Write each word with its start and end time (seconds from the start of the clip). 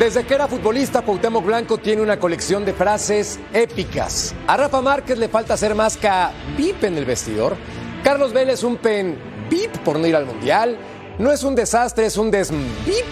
Desde 0.00 0.24
que 0.24 0.32
era 0.32 0.48
futbolista, 0.48 1.02
Cuauhtémoc 1.02 1.44
Blanco 1.44 1.76
tiene 1.76 2.00
una 2.00 2.18
colección 2.18 2.64
de 2.64 2.72
frases 2.72 3.38
épicas. 3.52 4.34
A 4.46 4.56
Rafa 4.56 4.80
Márquez 4.80 5.18
le 5.18 5.28
falta 5.28 5.52
hacer 5.52 5.74
más 5.74 5.98
que 5.98 6.08
bip 6.56 6.82
en 6.84 6.96
el 6.96 7.04
vestidor. 7.04 7.54
Carlos 8.02 8.32
Vélez 8.32 8.62
un 8.62 8.78
pen 8.78 9.18
bip 9.50 9.76
por 9.84 9.98
no 9.98 10.06
ir 10.06 10.16
al 10.16 10.24
Mundial. 10.24 10.78
No 11.18 11.30
es 11.30 11.42
un 11.42 11.54
desastre, 11.54 12.06
es 12.06 12.16
un 12.16 12.30
desbip. 12.30 13.04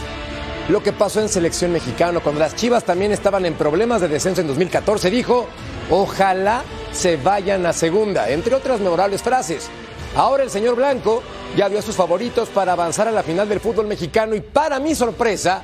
Lo 0.71 0.83
que 0.83 0.95
pasó 0.95 1.21
en 1.21 1.29
selección 1.29 1.75
mexicana 1.75 2.21
cuando 2.21 2.41
las 2.41 2.57
Chivas 2.57 2.85
también 2.85 3.13
estaban 3.13 3.45
en 3.45 3.53
problemas 3.53 4.01
de 4.01 4.09
descenso 4.09 4.41
en 4.41 4.47
2014, 4.47 5.11
dijo, 5.11 5.47
ojalá 5.91 6.63
se 6.93 7.19
vayan 7.19 7.67
a 7.67 7.75
segunda, 7.75 8.31
entre 8.31 8.55
otras 8.55 8.81
memorables 8.81 9.23
frases. 9.23 9.69
Ahora 10.17 10.43
el 10.43 10.49
señor 10.49 10.77
Blanco 10.77 11.23
ya 11.55 11.69
vio 11.69 11.81
a 11.81 11.83
sus 11.83 11.97
favoritos 11.97 12.49
para 12.49 12.73
avanzar 12.73 13.09
a 13.09 13.13
la 13.13 13.23
final 13.23 13.47
del 13.47 13.61
fútbol 13.61 13.87
mexicano 13.87 14.35
y 14.35 14.41
para 14.41 14.81
mi 14.81 14.95
sorpresa, 14.95 15.63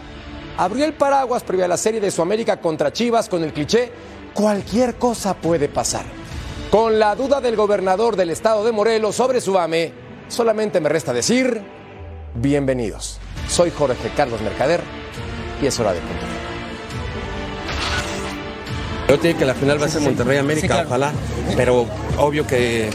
abrió 0.57 0.85
el 0.85 0.95
paraguas 0.95 1.43
previa 1.43 1.65
a 1.65 1.69
la 1.69 1.77
serie 1.77 2.01
de 2.01 2.11
Sudamérica 2.11 2.61
contra 2.61 2.93
Chivas 2.93 3.29
con 3.29 3.43
el 3.43 3.53
cliché, 3.53 3.91
cualquier 4.33 4.97
cosa 4.97 5.35
puede 5.35 5.69
pasar. 5.69 6.05
Con 6.71 6.99
la 6.99 7.15
duda 7.15 7.41
del 7.41 7.57
gobernador 7.57 8.17
del 8.17 8.31
estado 8.31 8.65
de 8.65 8.73
Morelos 8.73 9.15
sobre 9.15 9.41
su 9.41 9.59
AME, 9.59 9.93
solamente 10.29 10.81
me 10.81 10.89
resta 10.89 11.13
decir, 11.13 11.63
bienvenidos. 12.35 13.19
Soy 13.49 13.71
Jorge 13.71 14.11
Carlos 14.17 14.41
Mercader 14.41 14.81
y 15.63 15.67
es 15.67 15.79
hora 15.79 15.93
de 15.93 16.01
punto. 16.01 16.27
Yo 19.09 19.19
te 19.21 19.29
digo 19.29 19.39
que 19.39 19.45
la 19.45 19.55
final 19.55 19.81
va 19.81 19.87
a 19.87 19.89
ser 19.89 20.01
Monterrey 20.01 20.39
América, 20.39 20.83
ojalá, 20.87 21.13
pero 21.57 21.87
obvio 22.19 22.47
que, 22.47 22.91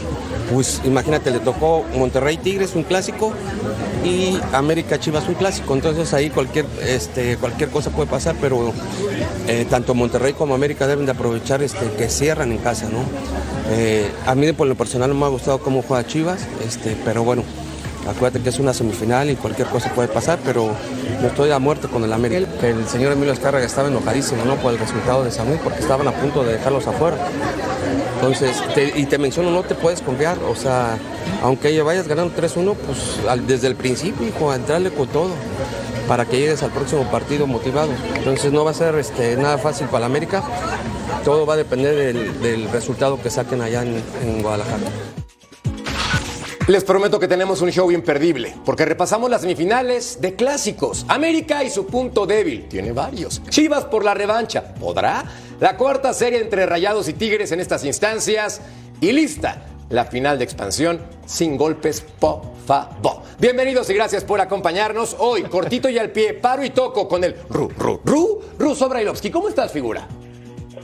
pues 0.52 0.80
imagínate, 0.84 1.30
le 1.30 1.40
tocó 1.40 1.84
Monterrey 1.96 2.36
Tigres, 2.36 2.74
un 2.74 2.82
clásico, 2.82 3.32
y 4.04 4.38
América 4.52 4.98
Chivas, 4.98 5.28
un 5.28 5.34
clásico, 5.34 5.74
entonces 5.74 6.12
ahí 6.14 6.30
cualquier, 6.30 6.66
este, 6.82 7.36
cualquier 7.36 7.70
cosa 7.70 7.90
puede 7.90 8.08
pasar, 8.08 8.34
pero 8.40 8.72
eh, 9.46 9.66
tanto 9.68 9.94
Monterrey 9.94 10.32
como 10.32 10.54
América 10.54 10.86
deben 10.86 11.06
de 11.06 11.12
aprovechar 11.12 11.62
este, 11.62 11.90
que 11.96 12.08
cierran 12.08 12.50
en 12.50 12.58
casa, 12.58 12.88
¿no? 12.88 13.00
Eh, 13.70 14.10
a 14.26 14.34
mí 14.34 14.52
por 14.52 14.66
lo 14.66 14.74
personal 14.74 15.10
no 15.10 15.14
me 15.14 15.26
ha 15.26 15.28
gustado 15.28 15.58
cómo 15.58 15.82
juega 15.82 16.06
Chivas, 16.06 16.40
este, 16.66 16.96
pero 17.04 17.22
bueno, 17.24 17.44
Acuérdate 18.08 18.42
que 18.42 18.48
es 18.48 18.58
una 18.58 18.72
semifinal 18.72 19.30
y 19.30 19.36
cualquier 19.36 19.68
cosa 19.68 19.92
puede 19.92 20.08
pasar, 20.08 20.38
pero 20.44 20.72
no 21.20 21.28
estoy 21.28 21.50
a 21.50 21.58
muerte 21.58 21.86
con 21.86 22.02
el 22.02 22.12
América. 22.12 22.48
El 22.62 22.86
señor 22.88 23.12
Emilio 23.12 23.32
Escárraga 23.32 23.66
estaba 23.66 23.88
enojadísimo 23.88 24.44
¿no? 24.44 24.56
por 24.56 24.72
el 24.72 24.78
resultado 24.78 25.22
de 25.22 25.30
Samuel 25.30 25.60
porque 25.62 25.80
estaban 25.80 26.08
a 26.08 26.12
punto 26.12 26.42
de 26.42 26.54
dejarlos 26.54 26.86
afuera. 26.86 27.16
Entonces, 28.20 28.62
te- 28.74 28.92
y 28.98 29.06
te 29.06 29.16
menciono, 29.16 29.50
no 29.50 29.62
te 29.62 29.74
puedes 29.74 30.02
confiar. 30.02 30.36
O 30.50 30.54
sea, 30.54 30.98
aunque 31.42 31.80
vayas 31.80 32.06
ganando 32.06 32.34
3-1, 32.34 32.74
pues 32.74 33.18
al- 33.26 33.46
desde 33.46 33.66
el 33.66 33.76
principio, 33.76 34.28
hijo, 34.28 34.50
a 34.50 34.56
entrarle 34.56 34.90
con 34.90 35.08
todo 35.08 35.30
para 36.06 36.26
que 36.26 36.38
llegues 36.38 36.62
al 36.62 36.70
próximo 36.70 37.10
partido 37.10 37.46
motivado. 37.46 37.90
Entonces 38.16 38.52
no 38.52 38.62
va 38.64 38.72
a 38.72 38.74
ser 38.74 38.94
este, 38.96 39.36
nada 39.36 39.56
fácil 39.56 39.86
para 39.86 39.98
el 39.98 40.04
América. 40.12 40.42
Todo 41.24 41.46
va 41.46 41.54
a 41.54 41.56
depender 41.56 42.14
del, 42.42 42.68
resultado 42.70 43.20
que 43.22 43.30
saquen 43.30 43.62
allá 43.62 43.82
en 43.82 44.42
Guadalajara. 44.42 45.19
Les 46.70 46.84
prometo 46.84 47.18
que 47.18 47.26
tenemos 47.26 47.62
un 47.62 47.72
show 47.72 47.90
imperdible, 47.90 48.54
porque 48.64 48.84
repasamos 48.84 49.28
las 49.28 49.40
semifinales 49.40 50.20
de 50.20 50.36
clásicos. 50.36 51.04
América 51.08 51.64
y 51.64 51.68
su 51.68 51.84
punto 51.84 52.26
débil, 52.26 52.68
tiene 52.68 52.92
varios. 52.92 53.42
Chivas 53.48 53.86
por 53.86 54.04
la 54.04 54.14
revancha, 54.14 54.72
¿podrá? 54.74 55.24
La 55.58 55.76
cuarta 55.76 56.14
serie 56.14 56.40
entre 56.40 56.66
Rayados 56.66 57.08
y 57.08 57.14
Tigres 57.14 57.50
en 57.50 57.58
estas 57.58 57.84
instancias. 57.84 58.60
Y 59.00 59.10
lista, 59.10 59.66
la 59.88 60.04
final 60.04 60.38
de 60.38 60.44
expansión 60.44 61.00
sin 61.26 61.56
golpes, 61.56 62.02
por 62.20 62.42
favor. 62.64 63.22
Bienvenidos 63.40 63.90
y 63.90 63.94
gracias 63.94 64.22
por 64.22 64.40
acompañarnos. 64.40 65.16
Hoy, 65.18 65.42
cortito 65.42 65.88
y 65.88 65.98
al 65.98 66.10
pie, 66.10 66.34
paro 66.34 66.64
y 66.64 66.70
toco 66.70 67.08
con 67.08 67.24
el 67.24 67.34
Ru, 67.48 67.68
Ru, 67.76 68.00
Ru, 68.04 68.42
Ru 68.56 68.76
Sobrailovsky. 68.76 69.32
¿Cómo 69.32 69.48
estás, 69.48 69.72
figura? 69.72 70.06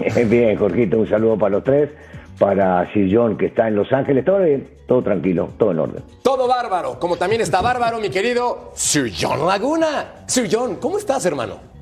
Bien, 0.27 0.59
Jorgito, 0.59 0.99
un 0.99 1.09
saludo 1.09 1.39
para 1.39 1.51
los 1.51 1.63
tres, 1.63 1.91
para 2.39 2.93
Sir 2.93 3.09
John 3.11 3.37
que 3.37 3.47
está 3.47 3.69
en 3.69 3.77
Los 3.77 3.93
Ángeles, 3.93 4.25
todo 4.25 4.39
bien, 4.41 4.69
todo 4.87 5.03
tranquilo, 5.03 5.51
todo 5.59 5.71
en 5.71 5.79
orden. 5.79 6.03
Todo 6.23 6.47
bárbaro, 6.47 6.99
como 6.99 7.17
también 7.17 7.41
está 7.41 7.61
bárbaro 7.61 7.99
mi 7.99 8.11
querido 8.11 8.73
Sir 8.75 9.13
John 9.19 9.47
Laguna. 9.47 10.25
Sir 10.27 10.49
John, 10.51 10.77
¿cómo 10.77 10.99
estás, 10.99 11.25
hermano? 11.27 11.77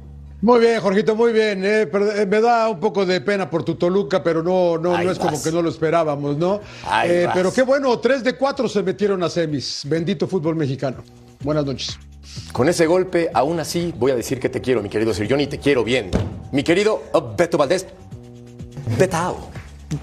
Muy 0.45 0.61
bien, 0.61 0.79
Jorgito, 0.81 1.17
muy 1.17 1.33
bien. 1.33 1.65
eh, 1.65 1.89
pero, 1.91 2.13
eh, 2.13 2.27
me 2.27 2.39
da 2.41 2.69
un 2.69 2.79
poco 2.79 3.07
de 3.07 3.21
pena 3.23 3.49
por 3.49 3.65
tu 3.65 3.77
Toluca, 3.77 4.23
pero 4.23 4.43
no, 4.43 4.77
no, 4.77 4.95
Ahí 4.95 5.07
no 5.07 5.13
es 5.13 5.19
como 5.19 5.43
que 5.43 5.51
no 5.51 5.63
lo 5.63 5.71
esperábamos, 5.71 6.37
¿no? 6.37 6.61
Ahí 6.87 7.11
Eh, 7.11 7.29
pero 7.33 7.51
qué 7.51 7.63
bueno, 7.63 7.99
tres 7.99 8.23
de 8.23 8.35
cuatro 8.35 8.69
se 8.69 8.83
metieron 8.83 9.23
a 9.23 9.31
semis. 9.31 9.85
Bendito 9.87 10.27
fútbol 10.27 10.55
mexicano. 10.55 10.99
Buenas 11.43 11.65
noches. 11.65 11.99
Con 12.53 12.69
ese 12.69 12.87
golpe, 12.87 13.31
aún 13.33 13.59
así, 13.59 13.95
voy 13.97 14.11
a 14.11 14.17
decir 14.17 14.39
que 14.39 14.51
te 14.51 14.61
quiero, 14.61 14.83
mi 14.83 14.91
querido 14.91 15.15
Sir 15.15 15.27
John, 15.31 15.41
y 15.41 15.47
te 15.47 15.59
quiero 15.59 15.83
bien. 15.83 16.11
Mi 16.53 16.63
querido 16.63 17.05
uh, 17.15 17.21
Beto 17.35 17.57
Valdés, 17.57 17.87
Betao. 18.99 19.49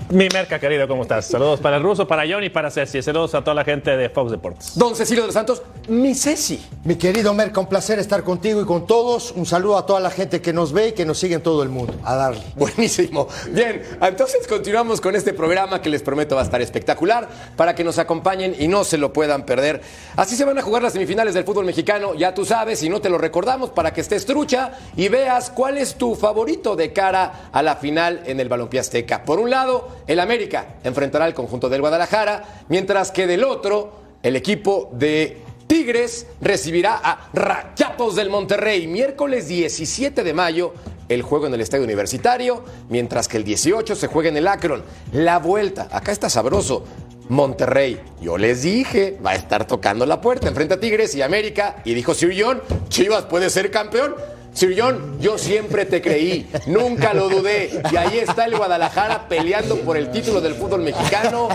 Mi 0.09 0.27
merca, 0.29 0.59
querido, 0.59 0.87
¿cómo 0.87 1.03
estás? 1.03 1.25
Saludos 1.25 1.59
para 1.59 1.77
el 1.77 1.83
ruso, 1.83 2.07
para 2.07 2.23
John 2.29 2.43
y 2.43 2.49
para 2.49 2.69
Ceci. 2.69 3.01
Saludos 3.01 3.33
a 3.35 3.43
toda 3.43 3.55
la 3.55 3.63
gente 3.63 3.95
de 3.95 4.09
Fox 4.09 4.31
Deportes. 4.31 4.77
Don 4.77 4.95
Cecilio 4.95 5.23
de 5.23 5.27
los 5.27 5.33
Santos, 5.33 5.61
mi 5.87 6.13
Ceci. 6.15 6.61
Mi 6.83 6.95
querido 6.95 7.33
Merca, 7.33 7.59
un 7.59 7.67
placer 7.67 7.99
estar 7.99 8.23
contigo 8.23 8.61
y 8.61 8.65
con 8.65 8.85
todos. 8.85 9.31
Un 9.31 9.45
saludo 9.45 9.77
a 9.77 9.85
toda 9.85 9.99
la 9.99 10.09
gente 10.09 10.41
que 10.41 10.53
nos 10.53 10.73
ve 10.73 10.89
y 10.89 10.91
que 10.93 11.05
nos 11.05 11.17
sigue 11.17 11.35
en 11.35 11.41
todo 11.41 11.63
el 11.63 11.69
mundo. 11.69 11.93
A 12.03 12.15
darle. 12.15 12.41
Buenísimo. 12.55 13.27
Bien, 13.49 13.81
entonces 14.01 14.47
continuamos 14.47 15.01
con 15.01 15.15
este 15.15 15.33
programa 15.33 15.81
que 15.81 15.89
les 15.89 16.01
prometo 16.03 16.35
va 16.35 16.41
a 16.41 16.45
estar 16.45 16.61
espectacular 16.61 17.27
para 17.55 17.75
que 17.75 17.83
nos 17.83 17.97
acompañen 17.97 18.55
y 18.57 18.67
no 18.67 18.83
se 18.83 18.97
lo 18.97 19.13
puedan 19.13 19.45
perder. 19.45 19.81
Así 20.15 20.35
se 20.35 20.45
van 20.45 20.57
a 20.57 20.61
jugar 20.61 20.83
las 20.83 20.93
semifinales 20.93 21.33
del 21.33 21.43
fútbol 21.43 21.65
mexicano, 21.65 22.13
ya 22.15 22.33
tú 22.33 22.45
sabes, 22.45 22.83
y 22.83 22.89
no 22.89 23.01
te 23.01 23.09
lo 23.09 23.17
recordamos 23.17 23.69
para 23.71 23.93
que 23.93 24.01
estés 24.01 24.25
trucha 24.25 24.71
y 24.95 25.07
veas 25.07 25.49
cuál 25.49 25.77
es 25.77 25.95
tu 25.95 26.15
favorito 26.15 26.75
de 26.75 26.93
cara 26.93 27.49
a 27.51 27.61
la 27.61 27.75
final 27.75 28.21
en 28.25 28.39
el 28.39 28.49
Balompié 28.49 28.79
Azteca. 28.79 29.23
Por 29.23 29.39
un 29.39 29.49
lado, 29.49 29.80
el 30.07 30.19
América 30.19 30.75
enfrentará 30.83 31.25
al 31.25 31.33
conjunto 31.33 31.69
del 31.69 31.81
Guadalajara, 31.81 32.63
mientras 32.69 33.11
que 33.11 33.27
del 33.27 33.43
otro, 33.43 33.93
el 34.23 34.35
equipo 34.35 34.89
de 34.93 35.41
Tigres 35.67 36.27
recibirá 36.41 36.99
a 37.01 37.29
Rayados 37.33 38.15
del 38.15 38.29
Monterrey 38.29 38.87
miércoles 38.87 39.47
17 39.47 40.23
de 40.23 40.33
mayo 40.33 40.73
el 41.07 41.21
juego 41.21 41.47
en 41.47 41.53
el 41.53 41.61
Estadio 41.61 41.83
Universitario, 41.83 42.63
mientras 42.89 43.27
que 43.27 43.37
el 43.37 43.43
18 43.43 43.95
se 43.95 44.07
juega 44.07 44.29
en 44.29 44.37
el 44.37 44.47
Akron. 44.47 44.83
La 45.11 45.39
vuelta, 45.39 45.87
acá 45.91 46.11
está 46.11 46.29
sabroso. 46.29 46.85
Monterrey, 47.29 48.01
yo 48.21 48.37
les 48.37 48.63
dije, 48.63 49.17
va 49.25 49.31
a 49.31 49.35
estar 49.35 49.65
tocando 49.65 50.05
la 50.05 50.19
puerta 50.19 50.49
enfrente 50.49 50.73
a 50.73 50.79
Tigres 50.79 51.15
y 51.15 51.21
América. 51.21 51.77
Y 51.85 51.93
dijo 51.93 52.13
Sir 52.13 52.35
John, 52.37 52.61
Chivas 52.89 53.23
puede 53.25 53.49
ser 53.49 53.71
campeón. 53.71 54.15
Sir 54.53 54.75
John, 54.77 55.17
yo 55.19 55.37
siempre 55.37 55.85
te 55.85 56.01
creí, 56.01 56.49
nunca 56.67 57.13
lo 57.13 57.29
dudé. 57.29 57.81
Y 57.91 57.95
ahí 57.95 58.19
está 58.19 58.45
el 58.45 58.55
Guadalajara 58.57 59.27
peleando 59.27 59.77
por 59.77 59.97
el 59.97 60.11
título 60.11 60.41
del 60.41 60.55
fútbol 60.55 60.81
mexicano. 60.81 61.47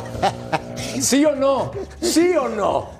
¿Sí 1.00 1.24
o 1.24 1.36
no? 1.36 1.72
¿Sí 2.00 2.32
o 2.36 2.48
no? 2.48 2.90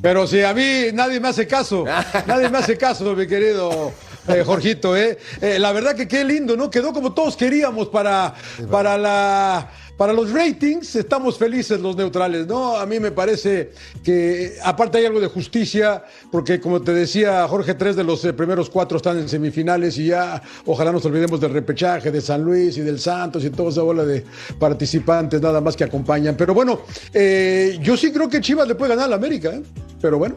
Pero 0.00 0.26
si 0.26 0.42
a 0.42 0.54
mí 0.54 0.86
nadie 0.92 1.20
me 1.20 1.28
hace 1.28 1.46
caso, 1.46 1.84
nadie 2.26 2.48
me 2.48 2.58
hace 2.58 2.76
caso, 2.76 3.14
mi 3.14 3.26
querido 3.26 3.92
eh, 4.28 4.42
Jorgito, 4.44 4.96
¿eh? 4.96 5.18
Eh, 5.40 5.58
La 5.58 5.72
verdad 5.72 5.94
que 5.94 6.08
qué 6.08 6.24
lindo, 6.24 6.56
¿no? 6.56 6.70
Quedó 6.70 6.92
como 6.92 7.12
todos 7.12 7.36
queríamos 7.36 7.88
para, 7.88 8.34
para 8.70 8.98
la. 8.98 9.70
Para 9.96 10.12
los 10.12 10.30
ratings 10.30 10.94
estamos 10.96 11.38
felices 11.38 11.80
los 11.80 11.96
neutrales, 11.96 12.46
¿no? 12.46 12.76
A 12.76 12.84
mí 12.84 13.00
me 13.00 13.12
parece 13.12 13.72
que 14.04 14.56
aparte 14.62 14.98
hay 14.98 15.06
algo 15.06 15.20
de 15.20 15.28
justicia, 15.28 16.04
porque 16.30 16.60
como 16.60 16.82
te 16.82 16.92
decía 16.92 17.48
Jorge, 17.48 17.72
tres 17.74 17.96
de 17.96 18.04
los 18.04 18.22
eh, 18.26 18.34
primeros 18.34 18.68
cuatro 18.68 18.98
están 18.98 19.18
en 19.18 19.26
semifinales 19.26 19.96
y 19.96 20.08
ya 20.08 20.42
ojalá 20.66 20.92
nos 20.92 21.06
olvidemos 21.06 21.40
del 21.40 21.52
repechaje 21.52 22.10
de 22.10 22.20
San 22.20 22.42
Luis 22.42 22.76
y 22.76 22.82
del 22.82 23.00
Santos 23.00 23.42
y 23.44 23.48
toda 23.48 23.70
esa 23.70 23.82
bola 23.82 24.04
de 24.04 24.22
participantes 24.58 25.40
nada 25.40 25.62
más 25.62 25.74
que 25.74 25.84
acompañan. 25.84 26.36
Pero 26.36 26.52
bueno, 26.52 26.80
eh, 27.14 27.78
yo 27.80 27.96
sí 27.96 28.12
creo 28.12 28.28
que 28.28 28.42
Chivas 28.42 28.68
le 28.68 28.74
puede 28.74 28.90
ganar 28.90 29.06
a 29.06 29.08
la 29.08 29.16
América, 29.16 29.48
¿eh? 29.48 29.62
Pero 30.02 30.18
bueno, 30.18 30.36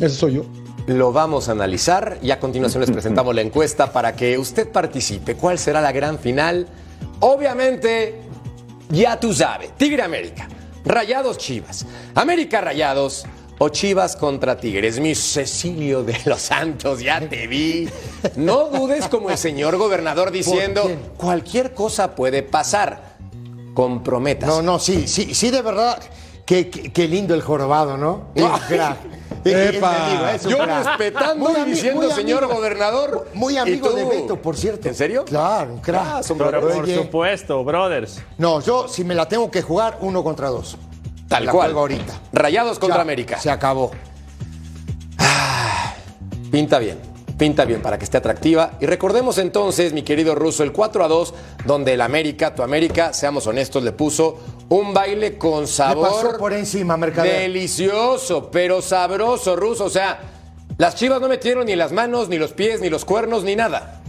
ese 0.00 0.16
soy 0.16 0.34
yo. 0.34 0.46
Lo 0.88 1.12
vamos 1.12 1.48
a 1.48 1.52
analizar 1.52 2.18
y 2.22 2.32
a 2.32 2.40
continuación 2.40 2.80
les 2.80 2.90
presentamos 2.90 3.34
la 3.36 3.42
encuesta 3.42 3.92
para 3.92 4.16
que 4.16 4.36
usted 4.36 4.68
participe. 4.68 5.36
¿Cuál 5.36 5.58
será 5.60 5.80
la 5.80 5.92
gran 5.92 6.18
final? 6.18 6.66
Obviamente, 7.20 8.25
Ya 8.88 9.18
tú 9.18 9.34
sabes, 9.34 9.76
Tigre 9.76 10.02
América, 10.02 10.48
Rayados 10.84 11.38
Chivas, 11.38 11.86
América 12.14 12.60
Rayados 12.60 13.24
o 13.58 13.68
Chivas 13.68 14.16
contra 14.16 14.56
Tigres. 14.56 15.00
Mi 15.00 15.14
Cecilio 15.14 16.02
de 16.02 16.16
los 16.24 16.40
Santos, 16.40 17.00
ya 17.00 17.20
te 17.20 17.46
vi. 17.46 17.88
No 18.36 18.66
dudes 18.66 19.08
como 19.08 19.30
el 19.30 19.38
señor 19.38 19.76
gobernador 19.76 20.30
diciendo, 20.30 20.88
cualquier 21.16 21.74
cosa 21.74 22.14
puede 22.14 22.42
pasar. 22.42 23.16
Comprometas. 23.74 24.48
No, 24.48 24.62
no, 24.62 24.78
sí, 24.78 25.06
sí, 25.06 25.34
sí, 25.34 25.50
de 25.50 25.62
verdad. 25.62 26.02
Qué, 26.46 26.70
qué- 26.70 26.92
qué 26.92 27.08
lindo 27.08 27.34
el 27.34 27.42
jorobado, 27.42 27.96
¿no? 27.98 28.28
Es- 29.44 29.80
amigo, 29.80 30.48
Yo 30.48 30.58
crack. 30.58 30.86
respetando 30.86 31.48
Muy 31.50 31.60
y 31.60 31.64
diciendo, 31.66 32.02
muy 32.02 32.10
señor 32.12 32.42
amigo- 32.44 32.56
gobernador. 32.58 33.28
Muy 33.34 33.54
¿Y 33.54 33.58
amigo 33.58 33.90
de 33.90 34.04
Beto, 34.04 34.40
por 34.42 34.56
cierto. 34.56 34.88
¿En 34.88 34.94
serio? 34.96 35.24
Claro, 35.24 35.74
un 35.74 35.78
crack. 35.80 36.02
Ah, 36.04 36.22
son 36.22 36.36
Pero 36.38 36.50
brothers. 36.50 36.74
por 36.74 36.84
Oye. 36.84 36.96
supuesto, 36.96 37.62
brothers. 37.64 38.20
No, 38.38 38.60
yo 38.60 38.88
si 38.88 39.04
me 39.04 39.14
la 39.14 39.28
tengo 39.28 39.48
que 39.50 39.62
jugar, 39.62 39.98
uno 40.00 40.24
contra 40.24 40.48
dos. 40.48 40.76
Tal 41.28 41.46
La 41.46 41.52
cual. 41.52 41.66
juego 41.68 41.80
ahorita. 41.80 42.12
Rayados 42.32 42.78
contra 42.80 42.96
Ya, 42.98 43.02
América. 43.02 43.38
Se 43.38 43.50
acabó. 43.50 43.92
Pinta 46.50 46.78
bien, 46.78 46.98
pinta 47.36 47.64
bien 47.64 47.82
para 47.82 47.98
que 47.98 48.04
esté 48.04 48.16
atractiva. 48.16 48.72
Y 48.80 48.86
recordemos 48.86 49.38
entonces, 49.38 49.92
mi 49.92 50.02
querido 50.02 50.34
Russo, 50.34 50.62
el 50.62 50.72
4 50.72 51.04
a 51.04 51.08
2, 51.08 51.34
donde 51.64 51.94
el 51.94 52.00
América, 52.00 52.54
tu 52.54 52.62
América, 52.62 53.12
seamos 53.12 53.46
honestos, 53.46 53.82
le 53.82 53.92
puso 53.92 54.38
un 54.68 54.94
baile 54.94 55.38
con 55.38 55.62
Le 55.62 55.66
sabor. 55.66 56.08
pasó 56.08 56.38
por 56.38 56.52
encima, 56.52 56.96
Mercader. 56.96 57.40
Delicioso, 57.40 58.50
pero 58.50 58.82
sabroso, 58.82 59.56
Russo. 59.56 59.84
O 59.84 59.90
sea, 59.90 60.18
las 60.78 60.94
chivas 60.94 61.20
no 61.20 61.28
metieron 61.28 61.66
ni 61.66 61.76
las 61.76 61.92
manos, 61.92 62.28
ni 62.28 62.38
los 62.38 62.52
pies, 62.52 62.80
ni 62.80 62.90
los 62.90 63.04
cuernos, 63.04 63.44
ni 63.44 63.56
nada. 63.56 64.02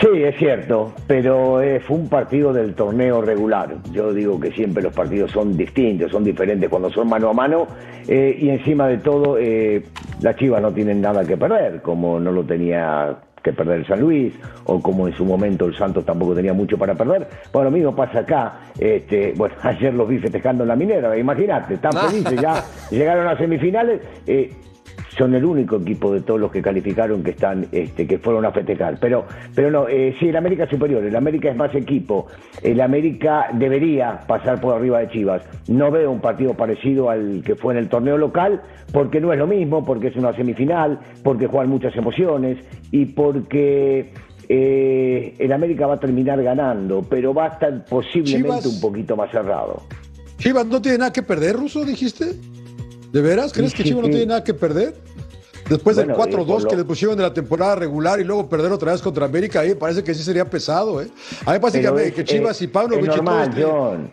Sí, 0.00 0.22
es 0.22 0.36
cierto, 0.36 0.92
pero 1.08 1.60
eh, 1.60 1.80
fue 1.80 1.96
un 1.96 2.08
partido 2.08 2.52
del 2.52 2.74
torneo 2.74 3.20
regular. 3.20 3.74
Yo 3.90 4.12
digo 4.12 4.38
que 4.38 4.52
siempre 4.52 4.80
los 4.80 4.94
partidos 4.94 5.32
son 5.32 5.56
distintos, 5.56 6.12
son 6.12 6.22
diferentes 6.22 6.68
cuando 6.70 6.88
son 6.90 7.08
mano 7.08 7.30
a 7.30 7.32
mano 7.32 7.66
eh, 8.06 8.38
y 8.40 8.48
encima 8.50 8.86
de 8.86 8.98
todo 8.98 9.38
eh, 9.38 9.82
las 10.20 10.36
Chivas 10.36 10.62
no 10.62 10.72
tienen 10.72 11.00
nada 11.00 11.24
que 11.24 11.36
perder, 11.36 11.80
como 11.82 12.18
no 12.18 12.32
lo 12.32 12.44
tenía 12.44 13.16
que 13.42 13.52
perder 13.52 13.80
el 13.80 13.86
San 13.86 14.00
Luis 14.00 14.34
o 14.64 14.80
como 14.80 15.06
en 15.06 15.14
su 15.14 15.24
momento 15.24 15.66
el 15.66 15.76
Santos 15.76 16.04
tampoco 16.04 16.34
tenía 16.34 16.52
mucho 16.52 16.76
para 16.76 16.94
perder. 16.94 17.28
Bueno, 17.52 17.70
lo 17.70 17.76
mismo 17.76 17.94
pasa 17.94 18.20
acá. 18.20 18.60
Este, 18.78 19.32
bueno, 19.36 19.54
ayer 19.62 19.94
los 19.94 20.08
vi 20.08 20.18
festejando 20.18 20.64
en 20.64 20.68
la 20.68 20.76
minera, 20.76 21.16
imagínate, 21.16 21.74
están 21.74 21.92
felices, 21.92 22.40
ya 22.40 22.64
llegaron 22.90 23.26
a 23.26 23.36
semifinales. 23.36 24.00
eh, 24.26 24.52
son 25.16 25.34
el 25.34 25.44
único 25.44 25.76
equipo 25.76 26.12
de 26.12 26.20
todos 26.20 26.38
los 26.40 26.50
que 26.52 26.60
calificaron 26.62 27.22
que 27.22 27.30
están 27.30 27.66
este, 27.72 28.06
que 28.06 28.18
fueron 28.18 28.44
a 28.44 28.52
festejar. 28.52 28.98
Pero 29.00 29.24
pero 29.54 29.70
no 29.70 29.88
eh, 29.88 30.14
sí 30.20 30.28
el 30.28 30.36
América 30.36 30.64
es 30.64 30.70
superior 30.70 31.04
el 31.04 31.16
América 31.16 31.50
es 31.50 31.56
más 31.56 31.74
equipo. 31.74 32.26
El 32.62 32.80
América 32.80 33.46
debería 33.54 34.20
pasar 34.26 34.60
por 34.60 34.74
arriba 34.74 34.98
de 35.00 35.08
Chivas. 35.08 35.42
No 35.68 35.90
veo 35.90 36.10
un 36.10 36.20
partido 36.20 36.54
parecido 36.54 37.10
al 37.10 37.42
que 37.44 37.54
fue 37.56 37.74
en 37.74 37.78
el 37.78 37.88
torneo 37.88 38.18
local 38.18 38.60
porque 38.92 39.20
no 39.20 39.32
es 39.32 39.38
lo 39.38 39.46
mismo 39.46 39.84
porque 39.84 40.08
es 40.08 40.16
una 40.16 40.34
semifinal 40.34 40.98
porque 41.22 41.46
juegan 41.46 41.70
muchas 41.70 41.94
emociones 41.96 42.58
y 42.90 43.06
porque 43.06 44.12
eh, 44.48 45.34
el 45.38 45.52
América 45.52 45.86
va 45.86 45.94
a 45.94 46.00
terminar 46.00 46.42
ganando 46.42 47.02
pero 47.08 47.34
va 47.34 47.44
a 47.46 47.48
estar 47.48 47.84
posiblemente 47.84 48.48
Chivas- 48.48 48.66
un 48.74 48.80
poquito 48.80 49.16
más 49.16 49.30
cerrado. 49.30 49.82
Chivas 50.38 50.66
no 50.66 50.80
tiene 50.80 50.98
nada 50.98 51.12
que 51.12 51.22
perder, 51.22 51.56
Ruso, 51.56 51.84
dijiste. 51.84 52.26
¿De 53.12 53.20
veras? 53.22 53.52
¿Crees 53.52 53.74
que 53.74 53.84
Chivas 53.84 54.02
no 54.04 54.08
tiene 54.10 54.26
nada 54.26 54.44
que 54.44 54.54
perder? 54.54 54.94
Después 55.68 55.96
Bueno, 55.96 56.16
del 56.16 56.28
eh, 56.30 56.36
4-2 56.36 56.46
por 56.46 56.62
lo- 56.62 56.68
que 56.70 56.76
le 56.76 56.84
pusieron 56.84 57.16
de 57.16 57.22
la 57.22 57.32
temporada 57.34 57.74
regular 57.76 58.20
y 58.20 58.24
luego 58.24 58.48
perder 58.48 58.72
otra 58.72 58.92
vez 58.92 59.02
contra 59.02 59.26
América, 59.26 59.60
ahí 59.60 59.74
parece 59.74 60.02
que 60.02 60.14
sí 60.14 60.22
sería 60.22 60.44
pesado, 60.48 61.02
¿eh? 61.02 61.08
A 61.44 61.52
mí 61.52 61.58
parece 61.58 61.80
que, 61.80 61.86
es- 62.22 62.24
Chivas 62.24 62.62
y 62.62 62.66
Pablo 62.68 62.96
John. 63.62 64.12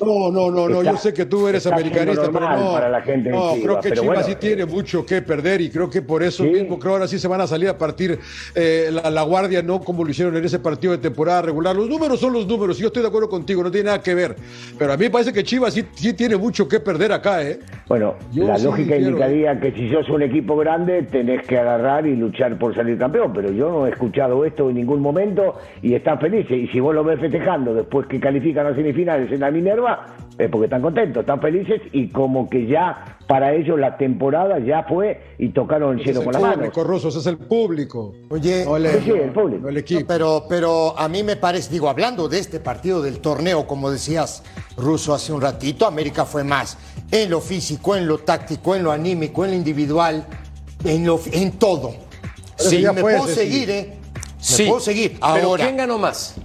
No, 0.00 0.30
no, 0.30 0.50
no, 0.50 0.68
no, 0.68 0.78
Está- 0.80 0.92
yo 0.92 0.96
sé 0.98 1.12
que 1.14 1.26
tú 1.26 1.46
eres 1.48 1.66
americanista, 1.66 2.22
pero 2.32 2.40
no. 2.50 2.72
para 2.72 2.88
la 2.88 3.02
gente 3.02 3.28
de 3.30 3.34
no, 3.36 3.52
Chivas, 3.54 3.62
creo 3.64 3.80
que 3.80 3.90
Chivas 3.92 4.06
bueno, 4.06 4.22
sí 4.22 4.34
tiene 4.36 4.64
mucho 4.66 5.04
que 5.04 5.22
perder 5.22 5.60
y 5.60 5.70
creo 5.70 5.90
que 5.90 6.02
por 6.02 6.22
eso 6.22 6.42
Sí. 6.44 6.50
mismo, 6.50 6.78
creo 6.78 6.94
ahora 6.94 7.06
sí 7.08 7.18
se 7.18 7.28
van 7.28 7.40
a 7.40 7.46
salir 7.46 7.68
a 7.68 7.76
partir 7.78 8.18
eh, 8.54 8.88
la, 8.90 9.10
la 9.10 9.22
guardia, 9.22 9.62
no 9.62 9.80
como 9.80 10.04
lo 10.04 10.10
hicieron 10.10 10.36
en 10.36 10.44
ese 10.44 10.58
partido 10.58 10.92
de 10.92 10.98
temporada 10.98 11.42
regular. 11.42 11.76
Los 11.76 11.88
números 11.88 12.18
son 12.20 12.32
los 12.32 12.46
números, 12.46 12.78
y 12.78 12.82
yo 12.82 12.86
estoy 12.88 13.02
de 13.02 13.08
acuerdo 13.08 13.28
contigo, 13.28 13.62
no 13.62 13.70
tiene 13.70 13.86
nada 13.86 14.02
que 14.02 14.14
ver. 14.14 14.36
Pero 14.78 14.92
a 14.92 14.96
mí 14.96 15.04
me 15.04 15.10
parece 15.10 15.32
que 15.32 15.42
Chivas 15.44 15.74
sí, 15.74 15.84
sí 15.94 16.12
tiene 16.14 16.36
mucho 16.36 16.66
que 16.68 16.80
perder 16.80 17.12
acá, 17.12 17.42
¿eh? 17.42 17.58
Bueno, 17.88 18.14
Yo 18.32 18.44
la 18.44 18.56
sí 18.56 18.64
lógica 18.64 18.96
indicaría 18.96 19.58
que 19.60 19.72
si 19.72 19.88
sos 19.90 20.08
un 20.08 20.22
equipo 20.22 20.56
grande 20.56 21.02
tenés 21.02 21.46
que 21.46 21.58
agarrar 21.58 22.06
y 22.06 22.14
luchar 22.16 22.56
por 22.58 22.74
salir 22.74 22.96
campeón, 22.98 23.32
pero 23.34 23.50
yo 23.50 23.68
no 23.70 23.86
he 23.86 23.90
escuchado 23.90 24.44
esto 24.44 24.70
en 24.70 24.76
ningún 24.76 25.00
momento 25.00 25.56
y 25.82 25.94
están 25.94 26.20
felices. 26.20 26.52
Y 26.56 26.68
si 26.68 26.80
vos 26.80 26.94
lo 26.94 27.02
ves 27.04 27.18
festejando 27.20 27.74
después 27.74 28.06
que 28.06 28.20
califican 28.20 28.66
a 28.66 28.74
semifinales 28.74 29.30
en 29.32 29.40
la 29.40 29.50
Minerva, 29.50 29.89
es 30.38 30.48
porque 30.50 30.64
están 30.66 30.80
contentos, 30.82 31.20
están 31.20 31.40
felices 31.40 31.82
y 31.92 32.08
como 32.08 32.48
que 32.48 32.66
ya 32.66 33.18
para 33.28 33.52
ellos 33.54 33.78
la 33.78 33.96
temporada 33.98 34.58
ya 34.58 34.84
fue 34.88 35.34
y 35.38 35.50
tocaron 35.50 35.98
el 35.98 36.04
cielo 36.04 36.20
es 36.20 36.24
con 36.26 36.34
el 36.34 36.40
las 36.40 36.50
manos. 36.50 36.56
público, 36.70 36.84
Ruso, 36.84 37.08
ese 37.08 37.18
es 37.18 37.26
el 37.26 37.36
público. 37.38 38.14
Oye, 38.30 38.64
no 38.64 38.76
el, 38.76 38.86
Sí, 39.02 39.10
el 39.10 39.30
público. 39.32 39.62
no 39.62 39.68
el 39.68 39.74
No, 39.74 39.80
equipo. 39.80 40.06
pero, 40.08 40.44
pero 40.48 40.98
a 40.98 41.08
mí 41.08 41.22
me 41.22 41.36
parece, 41.36 41.70
digo, 41.70 41.88
hablando 41.90 42.28
de 42.28 42.38
este 42.38 42.58
partido 42.58 43.02
del 43.02 43.20
torneo, 43.20 43.66
como 43.66 43.90
decías, 43.90 44.42
Russo, 44.76 45.12
hace 45.14 45.32
un 45.32 45.40
ratito, 45.42 45.86
América 45.86 46.24
fue 46.24 46.42
más 46.42 46.78
en 47.10 47.28
lo 47.30 47.40
físico, 47.40 47.94
en 47.96 48.06
lo 48.08 48.18
táctico, 48.18 48.74
en 48.74 48.82
lo 48.84 48.92
anímico, 48.92 49.44
en 49.44 49.50
lo 49.50 49.56
individual, 49.58 50.24
en, 50.84 51.04
lo, 51.06 51.20
en 51.32 51.52
todo. 51.52 51.92
Pero 52.56 52.70
Sí, 52.70 52.80
ya 52.80 52.92
me 52.92 53.02
puedo 53.02 53.26
sí. 53.26 53.34
seguir, 53.34 53.70
¿eh? 53.70 53.94
Me 53.94 54.30
Sí. 54.42 54.64
puedo 54.66 54.80
seguir. 54.80 55.12
Pero 55.20 55.26
Ahora, 55.48 55.64
¿quién 55.64 55.76
ganó 55.76 55.98
más 55.98 56.36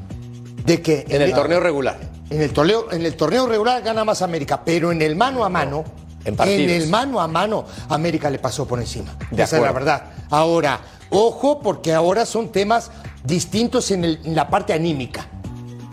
de 0.65 0.81
que 0.81 1.06
en 1.07 1.21
el 1.21 1.33
torneo 1.33 1.59
regular? 1.62 1.97
En 2.30 2.42
el, 2.42 2.51
torneo, 2.54 2.92
en 2.92 3.06
el 3.06 3.16
torneo 3.16 3.45
regular 3.48 3.81
gana 3.83 4.04
más 4.04 4.22
América, 4.22 4.62
pero 4.66 4.92
en 4.92 5.01
el 5.01 5.16
mano 5.16 5.45
a 5.45 5.50
mano, 5.50 5.83
En 6.25 6.36
el 6.42 6.88
mano 6.89 7.22
a 7.22 7.27
mano, 7.27 7.66
América 7.89 8.30
le 8.31 8.39
pasó 8.39 8.66
por 8.68 8.80
encima. 8.80 9.16
De 9.30 9.44
Esa 9.44 9.57
es 9.57 9.62
la 9.62 9.69
acuerdo. 9.69 9.74
verdad. 9.86 10.04
Ahora, 10.31 10.80
ojo, 11.12 11.60
porque 11.60 11.94
ahora 11.94 12.25
son 12.25 12.50
temas 12.51 12.89
distintos 13.24 13.92
en, 13.92 14.04
el- 14.06 14.19
en 14.24 14.36
la 14.36 14.50
parte 14.50 14.74
anímica. 14.74 15.27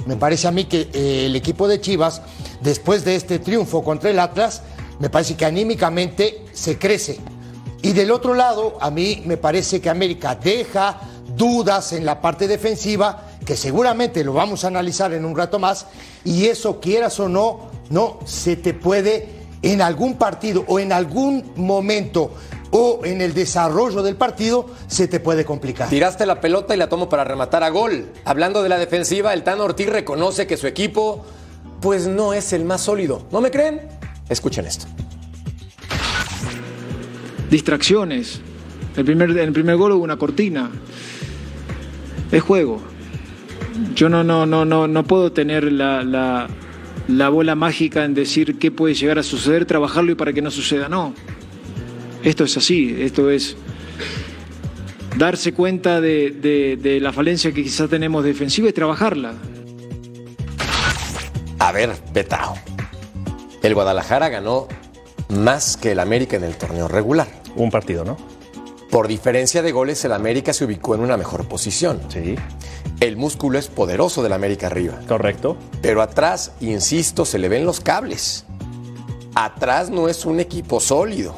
Me 0.07 0.17
parece 0.17 0.49
a 0.49 0.51
mí 0.51 0.65
que 0.65 0.89
eh, 0.95 1.27
el 1.27 1.37
equipo 1.37 1.69
de 1.69 1.81
Chivas, 1.83 2.23
después 2.63 3.05
de 3.05 3.15
este 3.15 3.39
triunfo 3.41 3.85
contra 3.85 4.09
el 4.11 4.19
Atlas, 4.19 4.63
me 5.01 5.11
parece 5.11 5.37
que 5.37 5.45
anímicamente 5.45 6.47
se 6.55 6.79
crece. 6.79 7.21
Y 7.83 7.93
del 7.93 8.11
otro 8.11 8.33
lado, 8.35 8.79
a 8.81 8.91
mí 8.91 9.23
me 9.27 9.37
parece 9.37 9.81
que 9.83 9.91
América 9.91 10.35
deja 10.35 10.99
dudas 11.37 11.93
en 11.93 12.07
la 12.07 12.21
parte 12.23 12.49
defensiva, 12.49 13.27
que 13.45 13.57
seguramente 13.57 14.25
lo 14.25 14.33
vamos 14.33 14.65
a 14.65 14.69
analizar 14.69 15.13
en 15.13 15.25
un 15.25 15.37
rato 15.37 15.59
más, 15.59 15.87
y 16.25 16.47
eso 16.47 16.81
quieras 16.81 17.19
o 17.21 17.29
no, 17.29 17.71
no 17.91 18.19
se 18.25 18.57
te 18.57 18.75
puede 18.75 19.29
en 19.63 19.83
algún 19.83 20.19
partido 20.19 20.65
o 20.67 20.79
en 20.79 20.93
algún 20.93 21.53
momento 21.57 22.33
o 22.71 23.01
en 23.05 23.21
el 23.21 23.35
desarrollo 23.35 24.03
del 24.03 24.17
partido, 24.17 24.67
se 24.87 25.07
te 25.07 25.21
puede 25.21 25.45
complicar. 25.45 25.91
Tiraste 25.91 26.25
la 26.25 26.41
pelota 26.41 26.75
y 26.75 26.79
la 26.79 26.89
tomo 26.89 27.09
para 27.09 27.23
rematar 27.23 27.63
a 27.63 27.69
gol. 27.69 28.07
Hablando 28.25 28.63
de 28.63 28.71
la 28.71 28.79
defensiva, 28.79 29.35
el 29.35 29.43
Tan 29.43 29.61
Ortiz 29.61 29.89
reconoce 29.89 30.47
que 30.47 30.57
su 30.57 30.67
equipo, 30.67 31.23
pues 31.83 32.07
no 32.07 32.33
es 32.33 32.55
el 32.55 32.65
más 32.65 32.81
sólido. 32.81 33.27
¿No 33.31 33.43
me 33.43 33.51
creen? 33.51 33.83
Escuchen 34.31 34.65
esto. 34.65 34.87
distracciones. 37.53 38.41
El 38.97 39.05
primer, 39.05 39.31
en 39.31 39.39
el 39.39 39.53
primer 39.53 39.77
gol 39.77 39.93
hubo 39.93 40.03
una 40.03 40.17
cortina. 40.17 40.71
Es 42.33 42.43
juego. 42.43 42.81
Yo 43.95 44.09
no, 44.09 44.23
no, 44.25 44.47
no, 44.47 44.65
no, 44.65 44.87
no 44.89 45.05
puedo 45.05 45.33
tener 45.33 45.73
la, 45.73 46.03
la, 46.03 46.49
la 47.09 47.29
bola 47.29 47.55
mágica 47.55 48.05
en 48.05 48.15
decir 48.15 48.59
qué 48.59 48.71
puede 48.71 48.95
llegar 48.95 49.19
a 49.19 49.23
suceder, 49.23 49.65
trabajarlo 49.65 50.13
y 50.13 50.15
para 50.15 50.33
que 50.33 50.43
no 50.43 50.51
suceda. 50.51 50.89
No. 50.89 51.15
Esto 52.23 52.45
es 52.45 52.57
así. 52.57 52.95
Esto 53.01 53.31
es 53.31 53.57
darse 55.17 55.53
cuenta 55.53 56.01
de, 56.01 56.31
de- 56.31 56.77
de 56.81 57.01
la 57.01 57.13
falencia 57.13 57.53
que 57.53 57.63
quizás 57.63 57.89
tenemos 57.91 58.25
defensiva 58.25 58.69
y 58.69 58.73
trabajarla. 58.73 59.35
A 61.59 61.73
ver, 61.73 61.91
Betao. 62.13 62.55
El 63.63 63.75
Guadalajara 63.75 64.29
ganó 64.29 64.67
más 65.29 65.77
que 65.77 65.93
el 65.93 66.01
América 66.01 66.37
en 66.37 66.45
el 66.45 66.57
torneo 66.57 66.89
regular. 66.89 67.29
Un 67.55 67.71
partido, 67.71 68.05
¿no? 68.05 68.17
Por 68.93 69.09
diferencia 69.09 69.63
de 69.63 69.73
goles, 69.73 70.05
el 70.05 70.13
América 70.13 70.53
se 70.53 70.67
ubicó 70.67 70.95
en 70.95 71.01
una 71.01 71.17
mejor 71.17 71.49
posición. 71.49 71.99
Sí. 72.11 72.35
El 73.01 73.17
músculo 73.17 73.59
es 73.59 73.69
poderoso 73.69 74.23
del 74.23 74.35
América 74.35 74.67
arriba. 74.67 75.01
Correcto. 75.09 75.57
Pero 75.81 76.03
atrás, 76.03 76.53
insisto, 76.61 77.25
se 77.25 77.39
le 77.39 77.49
ven 77.49 77.65
los 77.65 77.81
cables. 77.81 78.45
Atrás 79.35 79.89
no 79.89 80.11
es 80.11 80.27
un 80.27 80.41
equipo 80.41 80.79
sólido. 80.79 81.35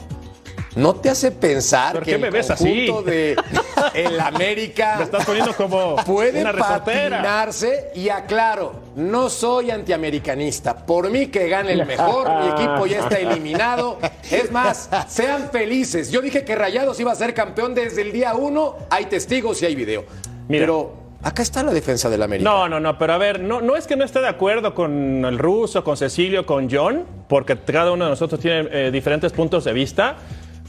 ¿No 0.76 0.94
te 0.94 1.08
hace 1.08 1.30
pensar 1.30 1.94
¿Por 1.94 2.02
que 2.02 2.14
el 2.14 2.30
ves 2.30 2.50
así? 2.50 2.90
de 3.04 3.36
el 3.94 4.18
América 4.18 4.96
Me 4.98 5.04
estás 5.04 5.24
poniendo 5.24 5.54
como 5.54 5.96
puede 6.04 6.40
una 6.40 6.52
patinarse? 6.52 7.92
Y 7.94 8.08
aclaro, 8.08 8.72
no 8.96 9.30
soy 9.30 9.70
antiamericanista. 9.70 10.84
Por 10.84 11.10
mí 11.10 11.26
que 11.28 11.48
gane 11.48 11.72
el 11.72 11.86
mejor, 11.86 12.28
mi 12.40 12.48
equipo 12.48 12.86
ya 12.86 13.00
está 13.00 13.18
eliminado. 13.18 13.98
Es 14.30 14.50
más, 14.50 14.88
sean 15.08 15.50
felices. 15.50 16.10
Yo 16.10 16.20
dije 16.20 16.44
que 16.44 16.54
Rayados 16.56 16.98
iba 16.98 17.12
a 17.12 17.14
ser 17.14 17.34
campeón 17.34 17.74
desde 17.74 18.02
el 18.02 18.12
día 18.12 18.34
uno. 18.34 18.76
Hay 18.90 19.06
testigos 19.06 19.62
y 19.62 19.66
hay 19.66 19.74
video. 19.74 20.04
Mira. 20.48 20.62
Pero 20.64 21.04
Acá 21.24 21.42
está 21.42 21.62
la 21.62 21.72
defensa 21.72 22.10
del 22.10 22.22
América. 22.22 22.50
No, 22.50 22.68
no, 22.68 22.78
no, 22.78 22.98
pero 22.98 23.14
a 23.14 23.18
ver, 23.18 23.40
no, 23.40 23.62
no 23.62 23.76
es 23.76 23.86
que 23.86 23.96
no 23.96 24.04
esté 24.04 24.20
de 24.20 24.28
acuerdo 24.28 24.74
con 24.74 25.24
el 25.24 25.38
ruso, 25.38 25.82
con 25.82 25.96
Cecilio, 25.96 26.44
con 26.44 26.68
John, 26.70 27.06
porque 27.28 27.56
cada 27.56 27.92
uno 27.92 28.04
de 28.04 28.10
nosotros 28.10 28.38
tiene 28.38 28.68
eh, 28.70 28.90
diferentes 28.90 29.32
puntos 29.32 29.64
de 29.64 29.72
vista. 29.72 30.16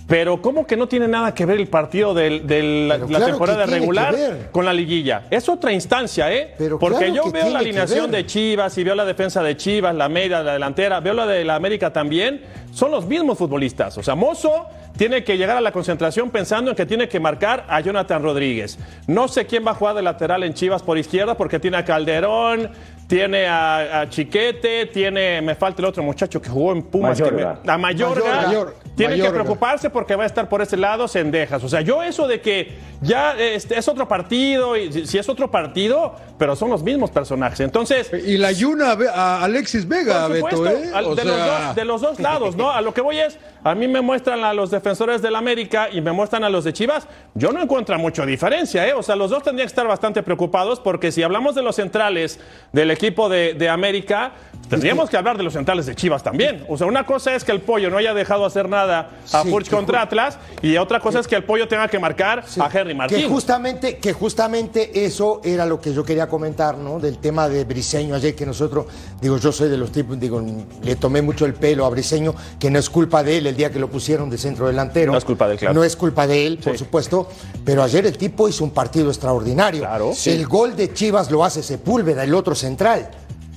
Pero 0.08 0.40
¿cómo 0.42 0.68
que 0.68 0.78
no 0.78 0.88
tiene 0.88 1.08
nada 1.08 1.34
que 1.34 1.46
ver 1.46 1.60
el 1.60 1.68
partido 1.68 2.14
de 2.14 2.88
la, 2.88 3.00
claro 3.00 3.26
temporada 3.26 3.66
regular 3.66 4.16
con 4.52 4.64
la 4.64 4.74
liguilla? 4.74 5.24
Es 5.32 5.50
otra 5.50 5.72
instancia, 5.72 6.32
¿eh? 6.32 6.54
Pero 6.58 6.78
Porque 6.78 7.08
claro 7.08 7.26
yo 7.26 7.32
veo 7.32 7.50
la 7.50 7.60
alineación 7.60 8.12
de 8.12 8.26
Chivas 8.26 8.78
y 8.78 8.84
veo 8.84 8.94
la 8.94 9.06
defensa 9.06 9.42
de 9.42 9.58
Chivas, 9.58 9.96
la 9.96 10.08
media, 10.08 10.44
la 10.44 10.54
delantera, 10.54 11.00
veo 11.00 11.14
la 11.14 11.26
de 11.26 11.44
la 11.44 11.56
América 11.56 11.92
también. 11.92 12.42
Son 12.72 12.92
los 12.92 13.06
mismos 13.06 13.38
futbolistas. 13.38 13.98
O 13.98 14.04
sea, 14.04 14.16
Mozo 14.16 14.68
tiene 14.98 15.24
que 15.24 15.38
llegar 15.38 15.58
a 15.58 15.62
la 15.62 15.72
concentración 15.72 16.30
pensando 16.30 16.72
en 16.72 16.78
que 16.78 16.86
tiene 16.86 17.08
que 17.10 17.20
marcar 17.20 17.66
a 17.68 17.82
Jonathan 17.82 18.22
Rodríguez. 18.22 18.78
No 19.08 19.28
sé 19.28 19.46
quién 19.46 19.66
va 19.66 19.72
a 19.72 19.76
jugar 19.76 19.96
de 19.96 20.02
lateral 20.02 20.44
en 20.44 20.54
Chivas 20.54 20.84
por 20.84 20.98
izquierda 20.98 21.36
porque 21.36 21.60
tiene 21.60 21.78
a 21.78 21.86
Calderón, 21.86 22.70
tiene 23.08 23.46
a, 23.48 24.02
a 24.02 24.10
Chiquete, 24.10 24.88
tiene, 24.88 25.42
me 25.42 25.56
falta 25.56 25.82
el 25.82 25.86
otro 25.88 26.02
muchacho 26.04 26.42
que 26.42 26.50
jugó 26.50 26.72
en 26.72 26.82
Pumas, 26.84 27.18
que 27.22 27.24
Mayorga. 27.32 27.60
me- 27.64 27.72
a 27.72 27.78
Mayorga. 27.78 28.42
Mayor- 28.48 28.76
Tienen 28.96 29.22
que 29.22 29.30
preocuparse 29.30 29.90
porque 29.90 30.16
va 30.16 30.24
a 30.24 30.26
estar 30.26 30.48
por 30.48 30.62
ese 30.62 30.78
lado 30.78 31.08
Cendejas. 31.10 31.62
O 31.64 31.68
sea, 31.70 31.82
yo 31.82 32.02
eso 32.02 32.28
de 32.28 32.40
que 32.40 32.74
ya 33.06 33.34
este, 33.40 33.78
es 33.78 33.88
otro 33.88 34.08
partido, 34.08 34.76
y 34.76 34.92
si- 34.92 35.08
si 35.08 35.18
es 35.18 35.30
otro 35.30 35.50
partido, 35.52 36.16
pero 36.38 36.56
son 36.56 36.70
los 36.70 36.84
mismos 36.84 37.12
personajes. 37.12 37.60
Entonces, 37.60 38.12
Y 38.26 38.38
la 38.38 38.52
Yuna 38.52 38.96
ve- 38.96 39.10
a 39.10 39.44
Alexis 39.44 39.88
Vega, 39.88 40.28
por 40.28 40.36
supuesto, 40.38 40.62
Beto, 40.64 40.78
¿eh? 40.78 41.16
de, 41.16 41.26
los 41.26 41.38
dos, 41.38 41.76
de 41.76 41.86
los 41.86 42.02
dos 42.02 42.20
lados, 42.20 42.56
¿no? 42.56 42.72
A 42.72 42.82
lo 42.82 42.94
que 42.94 43.02
voy 43.02 43.18
es, 43.20 43.38
a 43.64 43.74
mí 43.76 43.88
me 43.88 44.02
muestran 44.02 44.44
a 44.44 44.54
los 44.54 44.72
defensores 44.72 45.22
del 45.22 45.36
América 45.36 45.90
y 45.92 46.02
me 46.02 46.12
muestran 46.12 46.44
a 46.44 46.50
los 46.50 46.64
de 46.64 46.74
Chivas. 46.74 47.08
Yo 47.34 47.52
no 47.52 47.62
encuentro 47.62 47.98
mucha 48.00 48.26
diferencia, 48.26 48.88
¿eh? 48.88 48.94
O 48.94 49.04
sea, 49.04 49.16
los 49.16 49.30
dos 49.30 49.44
tendrían 49.44 49.68
que 49.68 49.72
estar 49.72 49.88
bastante 49.88 50.24
preocupados 50.24 50.80
porque 50.80 51.12
si 51.12 51.24
hablamos 51.24 51.56
de 51.56 51.62
los 51.64 51.76
centrales 51.76 52.40
del 52.72 52.92
equipo 52.92 53.30
de, 53.30 53.54
de 53.54 53.70
América, 53.70 54.34
tendríamos 54.70 55.10
que 55.10 55.18
hablar 55.18 55.38
de 55.38 55.44
los 55.44 55.54
centrales 55.54 55.86
de 55.86 55.96
Chivas 55.96 56.24
también. 56.24 56.66
O 56.70 56.78
sea, 56.78 56.88
una 56.88 57.06
cosa 57.06 57.36
es 57.36 57.44
que 57.44 57.52
el 57.52 57.62
pollo 57.62 57.90
no 57.90 57.98
haya 57.98 58.14
dejado 58.14 58.46
hacer 58.46 58.68
nada 58.70 59.12
a 59.32 59.44
Sí, 59.44 59.50
Furch 59.50 59.70
que 59.70 59.76
contra 59.76 60.02
Atlas 60.02 60.38
y 60.62 60.78
otra 60.78 61.00
cosa 61.00 61.20
es 61.20 61.28
que 61.28 61.36
el 61.36 61.44
pollo 61.44 61.68
tenga 61.68 61.88
que 61.88 62.00
marcar 62.00 62.44
a 62.60 62.66
Henry 62.72 62.90
Que 62.90 62.96
Martín. 62.96 63.30
justamente, 63.30 63.98
que 63.98 64.14
justamente 64.14 65.06
eso 65.06 65.42
era 65.44 65.66
lo 65.66 65.80
que 65.80 65.94
yo 65.94 66.04
quería 66.04 66.28
comentar, 66.28 66.78
¿no? 66.78 67.00
Del 67.00 67.18
tema 67.20 67.48
de 67.50 67.64
Briseño 67.66 68.16
ayer, 68.16 68.36
que 68.36 68.46
nosotros, 68.46 68.86
digo, 69.22 69.38
yo 69.38 69.52
soy 69.52 69.70
de 69.70 69.78
los 69.78 69.92
tipos, 69.92 70.20
digo, 70.20 70.44
le 70.84 70.96
tomé 70.96 71.22
mucho 71.22 71.46
el 71.46 71.54
pelo 71.54 71.86
a 71.86 71.90
Briseño, 71.90 72.34
que 72.60 72.70
no 72.72 72.80
es 72.80 72.90
culpa 72.90 73.24
de 73.24 73.38
él 73.38 73.48
el 73.48 73.56
día 73.56 73.72
que 73.72 73.80
lo 73.80 73.90
pusieron 73.90 74.30
de 74.30 74.38
centro 74.38 74.68
delantero. 74.68 75.12
No 75.12 75.18
es 75.18 75.26
culpa 75.26 75.48
de 75.48 75.54
él, 75.54 75.60
claro. 75.60 75.74
No 75.74 75.84
es 75.84 75.96
culpa 75.96 76.28
de 76.28 76.46
él, 76.48 76.58
por 76.64 76.74
Sí. 76.74 76.80
supuesto, 76.80 77.30
pero 77.64 77.84
ayer 77.84 78.06
el 78.06 78.18
tipo 78.18 78.48
hizo 78.50 78.64
un 78.64 78.72
partido 78.72 79.10
extraordinario. 79.10 79.82
Claro. 79.82 80.12
El 80.26 80.48
gol 80.48 80.76
de 80.76 80.94
Chivas 80.94 81.30
lo 81.32 81.44
hace 81.44 81.62
Sepúlveda, 81.64 82.24
el 82.24 82.34
otro 82.34 82.56
central. 82.56 83.10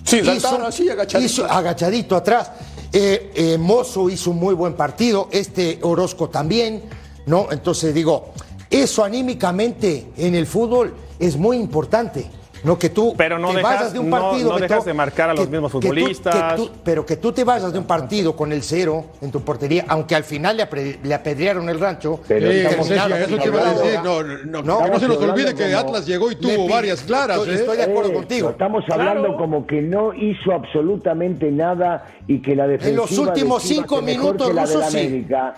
Sí, 0.08 0.24
saltaron 0.24 0.66
así, 0.66 0.88
agachadito. 0.88 1.26
hizo- 1.32 1.44
agachadito 1.50 2.16
atrás. 2.16 2.50
Eh, 2.92 3.32
eh, 3.34 3.58
Mozo 3.58 4.08
hizo 4.08 4.30
un 4.30 4.38
muy 4.38 4.54
buen 4.54 4.72
partido, 4.74 5.28
este 5.30 5.78
Orozco 5.82 6.30
también, 6.30 6.82
¿no? 7.26 7.48
Entonces 7.50 7.92
digo, 7.94 8.32
eso 8.70 9.04
anímicamente 9.04 10.06
en 10.16 10.34
el 10.34 10.46
fútbol 10.46 10.94
es 11.18 11.36
muy 11.36 11.58
importante. 11.58 12.30
No 12.64 12.78
que 12.78 12.88
tú 12.90 13.14
Pero 13.16 13.38
no 13.38 13.48
te 13.50 13.56
dejas- 13.58 13.76
vayas 13.78 13.92
de 13.92 13.98
un 13.98 14.10
no- 14.10 14.18
partido. 14.20 14.48
no 14.48 14.54
Beto, 14.56 14.68
dejas 14.68 14.84
de 14.84 14.94
marcar 14.94 15.30
a 15.30 15.34
los 15.34 15.48
mismos 15.48 15.70
que 15.72 15.78
tú- 15.78 15.80
que 15.80 15.88
futbolistas. 15.88 16.56
tú- 16.56 16.70
pero 16.84 17.06
que 17.06 17.16
tú 17.16 17.32
te 17.32 17.44
vayas 17.44 17.72
de 17.72 17.78
un 17.78 17.84
partido 17.86 18.34
con 18.36 18.52
el 18.52 18.62
cero 18.62 19.06
en 19.20 19.30
tu 19.30 19.40
portería, 19.42 19.84
aunque 19.88 20.14
al 20.14 20.24
final 20.24 20.56
le, 20.56 20.68
apre- 20.68 20.98
le 21.02 21.14
apedrearon 21.14 21.68
el 21.68 21.78
rancho. 21.78 22.20
Pero 22.26 22.50
Sí, 22.50 22.58
estamos 22.58 22.88
Ceci, 22.88 22.98
terminaron 23.00 23.18
eso 23.28 23.38
te 23.42 23.46
iba 23.48 23.56
a 23.56 23.60
hablando- 23.60 23.82
decir. 23.82 24.00
No, 24.02 24.22
no, 24.22 24.62
No, 24.62 24.84
que 24.84 24.90
no 24.90 25.00
se 25.00 25.08
nos 25.08 25.16
olvide 25.18 25.54
que 25.54 25.74
Atlas 25.74 26.06
llegó 26.06 26.30
y 26.32 26.36
tuvo 26.36 26.68
varias 26.68 27.02
claras. 27.02 27.38
Estoy, 27.38 27.54
¿eh? 27.54 27.58
estoy 27.58 27.76
de 27.76 27.82
acuerdo 27.84 28.10
Eso, 28.10 28.18
contigo. 28.18 28.50
Estamos 28.50 28.84
hablando 28.90 29.22
Claro. 29.22 29.36
como 29.38 29.66
que 29.66 29.80
no 29.82 30.12
hizo 30.14 30.52
absolutamente 30.52 31.50
nada 31.50 32.04
y 32.26 32.40
que 32.42 32.54
la 32.56 32.66
defensiva 32.66 33.02
los 33.02 33.18
últimos 33.18 33.62
cinco 33.62 34.02
minutos, 34.02 34.48
Russo, 34.48 34.78
la 34.80 34.90
sí. 34.90 34.98
América. 34.98 35.54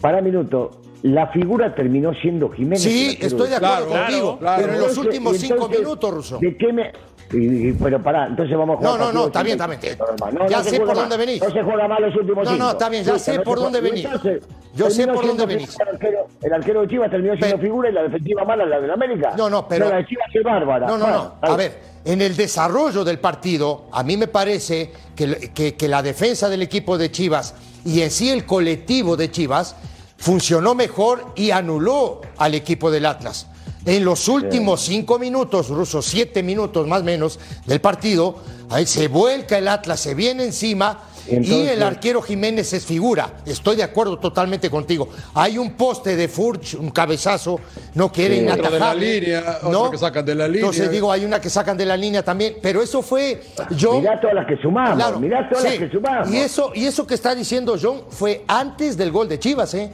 Para 0.00 0.20
minuto, 0.20 0.70
la 1.04 1.26
figura 1.28 1.74
terminó 1.74 2.14
siendo 2.14 2.48
Jiménez. 2.50 2.82
Sí, 2.82 3.18
estoy 3.20 3.50
de 3.50 3.56
acuerdo 3.56 3.88
Claro, 3.88 4.04
contigo. 4.06 4.38
claro. 4.38 4.62
Pero 4.62 4.72
en 4.72 4.78
los 4.80 4.88
Entonces- 4.88 5.04
últimos 5.06 5.36
cinco 5.36 5.68
minutos, 5.68 6.14
Russo. 6.14 6.38
¿De 6.38 6.56
qué 6.56 6.72
me.? 6.72 6.92
y- 7.32 7.68
y- 7.68 7.72
pero 7.72 8.02
pará, 8.02 8.26
entonces 8.26 8.56
vamos 8.56 8.76
a 8.76 8.78
jugar. 8.78 8.98
No, 8.98 9.06
no, 9.06 9.12
no, 9.12 9.26
está 9.26 9.42
bien, 9.42 9.60
está 9.60 9.66
bien. 9.66 9.98
No, 10.32 10.48
Ya 10.48 10.58
no 10.58 10.64
se 10.64 10.70
sé 10.70 10.80
por 10.80 10.94
dónde 10.94 11.16
venís. 11.18 11.42
No 11.42 11.50
se 11.50 11.62
juega 11.62 11.88
más 11.88 12.00
los 12.00 12.16
últimos 12.16 12.44
No, 12.44 12.50
cinco. 12.52 12.64
no, 12.64 12.70
está 12.70 12.88
bien, 12.88 13.04
ya 13.04 13.18
sé 13.18 13.32
no 13.32 13.36
se 13.38 13.44
por 13.44 13.58
dónde 13.58 13.80
venís. 13.82 14.04
entonces, 14.06 14.42
Yo 14.74 14.90
sé 14.90 15.06
por 15.06 15.26
dónde 15.26 15.44
venís. 15.46 15.76
El 15.78 15.88
arquero, 15.88 16.18
el 16.42 16.52
arquero 16.54 16.80
de 16.82 16.88
Chivas 16.88 17.10
terminó 17.10 17.34
siendo 17.36 17.56
Pero- 17.56 17.66
figura 17.66 17.90
y 17.90 17.92
la 17.92 18.02
defensiva 18.04 18.44
mala, 18.44 18.64
la 18.64 18.80
de 18.80 18.86
la 18.88 18.94
América. 18.94 19.34
No, 19.36 19.50
no, 19.50 19.68
pero- 19.68 19.88
la 19.90 19.96
de 19.96 20.06
Chivas 20.06 20.26
es 20.32 20.42
bárbara. 20.42 20.86
No, 20.86 20.96
no, 20.96 21.06
no. 21.06 21.34
A 21.42 21.54
ver, 21.56 21.78
en 22.06 22.22
el 22.22 22.34
desarrollo 22.34 23.04
del 23.04 23.18
partido, 23.18 23.84
a 23.92 24.02
mí 24.02 24.16
me 24.16 24.26
parece 24.28 24.90
que, 25.14 25.50
que- 25.54 25.74
que 25.74 25.88
la 25.88 26.02
defensa 26.02 26.48
del 26.48 26.62
equipo 26.62 26.96
de 26.96 27.10
Chivas 27.10 27.54
y 27.84 28.00
en 28.00 28.10
sí 28.10 28.30
el 28.30 28.46
colectivo 28.46 29.16
de 29.16 29.30
Chivas 29.30 29.76
funcionó 30.24 30.74
mejor 30.74 31.32
y 31.34 31.50
anuló 31.50 32.22
al 32.38 32.54
equipo 32.54 32.90
del 32.90 33.04
Atlas. 33.04 33.46
En 33.84 34.06
los 34.06 34.26
últimos 34.28 34.80
cinco 34.80 35.18
minutos, 35.18 35.68
Ruso, 35.68 36.00
siete 36.00 36.42
minutos 36.42 36.86
más 36.88 37.02
o 37.02 37.04
menos 37.04 37.38
del 37.66 37.82
partido, 37.82 38.36
ahí 38.70 38.86
se 38.86 39.08
vuelca 39.08 39.58
el 39.58 39.68
Atlas, 39.68 40.00
se 40.00 40.14
viene 40.14 40.44
encima 40.44 41.02
y 41.28 41.66
el 41.66 41.82
arquero 41.82 42.22
Jiménez 42.22 42.72
es 42.72 42.86
figura. 42.86 43.34
Estoy 43.44 43.76
de 43.76 43.82
acuerdo 43.82 44.18
totalmente 44.18 44.70
contigo. 44.70 45.10
Hay 45.34 45.58
un 45.58 45.72
poste 45.72 46.16
de 46.16 46.26
Furch, 46.28 46.72
un 46.74 46.88
cabezazo, 46.90 47.60
no 47.94 48.10
quiere 48.10 48.40
Sí. 48.40 48.48
Otro 48.48 48.70
de 48.70 48.78
la 48.80 48.94
línea, 48.94 49.58
otro 49.62 49.90
que 49.90 49.98
sacan 49.98 50.24
de 50.24 50.34
la 50.34 50.46
línea. 50.48 50.60
Entonces 50.60 50.90
digo, 50.90 51.12
hay 51.12 51.26
una 51.26 51.38
que 51.38 51.50
sacan 51.50 51.76
de 51.76 51.84
la 51.84 51.98
línea 51.98 52.22
también, 52.22 52.56
pero 52.62 52.80
eso 52.80 53.02
fue 53.02 53.42
John. 53.78 54.00
Mirá 54.00 54.18
todas 54.18 54.36
las 54.36 54.46
que 54.46 54.56
sumamos, 54.56 54.96
Claro, 54.96 55.20
mirá 55.20 55.46
todas 55.50 55.64
las 55.64 55.74
que 55.74 55.90
sumamos. 55.90 56.30
Y 56.30 56.38
eso, 56.38 56.72
y 56.74 56.86
eso 56.86 57.06
que 57.06 57.12
está 57.12 57.34
diciendo 57.34 57.76
John 57.80 58.04
fue 58.08 58.42
antes 58.48 58.96
del 58.96 59.12
gol 59.12 59.28
de 59.28 59.38
Chivas, 59.38 59.74
¿eh? 59.74 59.92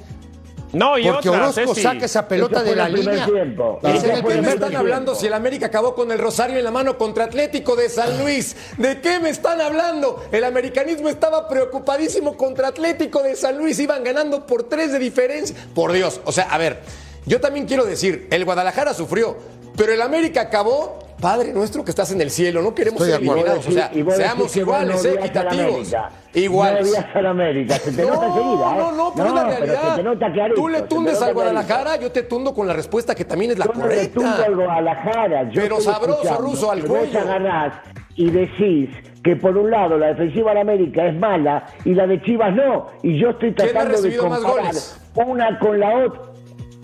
No, 0.72 0.96
y 0.98 1.04
Porque 1.08 1.28
otra, 1.28 1.42
Orozco 1.48 1.74
Ceci. 1.74 1.82
saca 1.82 2.04
esa 2.04 2.28
pelota 2.28 2.62
de 2.62 2.76
la 2.76 2.88
línea. 2.88 3.26
tiempo. 3.26 3.80
Es 3.82 3.88
¿Y 3.88 3.90
en 3.90 3.96
Ese 3.96 4.06
¿De 4.06 4.14
qué 4.22 4.22
me 4.22 4.38
están 4.40 4.58
tiempo. 4.58 4.78
hablando 4.78 5.14
si 5.14 5.26
el 5.26 5.32
América 5.34 5.66
acabó 5.66 5.94
con 5.94 6.12
el 6.12 6.18
Rosario 6.18 6.58
en 6.58 6.64
la 6.64 6.70
mano 6.70 6.96
contra 6.96 7.24
Atlético 7.24 7.74
de 7.76 7.88
San 7.88 8.20
Luis? 8.22 8.54
¿De 8.78 9.00
qué 9.00 9.18
me 9.18 9.30
están 9.30 9.60
hablando? 9.60 10.22
El 10.30 10.44
americanismo 10.44 11.08
estaba 11.08 11.48
preocupadísimo 11.48 12.36
contra 12.36 12.68
Atlético 12.68 13.22
de 13.22 13.34
San 13.36 13.58
Luis. 13.58 13.78
Iban 13.80 14.04
ganando 14.04 14.46
por 14.46 14.64
tres 14.64 14.92
de 14.92 14.98
diferencia. 15.00 15.56
Por 15.74 15.92
Dios. 15.92 16.20
O 16.24 16.32
sea, 16.32 16.44
a 16.44 16.58
ver, 16.58 16.78
yo 17.26 17.40
también 17.40 17.66
quiero 17.66 17.84
decir, 17.84 18.28
el 18.30 18.44
Guadalajara 18.44 18.94
sufrió, 18.94 19.36
pero 19.76 19.92
el 19.92 20.02
América 20.02 20.42
acabó. 20.42 20.98
Padre 21.20 21.52
nuestro 21.52 21.84
que 21.84 21.90
estás 21.90 22.10
en 22.12 22.20
el 22.22 22.30
cielo, 22.30 22.62
no 22.62 22.74
queremos 22.74 23.02
Estoy 23.02 23.12
ser 23.26 23.30
eliminados. 23.30 23.66
O 23.68 23.70
sea, 23.70 23.90
Y 23.92 24.02
seamos 24.10 24.56
iguales, 24.56 25.04
no 25.04 25.10
eh, 25.10 25.14
equitativos. 25.20 25.94
Iguales. 26.32 26.92
No 27.22 27.28
América, 27.28 27.74
se 27.74 27.92
te 27.92 28.06
nota 28.06 28.26
No, 28.26 28.26
enseguida. 28.38 28.70
¿eh? 28.72 28.78
no, 28.78 28.92
no, 28.92 29.12
pero 29.14 29.28
es 29.28 29.34
la 29.34 29.42
pero 29.44 29.56
realidad. 29.58 29.90
se 29.90 29.96
te 29.96 30.02
nota 30.02 30.32
clarito, 30.32 30.60
Tú 30.62 30.68
le 30.70 30.80
tundes 30.82 31.12
nota 31.12 31.26
al 31.26 31.34
clarito. 31.34 31.34
Guadalajara, 31.34 31.96
yo 32.00 32.10
te 32.10 32.22
tundo 32.22 32.54
con 32.54 32.66
la 32.66 32.72
respuesta 32.72 33.14
que 33.14 33.26
también 33.26 33.50
es 33.50 33.58
la 33.58 33.66
Yo 33.66 33.74
no 33.74 33.86
le 33.86 34.06
tundo 34.08 34.30
correcta. 34.30 34.46
al 34.46 34.56
Guadalajara. 34.56 35.50
Yo 35.50 35.60
Pero 35.60 35.80
sabroso, 35.82 36.36
Ruso, 36.38 36.70
al 36.70 36.80
que 36.80 36.88
vos 36.88 36.98
cuello. 37.00 37.20
agarrás 37.20 37.74
y 38.16 38.30
decís 38.30 38.88
que 39.22 39.36
por 39.36 39.54
un 39.58 39.70
lado 39.70 39.98
la 39.98 40.06
defensiva 40.06 40.54
de 40.54 40.60
América 40.60 41.06
es 41.06 41.16
mala 41.18 41.66
y 41.84 41.92
la 41.92 42.06
de 42.06 42.22
Chivas 42.22 42.54
no. 42.56 42.86
Y 43.02 43.18
yo 43.20 43.28
estoy 43.28 43.52
¿Quién 43.52 43.68
ha 43.68 43.72
tratando 43.72 44.00
de 44.00 44.16
comparar 44.16 44.74
una 45.16 45.58
con 45.58 45.78
la 45.78 45.98
otra. 46.06 46.22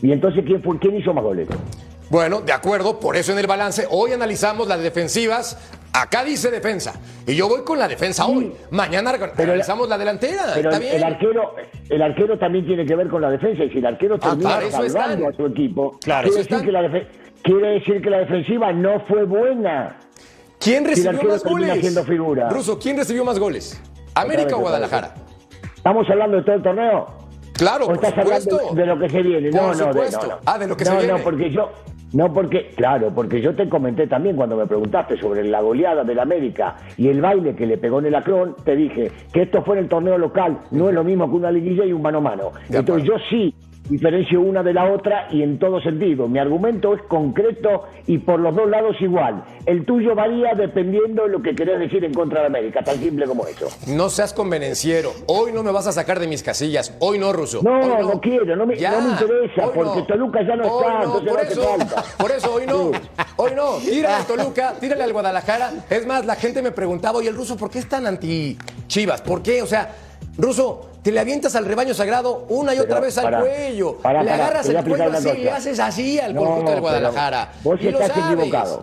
Y 0.03 0.13
entonces, 0.13 0.45
¿quién, 0.47 0.63
fue, 0.63 0.79
quién 0.79 0.95
hizo 0.99 1.15
más 1.15 1.25
goles? 1.25 1.49
Bueno, 2.09 2.41
de 2.41 2.53
acuerdo, 2.53 3.01
por 3.01 3.17
eso 3.17 3.33
en 3.33 3.39
el 3.39 3.47
balance 3.47 3.87
hoy 3.91 4.13
analizamos 4.13 4.69
las 4.69 4.81
defensivas. 4.81 5.59
Acá 5.93 6.23
dice 6.25 6.51
defensa. 6.51 6.93
Y 7.27 7.35
yo 7.35 7.49
voy 7.49 7.63
con 7.65 7.79
la 7.79 7.89
defensa 7.89 8.27
hoy. 8.27 8.53
Mañana 8.71 9.13
Pero 9.13 9.33
analizamos 9.53 9.89
la 9.89 9.97
delantera. 9.97 10.43
Pero 10.55 10.69
Está 10.71 10.77
el, 10.77 10.83
bien. 10.83 10.97
el 10.97 11.05
arquero, 11.05 11.55
el 11.89 12.03
arquero 12.03 12.39
también 12.39 12.67
tiene 12.67 12.85
que 12.85 12.95
ver 12.95 13.09
con 13.09 13.23
la 13.23 13.31
defensa 13.31 13.65
y 13.65 13.71
si 13.71 13.79
el 13.79 13.87
arquero 13.87 14.19
termina 14.19 14.51
para 14.51 14.67
eso 14.67 14.77
salvando 14.89 15.29
a 15.29 15.33
su 15.33 15.47
equipo, 15.47 15.99
Claro, 16.05 16.29
quiere, 16.29 16.45
decir 16.45 16.65
que 16.67 16.73
la 16.73 16.83
defe- 16.83 17.07
quiere 17.43 17.69
decir 17.71 18.03
que 18.03 18.11
la 18.11 18.19
defensiva 18.19 18.73
no 18.73 19.01
fue 19.09 19.25
buena. 19.25 19.97
¿Quién 20.61 20.85
recibió 20.85 21.13
más 21.13 21.43
termina 21.43 21.75
goles? 21.75 22.05
figura. 22.07 22.49
Ruso, 22.51 22.79
¿quién 22.79 22.97
recibió 22.99 23.25
más 23.25 23.39
goles? 23.39 23.81
¿América 24.15 24.55
o 24.57 24.61
Guadalajara? 24.61 25.15
¿Estamos 25.77 26.07
hablando 26.11 26.37
de 26.37 26.43
todo 26.43 26.55
el 26.57 26.63
torneo? 26.63 27.07
Claro, 27.55 27.85
¿O 27.85 27.89
por 27.89 27.97
estás 27.97 28.11
supuesto. 28.23 28.55
hablando 28.57 28.75
de 28.83 28.87
lo 28.87 28.99
que 29.01 29.09
se 29.09 29.23
viene? 29.23 29.51
Por 29.51 29.61
no, 29.63 29.75
no, 29.75 29.95
de, 29.95 30.11
no, 30.11 30.23
no. 30.27 30.39
Ah, 30.45 30.59
de 30.59 30.67
lo 30.67 30.77
que 30.77 30.85
no, 30.85 30.91
se 30.91 30.97
viene. 30.99 31.13
No, 31.15 31.25
porque 31.25 31.51
yo, 31.51 31.71
no 32.17 32.33
porque, 32.33 32.71
claro, 32.75 33.13
porque 33.15 33.43
yo 33.43 33.55
te 33.55 33.69
comenté 33.69 34.07
también 34.07 34.37
cuando 34.37 34.57
me 34.57 34.67
preguntaste 34.67 35.19
sobre 35.19 35.45
la 35.45 35.61
goleada 35.61 36.03
del 36.03 36.19
América 36.19 36.75
y 36.97 37.09
el 37.09 37.21
baile 37.21 37.55
que 37.55 37.67
le 37.67 37.77
pegó 37.77 37.99
en 37.99 38.07
el 38.07 38.15
Acrón, 38.15 38.57
te 38.65 38.75
dije 38.75 39.13
que 39.31 39.43
esto 39.43 39.63
fue 39.63 39.77
en 39.77 39.85
el 39.85 39.91
torneo 39.91 40.17
local, 40.17 40.57
no 40.71 40.89
es 40.89 40.95
lo 40.95 41.05
mismo 41.05 41.29
que 41.29 41.37
una 41.37 41.51
liguilla 41.51 41.85
y 41.85 41.93
un 41.93 42.01
mano 42.01 42.19
a 42.19 42.23
mano. 42.23 42.53
Entonces 42.71 43.05
yo 43.05 43.17
sí 43.29 43.55
diferencio 43.89 44.41
una 44.41 44.63
de 44.63 44.73
la 44.73 44.93
otra 44.93 45.29
y 45.31 45.43
en 45.43 45.59
todo 45.59 45.81
sentido. 45.81 46.29
Mi 46.29 46.39
argumento 46.39 46.95
es 46.95 47.03
concreto 47.03 47.85
y 48.07 48.19
por 48.19 48.41
los 48.41 48.55
dos 48.55 48.69
lados 48.69 48.97
igual. 49.01 49.45
El 49.65 49.85
tuyo 49.85 50.15
varía 50.15 50.55
dependiendo 50.57 51.25
de 51.25 51.29
lo 51.31 51.43
que 51.43 51.55
querés 51.55 51.79
decir 51.79 52.05
en 52.05 52.13
contra 52.15 52.41
de 52.41 52.47
América, 52.47 52.83
tan 52.83 52.97
simple 52.97 53.27
como 53.27 53.47
eso. 53.47 53.69
No 53.89 54.09
seas 54.09 54.33
convenenciero. 54.33 55.11
Hoy 55.27 55.53
no 55.53 55.63
me 55.63 55.73
vas 55.73 55.87
a 55.87 55.93
sacar 55.93 56.19
de 56.21 56.27
mis 56.29 56.43
casillas. 56.43 56.97
Hoy 57.01 57.19
no, 57.19 57.33
Ruso. 57.33 57.61
No, 57.63 58.01
no 58.03 58.21
quiero, 58.21 58.57
no 58.57 58.67
me- 58.67 58.77
no 58.77 59.01
me 59.03 59.11
interesa, 59.11 59.71
porque 59.75 60.03
Toluca 60.03 60.41
ya 60.47 60.57
no 60.57 60.65
Hoy 60.69 60.85
está, 60.87 61.13
por 61.13 61.23
no 61.25 61.35
hace 61.37 61.53
eso. 61.53 61.77
Por 62.19 62.31
eso 62.31 62.55
hoy 62.55 62.67
no. 62.67 62.91
Sí. 62.93 63.01
Hoy 63.37 63.51
no, 63.55 63.77
tírale 63.79 64.15
al 64.15 64.27
Toluca, 64.27 64.75
tírale 64.81 65.03
al 65.05 65.13
Guadalajara. 65.13 65.71
Es 65.91 66.07
más, 66.07 66.25
la 66.27 66.35
gente 66.37 66.63
me 66.63 66.73
preguntaba, 66.73 67.19
oye, 67.19 67.29
el 67.29 67.37
ruso, 67.37 67.57
¿por 67.57 67.71
qué 67.71 67.79
es 67.81 67.89
tan 67.89 68.07
anti-chivas? 68.07 69.21
¿Por 69.23 69.43
qué? 69.43 69.63
O 69.63 69.67
sea, 69.67 69.95
ruso, 70.39 70.91
te 71.07 71.13
le 71.13 71.21
avientas 71.21 71.55
al 71.55 71.65
rebaño 71.67 71.95
sagrado 71.95 72.47
una 72.49 72.75
y 72.75 72.79
otra 72.81 72.97
Pero, 72.97 73.03
vez 73.03 73.17
al 73.19 73.25
para, 73.27 73.39
cuello. 73.41 73.97
para, 73.99 74.25
le 74.25 74.31
para, 74.33 74.45
agarras 74.45 74.63
te 74.63 74.69
voy 74.73 74.77
a 74.77 74.81
el 74.81 74.87
cuello 74.89 75.05
así, 75.17 75.29
una 75.29 75.35
le 75.39 75.51
haces 75.53 75.79
así 75.79 76.19
al 76.19 76.35
No, 76.35 76.41
conjunto 76.41 76.71
del 76.73 76.81
Guadalajara. 76.81 77.53
Vos 77.63 77.81
Y 77.81 77.85
lo 77.93 78.01
estás 78.01 78.09
sabes. 78.19 78.33
equivocado. 78.35 78.83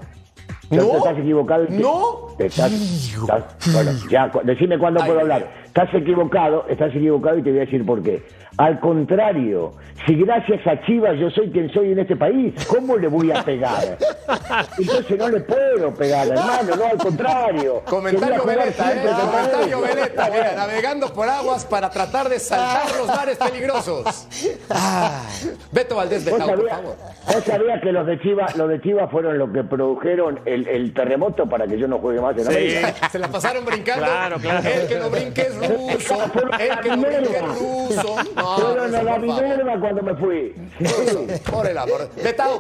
¿No? 0.70 0.88
Te 0.88 0.98
estás 0.98 1.18
equivocado. 1.18 1.66
y 1.68 1.72
¿No? 1.74 2.28
te 2.38 2.46
estás, 2.46 2.72
estás- 2.72 3.74
bueno, 3.74 3.92
ya, 4.10 4.32
decime 4.46 4.80
cuándo 4.80 5.02
Ay, 5.02 5.08
puedo 5.08 5.20
hablar. 5.20 5.50
Estás 5.76 5.92
equivocado, 5.96 6.68
estás 6.70 6.92
equivocado 6.96 7.40
y 7.40 7.42
te 7.42 7.50
voy 7.50 7.58
a 7.58 7.66
decir 7.66 7.84
por 7.84 8.04
qué. 8.04 8.22
Al 8.58 8.80
contrario, 8.80 9.74
si 10.06 10.14
gracias 10.14 10.68
a 10.68 10.80
Chivas 10.86 11.18
yo 11.18 11.32
soy 11.32 11.50
quien 11.50 11.74
soy 11.74 11.94
en 11.94 11.98
este 11.98 12.16
país, 12.16 12.54
¿cómo 12.68 12.96
le 12.96 13.08
voy 13.08 13.32
a 13.32 13.44
pegar? 13.44 13.98
Entonces 14.78 15.18
no 15.18 15.30
le 15.30 15.40
puedo 15.40 15.92
pegar, 15.96 16.28
hermano, 16.28 16.76
no, 16.76 16.86
al 16.86 16.98
contrario. 16.98 17.82
Comentario 17.86 18.46
Veleta, 18.46 18.94
¿eh? 18.94 19.10
Comentario. 19.20 19.82
Veleta, 19.82 20.30
mira, 20.32 20.54
navegando 20.56 21.12
por 21.12 21.28
aguas 21.28 21.66
para 21.66 21.90
tratar 21.90 22.30
de 22.30 22.38
saltar 22.38 22.96
los 22.96 23.08
mares 23.08 23.38
peligrosos. 23.40 24.28
Ah. 24.70 25.24
Beto 25.72 25.96
Valdés 25.96 26.24
¿Vos 26.30 26.40
Betao, 26.40 26.56
por 26.56 26.70
favor. 26.70 26.96
vos 27.26 27.44
sabías 27.44 27.82
que 27.82 27.92
los 27.92 28.06
de 28.06 28.20
Chivas, 28.20 28.56
los 28.56 28.70
de 28.70 28.80
Chivas 28.82 29.10
fueron 29.10 29.40
los 29.40 29.50
que 29.50 29.64
produjeron 29.64 30.40
el, 30.46 30.68
el 30.68 30.94
terremoto 30.94 31.50
para 31.50 31.66
que 31.66 31.80
yo 31.80 31.88
no 31.88 31.98
juegue 31.98 32.22
más 32.22 32.38
en 32.38 32.46
América? 32.46 33.10
Se 33.10 33.18
la 33.18 33.30
pasaron 33.30 33.66
brincando. 33.66 34.06
Claro, 34.06 34.38
claro. 34.38 34.70
El 34.70 34.88
que 34.88 35.00
no 35.00 35.10
brinque 35.10 35.42
es 35.42 35.63
ruso. 35.68 36.18
El 36.60 37.02
no 37.02 37.08
ruso. 37.54 38.16
No, 38.36 38.54
a 38.54 38.88
la. 38.88 39.20
Minerva 39.20 39.80
cuando 39.80 40.02
me 40.02 40.16
fui. 40.16 40.54
Ruso, 40.80 41.26
Por 41.52 41.68
el 41.68 41.78
amor. 41.78 42.10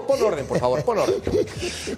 Pon 0.07 0.21
orden, 0.21 0.45
por 0.45 0.59
favor, 0.59 0.83
pon 0.83 0.97
orden. 0.99 1.21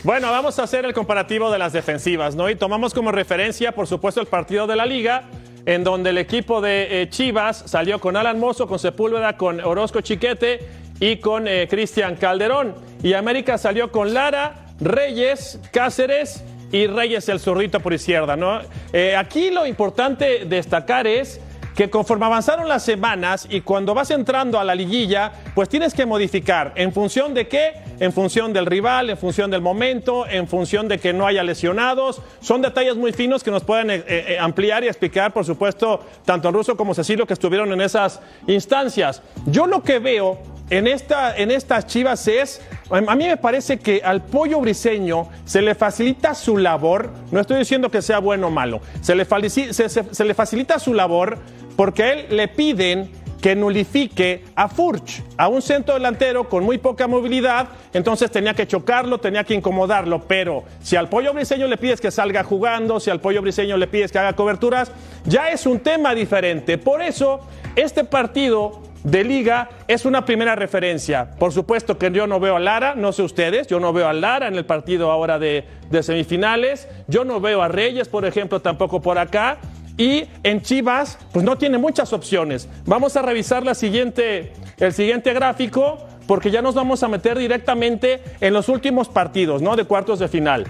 Bueno, 0.03 0.31
vamos 0.31 0.57
a 0.59 0.63
hacer 0.63 0.85
el 0.85 0.93
comparativo 0.93 1.51
de 1.51 1.57
las 1.57 1.73
defensivas, 1.73 2.35
¿no? 2.35 2.49
Y 2.49 2.55
tomamos 2.55 2.93
como 2.93 3.11
referencia, 3.11 3.71
por 3.71 3.87
supuesto, 3.87 4.21
el 4.21 4.27
partido 4.27 4.67
de 4.67 4.75
la 4.75 4.85
liga, 4.85 5.23
en 5.65 5.83
donde 5.83 6.11
el 6.11 6.17
equipo 6.17 6.61
de 6.61 7.01
eh, 7.01 7.09
Chivas 7.09 7.63
salió 7.65 7.99
con 7.99 8.15
Alan 8.15 8.39
Mozo, 8.39 8.67
con 8.67 8.79
Sepúlveda, 8.79 9.37
con 9.37 9.59
Orozco 9.59 10.01
Chiquete 10.01 10.59
y 10.99 11.17
con 11.17 11.47
eh, 11.47 11.67
Cristian 11.69 12.15
Calderón. 12.15 12.75
Y 13.03 13.13
América 13.13 13.57
salió 13.57 13.91
con 13.91 14.13
Lara, 14.13 14.67
Reyes, 14.79 15.59
Cáceres 15.71 16.43
y 16.75 16.87
Reyes 16.87 17.29
el 17.29 17.39
zurrito 17.39 17.79
por 17.79 17.93
izquierda, 17.93 18.35
¿no? 18.35 18.59
Eh, 18.91 19.15
aquí 19.15 19.49
lo 19.49 19.65
importante 19.65 20.43
destacar 20.43 21.07
es 21.07 21.39
que 21.73 21.89
conforme 21.89 22.25
avanzaron 22.25 22.67
las 22.67 22.83
semanas 22.83 23.47
y 23.49 23.61
cuando 23.61 23.93
vas 23.93 24.11
entrando 24.11 24.59
a 24.59 24.63
la 24.65 24.75
liguilla, 24.75 25.31
pues 25.53 25.69
tienes 25.69 25.93
que 25.93 26.05
modificar. 26.05 26.73
¿En 26.75 26.91
función 26.91 27.33
de 27.33 27.47
qué? 27.47 27.75
En 28.01 28.11
función 28.11 28.51
del 28.51 28.65
rival, 28.65 29.09
en 29.09 29.17
función 29.17 29.49
del 29.49 29.61
momento, 29.61 30.27
en 30.27 30.49
función 30.49 30.89
de 30.89 30.97
que 30.97 31.13
no 31.13 31.25
haya 31.25 31.43
lesionados. 31.43 32.21
Son 32.41 32.61
detalles 32.61 32.97
muy 32.97 33.13
finos 33.13 33.41
que 33.41 33.51
nos 33.51 33.63
pueden 33.63 33.89
eh, 33.89 34.03
eh, 34.07 34.37
ampliar 34.37 34.83
y 34.83 34.87
explicar, 34.87 35.31
por 35.31 35.45
supuesto, 35.45 36.01
tanto 36.25 36.51
Russo 36.51 36.75
como 36.75 36.93
Cecilio 36.93 37.25
que 37.25 37.33
estuvieron 37.33 37.71
en 37.71 37.79
esas 37.79 38.19
instancias. 38.47 39.21
Yo 39.45 39.65
lo 39.65 39.81
que 39.81 39.99
veo 39.99 40.54
en, 40.69 40.87
esta, 40.87 41.35
en 41.37 41.51
estas 41.51 41.85
chivas 41.87 42.27
es, 42.27 42.61
a 42.89 43.15
mí 43.15 43.25
me 43.27 43.37
parece 43.37 43.77
que 43.77 44.01
al 44.03 44.23
pollo 44.23 44.59
briseño 44.61 45.27
se 45.45 45.61
le 45.61 45.75
facilita 45.75 46.33
su 46.33 46.57
labor, 46.57 47.11
no 47.31 47.39
estoy 47.39 47.57
diciendo 47.59 47.89
que 47.91 48.01
sea 48.01 48.19
bueno 48.19 48.47
o 48.47 48.51
malo, 48.51 48.81
se 49.01 49.15
le, 49.15 49.25
se- 49.49 49.73
se- 49.73 49.89
se 49.89 50.25
le 50.25 50.33
facilita 50.33 50.79
su 50.79 50.93
labor 50.93 51.37
porque 51.75 52.03
a 52.03 52.13
él 52.13 52.25
le 52.29 52.47
piden 52.47 53.11
que 53.41 53.55
nulifique 53.55 54.43
a 54.55 54.67
Furch, 54.67 55.21
a 55.37 55.49
un 55.49 55.61
centro 55.61 55.93
delantero 55.93 56.49
con 56.49 56.63
muy 56.63 56.79
poca 56.79 57.05
movilidad, 57.05 57.67
entonces 57.93 58.31
tenía 58.31 58.55
que 58.55 58.65
chocarlo, 58.65 59.19
tenía 59.19 59.43
que 59.43 59.53
incomodarlo, 59.53 60.21
pero 60.27 60.63
si 60.81 60.95
al 60.95 61.09
pollo 61.09 61.31
briseño 61.31 61.67
le 61.67 61.77
pides 61.77 62.01
que 62.01 62.09
salga 62.09 62.43
jugando, 62.43 62.99
si 62.99 63.11
al 63.11 63.19
pollo 63.21 63.43
briseño 63.43 63.77
le 63.77 63.85
pides 63.85 64.11
que 64.11 64.17
haga 64.17 64.33
coberturas, 64.33 64.91
ya 65.25 65.49
es 65.51 65.67
un 65.67 65.79
tema 65.79 66.15
diferente. 66.15 66.79
Por 66.79 67.03
eso, 67.03 67.41
este 67.75 68.03
partido 68.03 68.81
de 69.05 69.23
liga 69.23 69.69
es 69.87 70.03
una 70.03 70.25
primera 70.25 70.55
referencia. 70.55 71.29
Por 71.37 71.53
supuesto 71.53 71.97
que 71.97 72.11
yo 72.11 72.27
no 72.27 72.39
veo 72.39 72.57
a 72.57 72.59
Lara, 72.59 72.95
no 72.95 73.13
sé 73.13 73.21
ustedes, 73.21 73.67
yo 73.67 73.79
no 73.79 73.93
veo 73.93 74.07
a 74.07 74.13
Lara 74.13 74.47
en 74.47 74.55
el 74.55 74.65
partido 74.65 75.11
ahora 75.11 75.39
de, 75.39 75.63
semifinales, 76.01 76.89
yo 77.07 77.23
no 77.23 77.39
veo 77.39 77.61
a 77.61 77.67
Reyes, 77.67 78.09
por 78.09 78.25
ejemplo, 78.25 78.61
tampoco 78.61 79.01
por 79.01 79.17
acá. 79.17 79.59
Y 79.97 80.25
en 80.43 80.61
Chivas, 80.61 81.17
pues 81.31 81.45
no 81.45 81.57
tiene 81.57 81.77
muchas 81.77 82.11
opciones. 82.11 82.67
Vamos 82.85 83.15
a 83.15 83.21
revisar 83.21 83.63
la 83.63 83.75
siguiente, 83.75 84.51
el 84.77 84.91
siguiente 84.91 85.33
gráfico, 85.33 85.99
porque 86.27 86.51
ya 86.51 86.61
nos 86.61 86.75
vamos 86.75 87.01
a 87.03 87.07
meter 87.07 87.37
directamente 87.37 88.21
en 88.41 88.53
los 88.53 88.67
últimos 88.67 89.07
partidos, 89.07 89.61
¿no? 89.61 89.75
De 89.75 89.85
cuartos 89.85 90.19
de 90.19 90.27
final. 90.27 90.65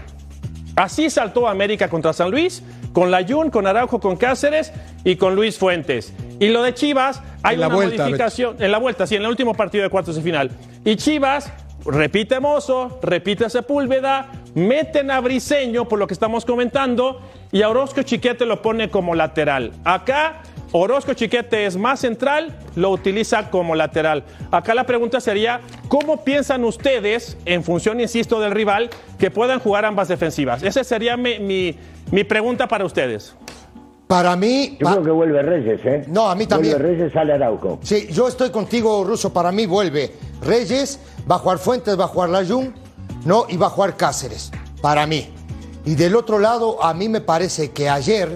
Así 0.75 1.09
saltó 1.09 1.47
América 1.47 1.89
contra 1.89 2.11
San 2.11 2.31
Luis, 2.31 2.61
con 2.91 3.09
Layún, 3.11 3.49
con 3.49 3.65
Araujo, 3.65 3.99
con 3.99 4.17
Cáceres 4.17 4.73
y 5.03 5.15
con 5.15 5.35
Luis 5.35 5.57
Fuentes. 5.57 6.13
Y 6.39 6.49
lo 6.49 6.63
de 6.63 6.73
Chivas, 6.73 7.21
hay 7.43 7.57
una 7.57 7.67
vuelta, 7.67 8.03
modificación. 8.03 8.57
En 8.59 8.71
la 8.71 8.77
vuelta, 8.77 9.07
sí, 9.07 9.15
en 9.15 9.21
el 9.21 9.29
último 9.29 9.53
partido 9.53 9.83
de 9.83 9.89
cuartos 9.89 10.15
de 10.15 10.21
final. 10.21 10.51
Y 10.83 10.97
Chivas, 10.97 11.51
repite 11.85 12.39
Mozo, 12.39 12.99
repite 13.01 13.49
Sepúlveda, 13.49 14.31
meten 14.53 15.11
a 15.11 15.21
Briseño, 15.21 15.87
por 15.87 15.99
lo 15.99 16.07
que 16.07 16.13
estamos 16.13 16.43
comentando, 16.43 17.21
y 17.51 17.61
a 17.61 17.69
Orozco 17.69 18.03
Chiquete 18.03 18.45
lo 18.45 18.61
pone 18.61 18.89
como 18.89 19.15
lateral. 19.15 19.71
Acá, 19.85 20.41
Orozco 20.77 21.13
Chiquete 21.13 21.65
es 21.65 21.77
más 21.77 22.01
central, 22.01 22.53
lo 22.75 22.89
utiliza 22.91 23.49
como 23.49 23.75
lateral. 23.75 24.23
Acá 24.51 24.75
la 24.75 24.85
pregunta 24.85 25.21
sería, 25.21 25.61
¿cómo 25.87 26.23
piensan 26.25 26.65
ustedes, 26.65 27.37
en 27.45 27.63
función, 27.63 28.01
insisto, 28.01 28.39
del 28.41 28.51
rival, 28.51 28.89
que 29.17 29.31
puedan 29.31 29.59
jugar 29.59 29.85
ambas 29.85 30.09
defensivas? 30.09 30.63
Esa 30.63 30.83
sería 30.83 31.15
mi, 31.15 31.39
mi- 31.39 31.77
mi 32.11 32.23
pregunta 32.25 32.67
para 32.67 32.83
ustedes. 32.85 33.35
Para 34.07 34.35
mí, 34.35 34.77
Yo 34.79 34.87
creo 34.91 35.03
que 35.03 35.11
vuelve 35.11 35.41
Reyes, 35.41 35.79
¿eh? 35.85 36.03
No, 36.07 36.29
a 36.29 36.35
mí 36.35 36.45
también. 36.45 36.73
Vuelve 36.77 36.93
Reyes, 36.95 37.13
sale 37.13 37.33
Arauco. 37.33 37.79
sí, 37.81 38.07
yo 38.11 38.27
estoy 38.27 38.49
contigo, 38.51 39.03
Russo. 39.03 39.31
Para 39.33 39.51
mí 39.51 39.65
vuelve 39.65 40.11
Reyes, 40.41 40.99
va 41.29 41.35
a 41.35 41.39
jugar 41.39 41.57
Fuentes, 41.57 41.97
va 41.99 42.03
a 42.03 42.07
jugar 42.07 42.29
Layún, 42.29 42.73
¿no? 43.23 43.45
Y 43.49 43.57
va 43.57 43.67
a 43.67 43.69
jugar 43.69 43.95
Cáceres. 43.95 44.51
Para 44.81 45.07
mí. 45.07 45.29
Y 45.85 45.95
del 45.95 46.15
otro 46.15 46.37
lado, 46.37 46.83
a 46.83 46.93
mí 46.93 47.07
me 47.09 47.21
parece 47.21 47.71
que 47.71 47.89
ayer, 47.89 48.29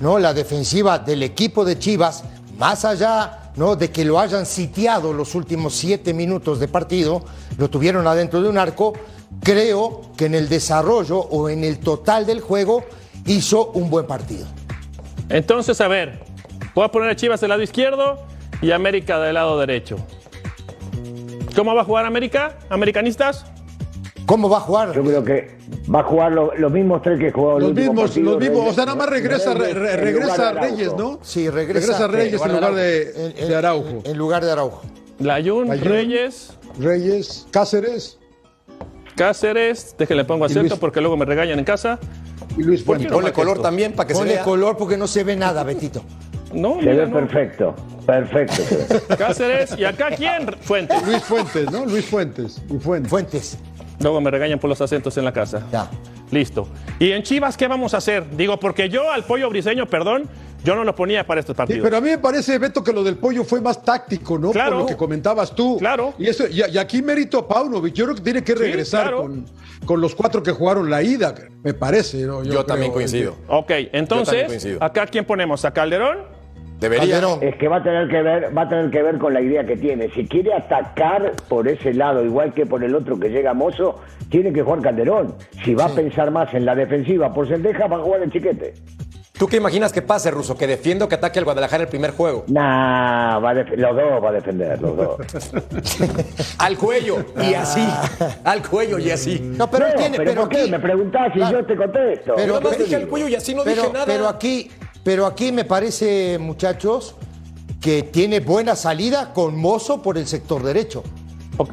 ¿no? 0.00 0.18
La 0.18 0.34
defensiva 0.34 0.98
del 0.98 1.22
equipo 1.22 1.64
de 1.64 1.78
Chivas, 1.78 2.24
más 2.58 2.84
allá, 2.84 3.52
¿no? 3.56 3.76
De 3.76 3.90
que 3.90 4.04
lo 4.04 4.18
hayan 4.18 4.46
sitiado 4.46 5.12
los 5.12 5.34
últimos 5.34 5.74
siete 5.74 6.12
minutos 6.12 6.60
de 6.60 6.68
partido, 6.68 7.24
lo 7.58 7.70
tuvieron 7.70 8.06
adentro 8.06 8.42
de 8.42 8.48
un 8.48 8.58
arco, 8.58 8.94
creo 9.42 10.02
que 10.16 10.26
en 10.26 10.34
el 10.34 10.48
desarrollo 10.48 11.18
o 11.18 11.48
en 11.48 11.64
el 11.64 11.78
total 11.78 12.26
del 12.26 12.40
juego 12.40 12.84
hizo 13.26 13.70
un 13.72 13.90
buen 13.90 14.06
partido. 14.06 14.46
Entonces, 15.28 15.80
a 15.80 15.88
ver, 15.88 16.22
voy 16.74 16.84
a 16.84 16.88
poner 16.88 17.10
a 17.10 17.16
Chivas 17.16 17.40
del 17.40 17.50
lado 17.50 17.62
izquierdo 17.62 18.22
y 18.60 18.72
América 18.72 19.18
del 19.18 19.34
lado 19.34 19.58
derecho. 19.58 19.96
¿Cómo 21.54 21.74
va 21.74 21.82
a 21.82 21.84
jugar 21.84 22.04
América? 22.04 22.58
¿Americanistas? 22.68 23.46
¿Cómo 24.26 24.48
va 24.48 24.58
a 24.58 24.60
jugar? 24.60 24.92
Yo 24.94 25.02
creo 25.02 25.22
que 25.24 25.56
va 25.94 26.00
a 26.00 26.02
jugar 26.04 26.32
lo- 26.32 26.54
los 26.56 26.72
mismos 26.72 27.02
tres 27.02 27.18
que 27.18 27.30
jugó 27.30 27.58
Los 27.58 27.68
último 27.70 27.92
mismos, 27.92 28.10
partido, 28.10 28.30
los 28.32 28.40
mismos. 28.40 28.58
Reyes- 28.60 28.70
O 28.70 28.74
sea, 28.74 28.84
nada 28.86 28.96
más 28.96 29.08
regresa, 29.10 29.54
re- 29.54 29.74
re- 29.74 29.92
en 30.08 30.14
lugar 30.14 30.38
regresa. 30.38 30.52
Reyes, 30.52 30.94
¿no? 30.96 31.18
Sí, 31.22 31.50
regresa, 31.50 31.80
Regresa 31.86 32.08
Reyes 32.08 32.40
en 32.42 32.52
lugar 32.52 32.74
de, 32.74 33.02
En- 33.10 33.38
en- 33.42 33.48
de 33.48 33.56
Araujo. 33.56 34.02
En 34.04 34.16
lugar 34.18 34.44
de 34.44 34.52
Araujo. 34.52 34.82
Layún, 35.18 35.68
Layún. 35.68 35.84
Reyes, 35.84 36.52
Reyes, 36.78 37.46
Cáceres 37.50 38.18
Cáceres, 39.16 39.94
déjenle 39.96 40.24
pongo 40.24 40.44
acento 40.44 40.76
porque 40.78 41.00
luego 41.00 41.16
me 41.16 41.24
regañan 41.24 41.58
en 41.58 41.64
casa. 41.64 41.98
y 42.56 42.62
Luis 42.62 42.84
Fuentes. 42.84 43.10
Ponle 43.12 43.32
color 43.32 43.60
también 43.62 43.92
para 43.92 44.06
que 44.08 44.14
se 44.14 44.20
Ponle 44.20 44.34
vea. 44.34 44.42
color 44.44 44.76
porque 44.76 44.96
no 44.96 45.06
se 45.06 45.22
ve 45.24 45.36
nada, 45.36 45.62
Betito. 45.64 46.02
No, 46.52 46.78
Se 46.80 46.86
ve 46.86 47.06
no. 47.06 47.12
perfecto, 47.12 47.74
perfecto. 48.06 48.62
Cáceres 49.18 49.76
y 49.78 49.84
acá 49.84 50.10
quién? 50.16 50.46
Fuentes. 50.62 51.04
Luis 51.06 51.22
Fuentes, 51.22 51.70
¿no? 51.70 51.84
Luis 51.86 52.04
Fuentes. 52.06 52.60
Y 52.70 52.78
Fuentes. 52.78 53.10
Fuentes. 53.10 53.58
Luego 54.00 54.20
me 54.20 54.30
regañan 54.30 54.58
por 54.58 54.68
los 54.70 54.80
acentos 54.80 55.16
en 55.16 55.24
la 55.24 55.32
casa. 55.32 55.66
Ya. 55.72 55.88
Listo. 56.30 56.66
¿Y 56.98 57.12
en 57.12 57.22
Chivas 57.22 57.56
qué 57.56 57.68
vamos 57.68 57.94
a 57.94 57.98
hacer? 57.98 58.24
Digo, 58.36 58.58
porque 58.58 58.88
yo 58.88 59.10
al 59.10 59.24
pollo 59.24 59.48
briseño, 59.50 59.86
perdón, 59.86 60.28
yo 60.64 60.74
no 60.74 60.82
lo 60.84 60.94
ponía 60.94 61.26
para 61.26 61.40
estos 61.40 61.54
Sí, 61.54 61.58
partidos. 61.58 61.82
pero 61.84 61.98
a 61.98 62.00
mí 62.00 62.08
me 62.08 62.18
parece, 62.18 62.58
Beto, 62.58 62.82
que 62.82 62.92
lo 62.92 63.04
del 63.04 63.16
pollo 63.16 63.44
fue 63.44 63.60
más 63.60 63.82
táctico, 63.82 64.38
¿no? 64.38 64.50
Claro. 64.50 64.72
Por 64.72 64.80
lo 64.80 64.86
que 64.86 64.96
comentabas 64.96 65.54
tú. 65.54 65.76
Claro. 65.78 66.14
Y, 66.18 66.26
eso, 66.26 66.44
y, 66.48 66.62
y 66.70 66.78
aquí 66.78 67.02
mérito 67.02 67.38
a 67.38 67.46
Paunovic. 67.48 67.94
Yo 67.94 68.04
creo 68.06 68.16
que 68.16 68.22
tiene 68.22 68.42
que 68.42 68.54
regresar 68.54 69.02
claro. 69.08 69.22
con, 69.22 69.46
con 69.84 70.00
los 70.00 70.14
cuatro 70.14 70.42
que 70.42 70.50
jugaron 70.52 70.90
la 70.90 71.02
ida, 71.02 71.34
me 71.62 71.74
parece. 71.74 72.22
¿no? 72.24 72.42
Yo, 72.42 72.64
también 72.64 72.90
creo, 72.90 72.94
coincido. 72.94 73.32
Ok, 73.46 73.68
Yo 73.68 73.74
también 73.74 73.90
entonces, 73.92 74.44
coincido. 74.46 74.82
acá 74.82 75.06
quién 75.06 75.24
ponemos? 75.24 75.64
¿A 75.64 75.72
Calderón? 75.72 76.33
Debería. 76.80 77.14
Calderón. 77.20 77.38
Es 77.42 77.56
que 77.56 77.68
va 77.68 77.76
a 77.76 77.82
tener 77.82 78.08
que 78.08 78.22
ver, 78.22 78.56
va 78.56 78.62
a 78.62 78.68
tener 78.68 78.90
que 78.90 79.02
ver 79.02 79.18
con 79.18 79.32
la 79.32 79.40
idea 79.40 79.64
que 79.64 79.76
tiene. 79.76 80.10
Si 80.10 80.26
quiere 80.26 80.52
atacar 80.54 81.32
por 81.48 81.66
ese 81.68 81.94
lado, 81.94 82.24
igual 82.24 82.52
que 82.52 82.66
por 82.66 82.82
el 82.84 82.94
otro 82.94 83.18
que 83.18 83.28
llega 83.30 83.54
Mozo, 83.54 84.00
tiene 84.28 84.52
que 84.52 84.62
jugar 84.62 84.80
Calderón. 84.82 85.34
Si 85.64 85.74
va 85.74 85.86
a 85.86 85.88
pensar 85.94 86.30
más 86.30 86.52
en 86.54 86.64
la 86.66 86.74
defensiva 86.74 87.32
por 87.32 87.48
Sendeja, 87.48 87.86
va 87.86 87.96
a 87.96 88.00
jugar 88.00 88.22
el 88.22 88.30
chiquete. 88.32 88.74
¿Tú 89.36 89.48
qué 89.48 89.56
imaginas 89.56 89.92
que 89.92 90.00
pase, 90.00 90.30
Ruso? 90.30 90.56
¿Que 90.56 90.66
defienda 90.68 91.06
o 91.06 91.08
que 91.08 91.16
ataque 91.16 91.40
al 91.40 91.44
Guadalajara 91.44 91.82
el 91.82 91.88
primer 91.88 92.12
juego? 92.12 92.44
Nah, 92.46 93.38
va 93.40 93.50
a 93.50 93.54
def- 93.54 93.76
los 93.76 93.96
dos 93.96 94.22
va 94.24 94.28
a 94.28 94.32
defender, 94.32 94.80
los 94.80 94.96
dos. 94.96 95.16
Al 96.58 96.76
cuello 96.78 97.16
y 97.42 97.54
así. 97.54 97.84
Al 98.44 98.62
cuello 98.68 98.98
y 98.98 99.10
así. 99.10 99.40
No, 99.40 99.68
pero 99.68 99.86
él 99.86 99.92
No, 99.96 100.00
tiene, 100.00 100.16
pero 100.18 100.30
pero 100.30 100.40
¿por 100.42 100.50
qué? 100.50 100.60
aquí- 100.62 100.70
Me 100.70 100.78
preguntás 100.78 101.32
y 101.34 101.40
yo 101.40 101.64
te 101.66 101.74
contesto. 101.76 102.34
Pero- 102.36 102.54
Yo 102.60 102.70
pero- 102.70 102.84
dije 102.84 102.94
al 102.96 103.08
cuello 103.08 103.26
y 103.28 103.34
así 103.34 103.54
no 103.56 103.64
pero, 103.64 103.82
dije 103.82 103.92
nada. 103.92 104.06
pero 104.06 104.28
aquí, 104.28 104.70
pero 105.04 105.26
aquí 105.26 105.52
me 105.52 105.64
parece, 105.64 106.38
muchachos, 106.38 107.14
que 107.80 108.02
tiene 108.02 108.40
buena 108.40 108.74
salida 108.76 109.32
con 109.34 109.56
Mozo 109.56 110.02
por 110.02 110.16
el 110.18 110.26
sector 110.26 110.62
derecho. 110.62 111.02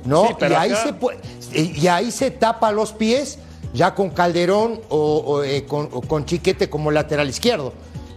No, 0.06 0.28
Sí, 0.28 0.34
y 0.42 0.44
ahí 0.54 0.72
acá- 0.72 0.84
se 0.84 0.94
puede- 0.94 1.20
y 1.56 1.88
ahí 1.88 2.12
se 2.12 2.30
tapa 2.30 2.72
los 2.72 2.92
pies 2.94 3.40
ya 3.74 3.96
con 3.96 4.10
Calderón 4.12 4.82
o, 4.90 5.18
o, 5.26 5.44
eh, 5.44 5.66
con, 5.66 5.90
o 5.92 6.02
con 6.02 6.26
Chiquete 6.26 6.70
como 6.70 6.92
lateral 6.92 7.30
izquierdo. 7.30 7.74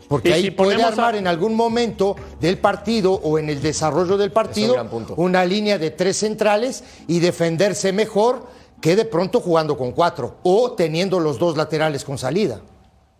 Porque 0.08 0.34
ahí 0.34 0.42
si 0.42 0.50
puede 0.50 0.82
a- 0.82 0.88
armar 0.88 1.16
en 1.16 1.26
algún 1.26 1.54
momento 1.54 2.16
del 2.40 2.58
partido 2.58 3.12
o 3.14 3.38
en 3.38 3.48
el 3.48 3.62
desarrollo 3.62 4.16
del 4.18 4.32
partido 4.32 4.74
una 5.16 5.44
línea 5.46 5.78
de 5.78 5.90
tres 5.90 6.18
centrales 6.18 6.84
y 7.08 7.20
defenderse 7.20 7.92
mejor 7.92 8.46
que 8.82 8.96
de 8.96 9.06
pronto 9.06 9.40
jugando 9.40 9.78
con 9.78 9.92
cuatro 9.92 10.36
o 10.42 10.72
teniendo 10.72 11.18
los 11.20 11.38
dos 11.38 11.56
laterales 11.56 12.04
con 12.04 12.18
salida. 12.18 12.60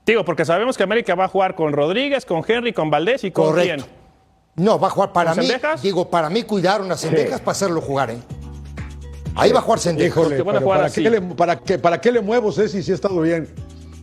Digo, 0.07 0.25
porque 0.25 0.45
sabemos 0.45 0.77
que 0.77 0.83
América 0.83 1.15
va 1.15 1.25
a 1.25 1.29
jugar 1.29 1.55
con 1.55 1.73
Rodríguez, 1.73 2.27
con 2.27 2.43
Henry, 2.47 2.73
con 2.73 2.91
Valdés 2.91 3.25
y 3.25 3.31
con 3.31 3.47
Correcto. 3.47 3.85
quién. 3.87 4.65
No, 4.67 4.79
va 4.79 4.89
a 4.89 4.91
jugar 4.91 5.13
para 5.13 5.31
¿Con 5.33 5.41
mí. 5.41 5.47
Cendejas? 5.47 5.83
Digo, 5.83 6.09
para 6.11 6.29
mí 6.31 6.43
cuidar 6.45 6.81
unas 6.83 7.01
cendejas 7.01 7.41
para 7.41 7.53
hacerlo 7.53 7.81
jugar, 7.81 8.11
¿eh? 8.11 8.19
Ahí 9.35 9.51
va 9.51 9.59
a 9.59 9.63
jugar. 9.63 9.81
Híjole, 9.99 10.37
a 10.39 10.43
jugar 10.43 10.63
¿para, 10.65 10.91
qué 10.91 11.01
le, 11.11 11.21
para, 11.21 11.59
qué, 11.59 11.79
¿para 11.79 12.01
qué 12.01 12.13
le 12.13 12.21
muevo, 12.21 12.53
Ceci, 12.53 12.83
si 12.83 12.93
ha 12.93 12.95
estado 12.95 13.21
bien? 13.21 13.49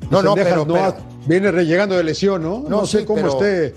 No, 0.09 0.21
no, 0.21 0.35
pero- 0.35 0.65
no 0.65 0.73
pero- 0.73 0.95
viene 1.25 1.51
rellegando 1.51 1.95
de 1.95 2.03
lesión, 2.03 2.43
¿no? 2.43 2.59
No, 2.59 2.69
No, 2.81 2.85
sé 2.85 2.99
sí, 3.01 3.05
cómo 3.05 3.21
pero- 3.21 3.31
esté. 3.33 3.75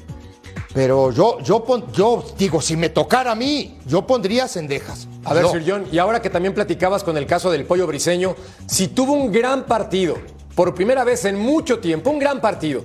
Pero 0.73 1.13
yo, 1.13 1.39
yo, 1.41 1.63
pon- 1.63 1.85
yo 1.93 2.25
digo, 2.37 2.61
si 2.61 2.77
me 2.77 2.89
tocara 2.89 3.31
a 3.31 3.35
mí, 3.37 3.79
yo 3.87 4.05
pondría 4.05 4.49
Cendejas. 4.49 5.07
A 5.25 5.33
ver, 5.33 5.45
No. 5.45 5.53
Sir 5.53 5.63
John, 5.65 5.85
y 5.93 5.99
ahora 5.99 6.21
que 6.21 6.31
también 6.31 6.53
platicabas 6.55 7.05
con 7.05 7.17
el 7.17 7.27
caso 7.27 7.53
del 7.53 7.65
pollo 7.65 7.87
briseño, 7.87 8.35
si 8.67 8.89
tuvo 8.89 9.13
un 9.13 9.31
gran 9.31 9.65
partido, 9.67 10.17
por 10.55 10.75
primera 10.75 11.05
vez 11.05 11.25
en 11.25 11.38
mucho 11.38 11.81
tiempo, 11.81 12.11
un 12.11 12.19
gran 12.19 12.40
partido, 12.40 12.85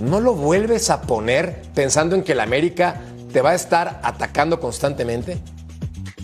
¿no 0.00 0.20
lo 0.20 0.34
vuelves 0.34 0.90
a 0.90 1.02
poner 1.02 1.62
pensando 1.74 2.14
en 2.14 2.22
que 2.22 2.32
el 2.32 2.40
América 2.40 3.00
te 3.32 3.42
va 3.42 3.50
a 3.50 3.54
estar 3.54 4.00
atacando 4.02 4.60
constantemente? 4.60 5.38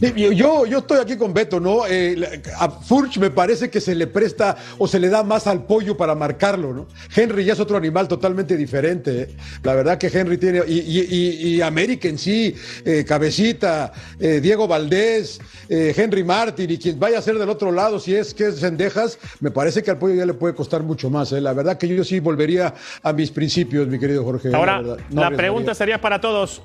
Yo, 0.00 0.66
yo, 0.66 0.78
estoy 0.78 0.98
aquí 0.98 1.16
con 1.16 1.32
Beto, 1.32 1.58
¿no? 1.58 1.86
Eh, 1.88 2.42
a 2.58 2.68
Furch 2.70 3.16
me 3.18 3.30
parece 3.30 3.70
que 3.70 3.80
se 3.80 3.94
le 3.94 4.06
presta 4.06 4.56
o 4.78 4.86
se 4.86 5.00
le 5.00 5.08
da 5.08 5.22
más 5.22 5.46
al 5.46 5.64
pollo 5.64 5.96
para 5.96 6.14
marcarlo, 6.14 6.74
¿no? 6.74 6.86
Henry 7.14 7.44
ya 7.46 7.54
es 7.54 7.60
otro 7.60 7.78
animal 7.78 8.06
totalmente 8.06 8.56
diferente. 8.56 9.22
¿eh? 9.22 9.28
La 9.62 9.74
verdad 9.74 9.96
que 9.96 10.08
Henry 10.08 10.36
tiene. 10.36 10.60
Y, 10.68 10.80
y- 10.80 11.06
y- 11.10 11.54
y 11.56 11.60
América 11.62 12.08
en 12.08 12.18
sí, 12.18 12.54
eh, 12.84 13.04
Cabecita, 13.08 13.92
eh, 14.20 14.40
Diego 14.42 14.68
Valdés, 14.68 15.40
Henry 15.68 16.22
Martin 16.24 16.70
y 16.70 16.78
quien 16.78 16.98
vaya 17.00 17.18
a 17.18 17.22
ser 17.22 17.38
del 17.38 17.48
otro 17.48 17.72
lado, 17.72 17.98
si 17.98 18.14
es 18.14 18.34
que 18.34 18.48
es 18.48 18.60
Cendejas, 18.60 19.18
me 19.40 19.50
parece 19.50 19.82
que 19.82 19.90
al 19.90 19.98
pollo 19.98 20.14
ya 20.14 20.26
le 20.26 20.34
puede 20.34 20.54
costar 20.54 20.82
mucho 20.82 21.08
más. 21.10 21.32
¿eh? 21.32 21.40
La 21.40 21.52
verdad 21.54 21.78
que 21.78 21.88
yo, 21.88 22.04
sí 22.04 22.20
volvería 22.20 22.74
a 23.02 23.12
mis 23.12 23.30
principios, 23.30 23.88
mi 23.88 23.98
querido 23.98 24.22
Jorge. 24.24 24.54
Ahora, 24.54 24.82
la. 24.82 25.30
No 25.30 25.36
pregunta 25.36 25.74
sería 25.74 26.00
para 26.00 26.20
todos, 26.20 26.60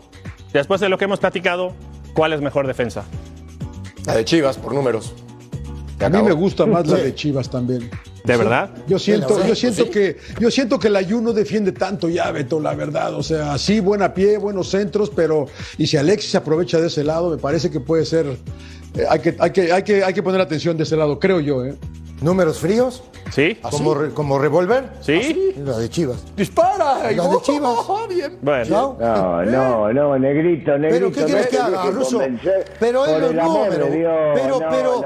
después 0.52 0.82
de 0.82 0.90
lo 0.90 0.98
que 0.98 1.06
hemos 1.06 1.20
platicado, 1.20 1.74
¿cuál 2.14 2.34
es 2.34 2.42
mejor 2.42 2.68
defensa? 2.68 3.04
La 4.06 4.16
de 4.16 4.26
Chivas, 4.26 4.58
por 4.58 4.74
números. 4.74 5.14
A 6.00 6.10
mí 6.10 6.22
me 6.22 6.32
gusta 6.32 6.66
más 6.66 6.88
la 6.88 6.98
de 6.98 7.14
Chivas 7.14 7.50
también. 7.50 7.90
¿De 8.24 8.38
verdad? 8.38 8.70
Yo 8.88 9.00
siento, 9.00 9.46
yo 9.48 9.56
siento 9.56 9.90
que, 9.90 10.18
yo 10.40 10.52
siento 10.52 10.80
que 10.80 10.90
el 10.90 10.96
ayuno 10.96 11.34
defiende 11.34 11.72
tanto 11.72 12.08
ya, 12.08 12.32
Beto, 12.32 12.60
la 12.60 12.76
verdad. 12.76 13.16
O 13.16 13.24
sea, 13.24 13.58
sí, 13.58 13.80
buena 13.80 14.14
pie, 14.14 14.38
buenos 14.38 14.70
centros, 14.70 15.10
pero 15.10 15.48
y 15.78 15.88
si 15.88 15.98
Alexis 15.98 16.32
se 16.32 16.38
aprovecha 16.38 16.80
de 16.80 16.88
ese 16.88 17.04
lado, 17.04 17.32
me 17.32 17.38
parece 17.38 17.72
que 17.72 17.80
puede 17.80 18.06
ser. 18.06 18.28
eh, 18.96 19.06
hay, 19.10 19.20
que, 19.20 19.36
hay, 19.40 19.52
que, 19.52 19.74
hay, 19.74 19.84
que, 19.84 20.04
hay 20.04 20.14
que 20.14 20.22
poner 20.24 20.40
atención 20.40 20.78
de 20.78 20.84
ese 20.84 20.96
lado, 20.96 21.20
creo 21.20 21.40
yo, 21.40 21.66
¿eh? 21.66 21.76
Números 22.22 22.60
fríos, 22.60 23.04
¿Sí? 23.32 23.58
como, 23.70 23.96
re- 23.96 24.12
como 24.12 24.38
revólver. 24.38 24.90
¿Sí? 25.02 25.54
La 25.58 25.78
de 25.80 25.90
Chivas. 25.90 26.24
¡Dispara! 26.36 27.00
La 27.12 27.28
de 27.28 27.42
Chivas. 27.42 27.76
bien. 28.10 28.38
Bueno. 28.42 28.66
Chao. 28.66 28.98
No, 29.00 29.44
no, 29.46 29.92
no, 29.94 30.20
negrito, 30.20 30.78
negrito. 30.78 31.12
Pero 31.12 31.12
¿qué 31.12 31.26
quieres 31.26 31.48
que 31.48 31.58
haga, 31.58 31.86
Ruso? 31.90 32.22
Pero 32.80 33.06
es 33.08 33.22
los 33.22 33.34
números. 33.34 33.90
Pero, 34.36 34.60
pero, 34.70 35.02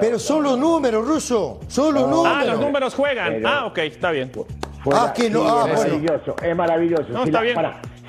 pero 0.00 0.18
son 0.18 0.42
los 0.42 0.58
números, 0.58 1.06
Ruso. 1.06 1.60
Son 1.68 1.94
los 1.94 2.08
números. 2.08 2.36
Ah, 2.36 2.44
los 2.44 2.60
números 2.60 2.94
juegan. 2.94 3.34
Pero- 3.34 3.48
Ah, 3.48 3.66
ok, 3.66 3.78
está 3.78 4.10
bien. 4.10 4.30
Fuera- 4.82 5.02
Ah, 5.04 5.12
que 5.12 5.28
no, 5.30 5.40
sí, 5.42 5.46
ah, 5.48 5.66
es 5.68 5.76
bueno. 5.76 5.94
maravilloso, 5.98 6.36
es 6.42 6.56
maravilloso. 6.56 7.04
No, 7.10 7.22
si, 7.22 7.28
está 7.28 7.38
la- 7.38 7.42
bien. 7.42 7.56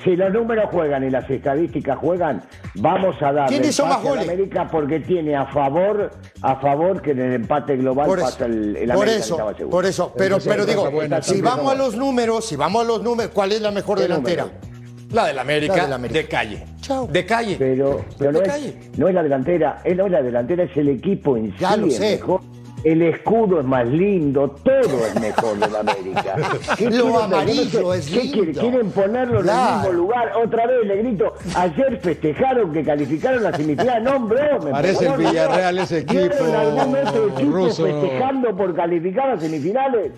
Si 0.04 0.16
los 0.16 0.32
números 0.32 0.66
juegan 0.70 1.04
y 1.04 1.10
las 1.10 1.28
estadísticas 1.28 1.98
juegan, 1.98 2.42
vamos 2.74 3.16
a 3.22 3.32
darle 3.32 3.56
¿Quién 3.58 3.68
hizo 3.68 3.82
el 3.84 3.88
más 3.88 4.02
a? 4.02 4.22
América 4.22 4.68
porque 4.70 5.00
tiene 5.00 5.34
a 5.36 5.46
favor, 5.46 6.10
a 6.42 6.56
favor 6.56 7.02
que 7.02 7.10
en 7.12 7.18
el 7.20 7.32
empate 7.34 7.76
global 7.76 8.06
Por 8.06 8.18
eso, 8.18 8.26
pasa 8.30 8.46
el, 8.46 8.76
el 8.76 8.88
por 8.92 9.02
América 9.08 9.16
eso, 9.24 9.36
por 9.70 9.86
eso. 9.86 10.12
Pero, 10.16 10.36
Entonces, 10.36 10.52
pero 10.52 10.66
digo, 10.66 10.90
buena 10.90 11.22
si 11.22 11.40
vamos 11.42 11.72
a 11.72 11.74
los 11.74 11.96
números, 11.96 12.44
si 12.46 12.56
vamos 12.56 12.82
a 12.82 12.86
los 12.86 13.02
números, 13.02 13.32
¿cuál 13.34 13.52
es 13.52 13.60
la 13.60 13.70
mejor 13.70 13.96
¿Qué 13.98 14.02
delantera? 14.04 14.44
número? 14.44 14.68
La 15.10 15.26
del 15.26 15.38
América, 15.38 15.74
La 15.76 15.82
del 15.84 15.92
América. 15.94 16.20
de 16.20 16.28
calle. 16.28 16.64
Chao. 16.82 17.06
De 17.06 17.24
calle. 17.24 17.56
Pero, 17.58 18.04
pero 18.18 18.30
no, 18.32 18.40
De 18.40 18.46
es, 18.48 18.98
no 18.98 19.08
es 19.08 19.14
la 19.14 19.22
delantera, 19.22 19.78
es, 19.82 19.96
no 19.96 20.04
es 20.04 20.12
la 20.12 20.22
delantera, 20.22 20.64
es 20.64 20.76
el 20.76 20.88
equipo 20.90 21.36
en 21.36 21.56
Ya 21.56 21.72
sí 21.74 21.80
lo 21.80 21.90
sé. 21.90 22.16
mejor. 22.16 22.40
El 22.84 23.02
escudo 23.02 23.58
es 23.60 23.66
más 23.66 23.86
lindo, 23.88 24.50
todo 24.62 25.06
es 25.06 25.20
mejor 25.20 25.58
de 25.58 25.68
la 25.68 25.80
América. 25.80 26.36
¿Qué 26.76 26.84
Lo 26.84 26.90
quieren? 26.90 26.98
Yo 26.98 27.08
no 27.10 27.18
amarillo 27.18 27.92
sé, 27.92 27.98
es 27.98 28.06
¿qué 28.06 28.20
lindo. 28.22 28.32
quieren? 28.32 28.54
Quieren 28.54 28.90
ponerlo 28.92 29.40
en 29.40 29.48
el 29.48 29.54
mismo 29.74 29.92
lugar. 29.92 30.32
Otra 30.44 30.66
vez 30.66 30.86
le 30.86 30.96
grito, 30.98 31.34
ayer 31.56 32.00
festejaron 32.00 32.72
que 32.72 32.84
calificaron 32.84 33.42
la 33.42 33.56
semifinal. 33.56 34.04
No, 34.04 34.20
bro, 34.20 34.62
me 34.62 34.70
Parece 34.70 35.06
el 35.06 35.16
Villarreal 35.16 35.76
no. 35.76 35.82
ese 35.82 36.00
¿Vieron 36.02 36.26
equipo, 36.30 36.44
algún 36.58 36.96
otro 36.96 37.28
equipo 37.30 37.50
ruso. 37.52 37.84
festejando 37.84 38.56
por 38.56 38.74
calificar 38.76 39.30
a 39.30 39.40
semifinales? 39.40 40.12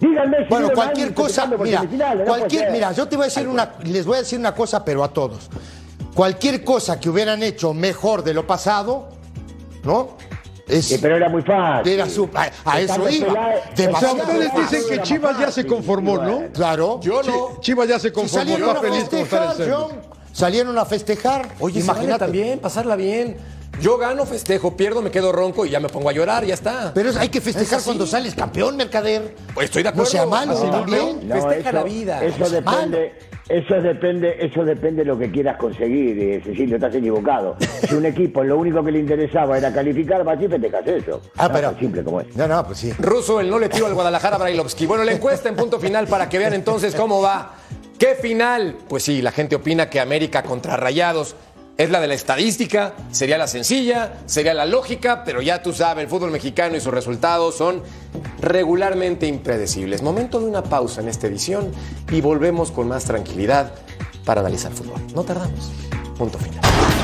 Díganme 0.00 0.36
si 0.42 0.48
Bueno, 0.50 0.70
cualquier 0.74 1.14
cosa, 1.14 1.46
mira, 1.46 1.84
no 2.14 2.24
cualquier, 2.24 2.70
mira, 2.70 2.92
yo 2.92 3.08
te 3.08 3.16
voy 3.16 3.22
a 3.24 3.26
decir 3.28 3.48
una, 3.48 3.72
les 3.84 4.04
voy 4.04 4.16
a 4.16 4.18
decir 4.18 4.38
una 4.38 4.54
cosa, 4.54 4.84
pero 4.84 5.02
a 5.02 5.08
todos. 5.12 5.48
Cualquier 6.14 6.62
cosa 6.64 7.00
que 7.00 7.08
hubieran 7.08 7.42
hecho 7.42 7.72
mejor 7.72 8.22
de 8.22 8.34
lo 8.34 8.46
pasado, 8.46 9.08
¿no? 9.84 10.16
Es, 10.66 10.98
pero 11.00 11.16
era 11.16 11.28
muy 11.28 11.42
fácil. 11.42 11.92
era 11.92 12.08
su, 12.08 12.28
a, 12.34 12.48
a 12.64 12.80
eso 12.80 13.08
iba. 13.10 13.26
Peláez- 13.28 13.58
O 13.60 13.76
sea, 13.76 13.86
Demasiado 13.86 14.14
ustedes 14.16 14.50
dicen 14.56 14.82
que 14.88 15.02
Chivas 15.02 15.38
ya 15.38 15.50
se 15.50 15.66
conformó, 15.66 16.18
¿no? 16.18 16.42
Claro. 16.52 17.00
Yo 17.02 17.22
no. 17.22 17.60
Chivas 17.60 17.88
ya 17.88 17.98
se 17.98 18.08
Si 18.08 18.14
conformó, 18.14 18.56
está 18.56 18.72
a 18.72 18.80
feliz 18.80 19.08
en. 19.12 19.70
John. 19.70 19.92
Salieron 20.32 20.76
a 20.78 20.84
festejar. 20.84 21.48
Oye, 21.60 21.80
vale 21.80 21.84
imagínate. 21.84 22.18
también, 22.18 22.58
pasarla 22.58 22.96
bien. 22.96 23.36
Yo 23.80 23.98
gano, 23.98 24.24
festejo, 24.24 24.76
pierdo, 24.76 25.02
me 25.02 25.10
quedo 25.10 25.32
ronco 25.32 25.66
y 25.66 25.70
ya 25.70 25.80
me 25.80 25.88
pongo 25.88 26.08
a 26.08 26.12
llorar, 26.12 26.44
ya 26.44 26.54
está. 26.54 26.92
Pero 26.94 27.10
hay 27.18 27.28
que 27.28 27.40
festejar 27.40 27.82
cuando 27.82 28.06
sales 28.06 28.34
campeón, 28.34 28.76
mercader. 28.76 29.34
Pues 29.52 29.66
estoy 29.66 29.82
de 29.82 29.88
No 29.88 29.90
acuerdo. 29.90 30.10
sea 30.10 30.26
malo. 30.26 30.52
No, 30.54 31.34
Festeja 31.34 31.68
eso- 31.68 31.72
la 31.72 31.82
vida. 31.82 32.24
Eso 32.24 32.48
depende, 32.50 33.14
eso 33.48 33.74
depende, 33.80 34.36
eso 34.40 34.64
depende 34.64 35.02
de 35.02 35.06
lo 35.06 35.18
que 35.18 35.30
quieras 35.30 35.56
conseguir, 35.56 36.18
eh, 36.18 36.40
Cecilio, 36.44 36.76
estás 36.76 36.94
equivocado. 36.94 37.56
Si 37.88 37.94
un 37.94 38.06
equipo 38.06 38.42
lo 38.42 38.58
único 38.58 38.82
que 38.82 38.92
le 38.92 39.00
interesaba 39.00 39.58
era 39.58 39.72
calificar, 39.72 40.24
vas 40.24 40.40
y 40.42 40.48
festejas 40.48 40.86
eso. 40.86 41.20
Ah, 41.36 41.48
No, 41.48 41.54
pero. 41.54 41.70
tan 41.70 41.78
simple 41.80 42.02
como 42.04 42.20
es. 42.20 42.34
No, 42.36 42.48
no, 42.48 42.64
pues 42.64 42.78
sí. 42.78 42.92
Russo, 42.98 43.40
el 43.40 43.50
no 43.50 43.58
le 43.58 43.68
tiro 43.68 43.86
al 43.86 43.94
Guadalajara 43.94 44.36
a 44.36 44.38
Brailovsky. 44.38 44.86
Bueno, 44.86 45.04
la 45.04 45.12
encuesta 45.12 45.48
en 45.48 45.56
punto 45.56 45.78
final 45.78 46.06
para 46.06 46.28
que 46.28 46.38
vean 46.38 46.54
entonces 46.54 46.94
cómo 46.94 47.20
va. 47.20 47.54
¿Qué 47.98 48.14
final? 48.16 48.76
Pues 48.88 49.02
sí, 49.04 49.22
la 49.22 49.30
gente 49.30 49.54
opina 49.56 49.88
que 49.88 50.00
América 50.00 50.42
contra 50.42 50.76
Rayados 50.76 51.36
es 51.76 51.90
la 51.90 52.00
de 52.00 52.06
la 52.06 52.14
estadística, 52.14 52.94
sería 53.10 53.36
la 53.36 53.48
sencilla, 53.48 54.14
sería 54.26 54.54
la 54.54 54.66
lógica, 54.66 55.24
pero 55.24 55.42
ya 55.42 55.62
tú 55.62 55.72
sabes, 55.72 56.04
el 56.04 56.10
fútbol 56.10 56.30
mexicano 56.30 56.76
y 56.76 56.80
sus 56.80 56.94
resultados 56.94 57.56
son 57.56 57.82
regularmente 58.40 59.26
impredecibles. 59.26 60.02
Momento 60.02 60.40
de 60.40 60.46
una 60.46 60.62
pausa 60.62 61.00
en 61.00 61.08
esta 61.08 61.26
edición 61.26 61.72
y 62.10 62.20
volvemos 62.20 62.70
con 62.70 62.88
más 62.88 63.04
tranquilidad 63.04 63.72
para 64.24 64.40
analizar 64.40 64.72
fútbol. 64.72 65.00
No 65.14 65.24
tardamos. 65.24 65.72
Punto 66.16 66.38
final. 66.38 67.03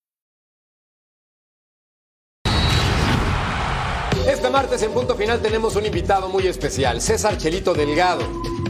Martes 4.51 4.83
en 4.83 4.91
Punto 4.91 5.15
Final 5.15 5.39
tenemos 5.41 5.77
un 5.77 5.85
invitado 5.85 6.27
muy 6.27 6.45
especial, 6.45 7.01
César 7.01 7.37
Chelito 7.37 7.73
Delgado. 7.73 8.23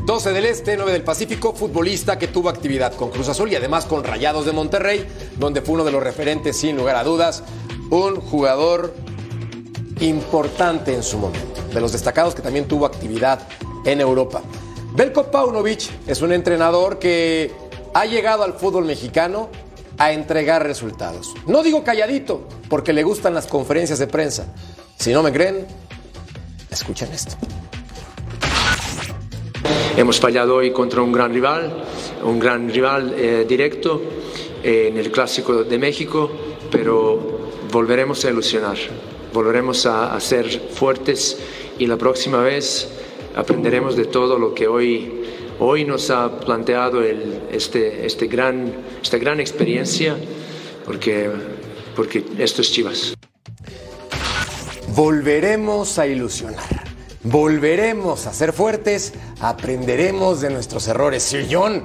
12 0.05 0.31
del 0.31 0.45
Este, 0.45 0.77
9 0.77 0.91
del 0.91 1.03
Pacífico, 1.03 1.53
futbolista 1.53 2.19
que 2.19 2.27
tuvo 2.27 2.49
actividad 2.49 2.93
con 2.93 3.09
Cruz 3.09 3.29
Azul 3.29 3.51
y 3.51 3.55
además 3.55 3.85
con 3.85 4.03
Rayados 4.03 4.45
de 4.45 4.51
Monterrey, 4.51 5.07
donde 5.37 5.61
fue 5.61 5.75
uno 5.75 5.83
de 5.83 5.91
los 5.91 6.03
referentes 6.03 6.57
sin 6.57 6.77
lugar 6.77 6.95
a 6.97 7.03
dudas, 7.03 7.43
un 7.89 8.17
jugador 8.17 8.93
importante 10.01 10.93
en 10.93 11.01
su 11.01 11.17
momento, 11.17 11.61
de 11.73 11.81
los 11.81 11.91
destacados 11.91 12.35
que 12.35 12.43
también 12.43 12.67
tuvo 12.67 12.85
actividad 12.85 13.47
en 13.83 14.01
Europa. 14.01 14.43
Belko 14.93 15.31
Paunovic 15.31 15.89
es 16.05 16.21
un 16.21 16.31
entrenador 16.31 16.99
que 16.99 17.51
ha 17.95 18.05
llegado 18.05 18.43
al 18.43 18.53
fútbol 18.53 18.85
mexicano 18.85 19.49
a 19.97 20.11
entregar 20.11 20.63
resultados. 20.63 21.33
No 21.47 21.63
digo 21.63 21.83
calladito, 21.83 22.47
porque 22.69 22.93
le 22.93 23.03
gustan 23.03 23.33
las 23.33 23.47
conferencias 23.47 23.99
de 23.99 24.07
prensa. 24.07 24.45
Si 25.01 25.11
no 25.11 25.23
me 25.23 25.33
creen, 25.33 25.65
escuchen 26.69 27.11
esto. 27.11 27.35
Hemos 29.97 30.19
fallado 30.19 30.57
hoy 30.57 30.69
contra 30.69 31.01
un 31.01 31.11
gran 31.11 31.33
rival, 31.33 31.73
un 32.23 32.37
gran 32.37 32.69
rival 32.69 33.15
eh, 33.17 33.43
directo 33.49 33.99
eh, 34.63 34.89
en 34.91 34.97
el 34.97 35.09
Clásico 35.09 35.63
de 35.63 35.79
México, 35.79 36.29
pero 36.69 37.49
volveremos 37.71 38.23
a 38.25 38.29
ilusionar, 38.29 38.77
volveremos 39.33 39.87
a, 39.87 40.19
ser 40.19 40.47
fuertes 40.69 41.35
y 41.79 41.87
la 41.87 41.97
próxima 41.97 42.43
vez 42.43 42.87
aprenderemos 43.35 43.95
de 43.95 44.05
todo 44.05 44.37
lo 44.37 44.53
que 44.53 44.67
hoy, 44.67 45.23
hoy 45.57 45.83
nos 45.83 46.11
ha 46.11 46.39
planteado 46.41 47.01
este, 47.01 48.05
este 48.05 48.27
gran, 48.27 48.71
esta 49.01 49.17
gran 49.17 49.39
experiencia, 49.39 50.15
porque, 50.85 51.27
porque 51.95 52.23
esto 52.37 52.61
es 52.61 52.71
Chivas. 52.71 53.15
Volveremos 54.95 55.97
a 55.99 56.07
ilusionar. 56.07 56.83
Volveremos 57.23 58.27
a 58.27 58.33
ser 58.33 58.51
fuertes, 58.51 59.13
aprenderemos 59.39 60.41
de 60.41 60.49
nuestros 60.49 60.87
errores. 60.87 61.23
Sillón, 61.23 61.83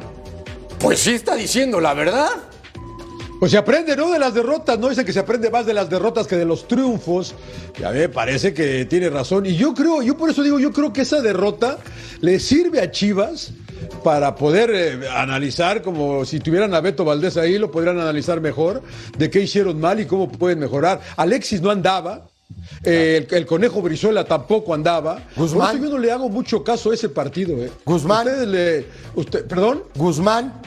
pues 0.81 1.01
sí 1.01 1.14
está 1.14 1.37
diciendo 1.37 1.81
la 1.81 1.95
verdad. 1.95 2.31
Pues 3.38 3.53
se 3.53 3.59
aprende, 3.59 3.95
¿no? 3.97 4.11
De 4.11 4.19
las 4.19 4.35
derrotas, 4.35 4.79
¿no? 4.79 4.88
Dicen 4.88 5.05
que 5.05 5.12
se 5.12 5.21
aprende 5.21 5.51
más 5.51 5.66
de 5.66 5.75
las 5.75 5.88
derrotas 5.88 6.27
que 6.27 6.37
de 6.37 6.47
los 6.47 6.66
triunfos. 6.66 7.35
Y 7.79 7.85
a 7.85 7.90
mí 7.90 7.99
me 7.99 8.09
parece 8.09 8.55
que 8.55 8.87
tiene 8.87 9.09
razón. 9.09 9.47
Y 9.47 9.55
yo 9.55 9.75
creo, 9.75 10.03
yo 10.03 10.16
por 10.16 10.31
eso 10.31 10.42
digo, 10.42 10.59
yo 10.59 10.73
creo 10.73 10.92
que 10.92 11.03
esa 11.03 11.21
derrota 11.21 11.79
le 12.21 12.40
sirve 12.40 12.81
a 12.81 12.90
Chivas 12.90 13.53
para 14.03 14.35
poder 14.35 14.71
eh, 14.75 15.09
analizar, 15.11 15.83
como 15.83 16.25
si 16.25 16.40
tuvieran 16.40 16.75
a 16.75 16.81
Beto 16.81 17.05
Valdés 17.05 17.37
ahí, 17.37 17.59
lo 17.59 17.71
podrían 17.71 18.01
analizar 18.01 18.40
mejor, 18.40 18.83
de 19.16 19.31
qué 19.31 19.42
hicieron 19.42 19.79
mal 19.79 20.01
y 20.01 20.07
cómo 20.07 20.33
pueden 20.33 20.59
mejorar. 20.59 21.03
Alexis 21.16 21.61
no 21.61 21.71
andaba. 21.71 22.27
Eh, 22.85 23.27
el, 23.29 23.35
el 23.37 23.47
conejo 23.47 23.83
Brizuela 23.83 24.25
tampoco 24.25 24.75
andaba. 24.75 25.23
Guzmán. 25.37 25.69
Por 25.69 25.77
eso 25.77 25.85
yo 25.85 25.91
no 25.91 25.99
le 25.99 26.13
hago 26.13 26.29
mucho 26.29 26.63
caso 26.63 26.91
a 26.91 26.95
ese 26.95 27.09
partido. 27.09 27.57
Eh. 27.63 27.71
Guzmán. 27.85 28.27
Ustedes 28.27 28.49
le, 28.49 28.87
usted, 29.15 29.47
¿Perdón? 29.47 29.85
Guzmán 29.95 30.61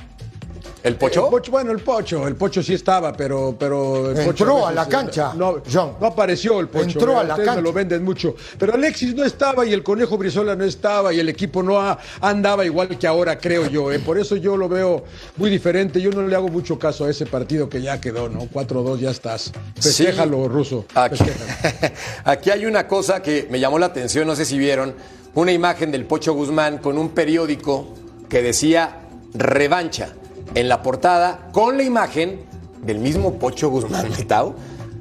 ¿El 0.81 0.95
Pocho? 0.95 1.25
El 1.25 1.29
Pocho, 1.31 1.51
bueno, 1.51 1.71
el 1.71 1.79
Pocho, 1.79 2.25
el 2.27 2.35
Pocho 2.35 2.63
sí 2.63 2.73
estaba, 2.73 3.11
pero, 3.11 3.53
pero 3.59 4.11
el 4.11 4.17
Entró 4.17 4.31
Pocho 4.55 4.67
a 4.67 4.71
la 4.71 4.87
cancha, 4.87 5.33
No, 5.35 5.61
John. 5.71 5.95
no 5.99 6.07
apareció 6.07 6.59
el 6.61 6.69
Pocho. 6.69 6.85
Entró 6.85 7.11
eh, 7.13 7.15
a 7.17 7.23
la 7.23 7.33
ustedes 7.33 7.39
me 7.39 7.45
cancha. 7.45 7.61
lo 7.61 7.73
venden 7.73 8.03
mucho. 8.03 8.35
Pero 8.57 8.73
Alexis 8.75 9.13
no 9.13 9.25
estaba 9.25 9.65
y 9.65 9.73
el 9.73 9.83
Conejo 9.83 10.17
Brizola 10.17 10.55
no 10.55 10.63
estaba 10.63 11.11
y 11.13 11.19
el 11.19 11.27
equipo 11.27 11.61
no 11.63 11.79
ha- 11.79 11.99
andaba 12.21 12.63
igual 12.65 12.97
que 12.97 13.07
ahora, 13.07 13.37
creo 13.37 13.67
yo. 13.67 13.91
eh. 13.91 13.99
Por 13.99 14.17
eso 14.17 14.37
yo 14.37 14.55
lo 14.55 14.69
veo 14.69 15.03
muy 15.35 15.49
diferente. 15.49 16.01
Yo 16.01 16.11
no 16.11 16.25
le 16.25 16.35
hago 16.35 16.47
mucho 16.47 16.79
caso 16.79 17.03
a 17.05 17.09
ese 17.09 17.25
partido 17.25 17.67
que 17.67 17.81
ya 17.81 17.99
quedó, 17.99 18.29
¿no? 18.29 18.41
4-2, 18.43 18.99
ya 18.99 19.11
estás. 19.11 19.51
Festéjalo, 19.81 20.47
ruso. 20.47 20.85
Aquí, 20.95 21.23
aquí 22.23 22.51
hay 22.51 22.65
una 22.65 22.87
cosa 22.87 23.21
que 23.21 23.47
me 23.49 23.59
llamó 23.59 23.79
la 23.79 23.87
atención, 23.87 24.25
no 24.27 24.35
sé 24.35 24.45
si 24.45 24.57
vieron, 24.57 24.95
una 25.35 25.51
imagen 25.51 25.91
del 25.91 26.05
Pocho 26.05 26.33
Guzmán 26.33 26.77
con 26.77 26.97
un 26.97 27.09
periódico 27.09 27.93
que 28.29 28.41
decía 28.41 28.95
revancha 29.33 30.13
en 30.55 30.67
la 30.69 30.81
portada 30.81 31.49
con 31.51 31.77
la 31.77 31.83
imagen 31.83 32.41
del 32.81 32.99
mismo 32.99 33.33
Pocho 33.35 33.69
Guzmán 33.69 34.09
Metao. 34.11 34.55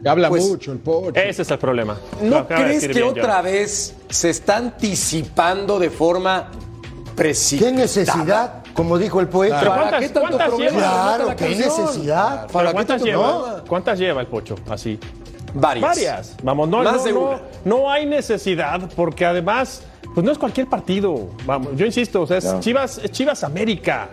Habla 0.07 0.29
Pues, 0.29 0.45
mucho 0.49 0.73
el 0.73 0.79
Pocho. 0.79 1.19
Ese 1.21 1.43
es 1.43 1.51
el 1.51 1.59
problema. 1.59 1.97
¿No 2.23 2.47
crees 2.47 2.87
que 2.87 2.93
bien, 2.95 3.05
otra 3.09 3.43
vez 3.43 3.95
se 4.09 4.31
está 4.31 4.57
anticipando 4.57 5.79
de 5.79 5.91
forma 5.91 6.51
¿Qué 6.51 7.15
precipitada? 7.17 7.73
necesidad? 7.73 8.55
Como 8.75 8.97
dijo 8.97 9.21
el 9.21 9.27
poeta. 9.29 9.59
Pero 9.59 9.71
¿Para 9.73 9.83
¿Cuántas, 9.83 10.01
qué 10.03 10.09
tanto 10.11 10.39
problema? 10.39 10.79
Claro, 10.79 11.27
la 11.27 11.37
qué 11.37 11.45
canción. 11.47 11.81
necesidad. 11.81 12.41
Pero 12.43 12.53
¿Para 12.53 12.69
qué 12.69 12.75
¿Cuántas 12.75 12.97
tanto 12.97 13.05
lleva? 13.07 13.39
problema? 13.43 13.65
¿Cuántas 13.69 13.99
lleva 13.99 14.21
el 14.21 14.27
Pocho? 14.29 14.55
Así. 14.71 14.99
Varias. 15.55 15.83
Varias. 15.89 16.37
Vamos, 16.45 16.69
no, 16.69 16.83
Más 16.85 16.97
no, 16.99 17.03
de 17.05 17.13
no, 17.13 17.21
una. 17.21 17.41
no 17.65 17.91
hay 17.91 18.07
necesidad 18.07 18.89
porque 18.95 19.25
además, 19.27 19.83
pues 20.15 20.25
no 20.25 20.31
es 20.31 20.39
cualquier 20.39 20.69
partido. 20.69 21.31
Vamos, 21.45 21.71
yo 21.75 21.87
insisto, 21.87 22.23
o 22.23 22.27
sea, 22.27 22.37
es 22.39 22.61
Chivas, 22.61 22.99
es 23.03 23.11
Chivas 23.11 23.43
América. 23.43 24.09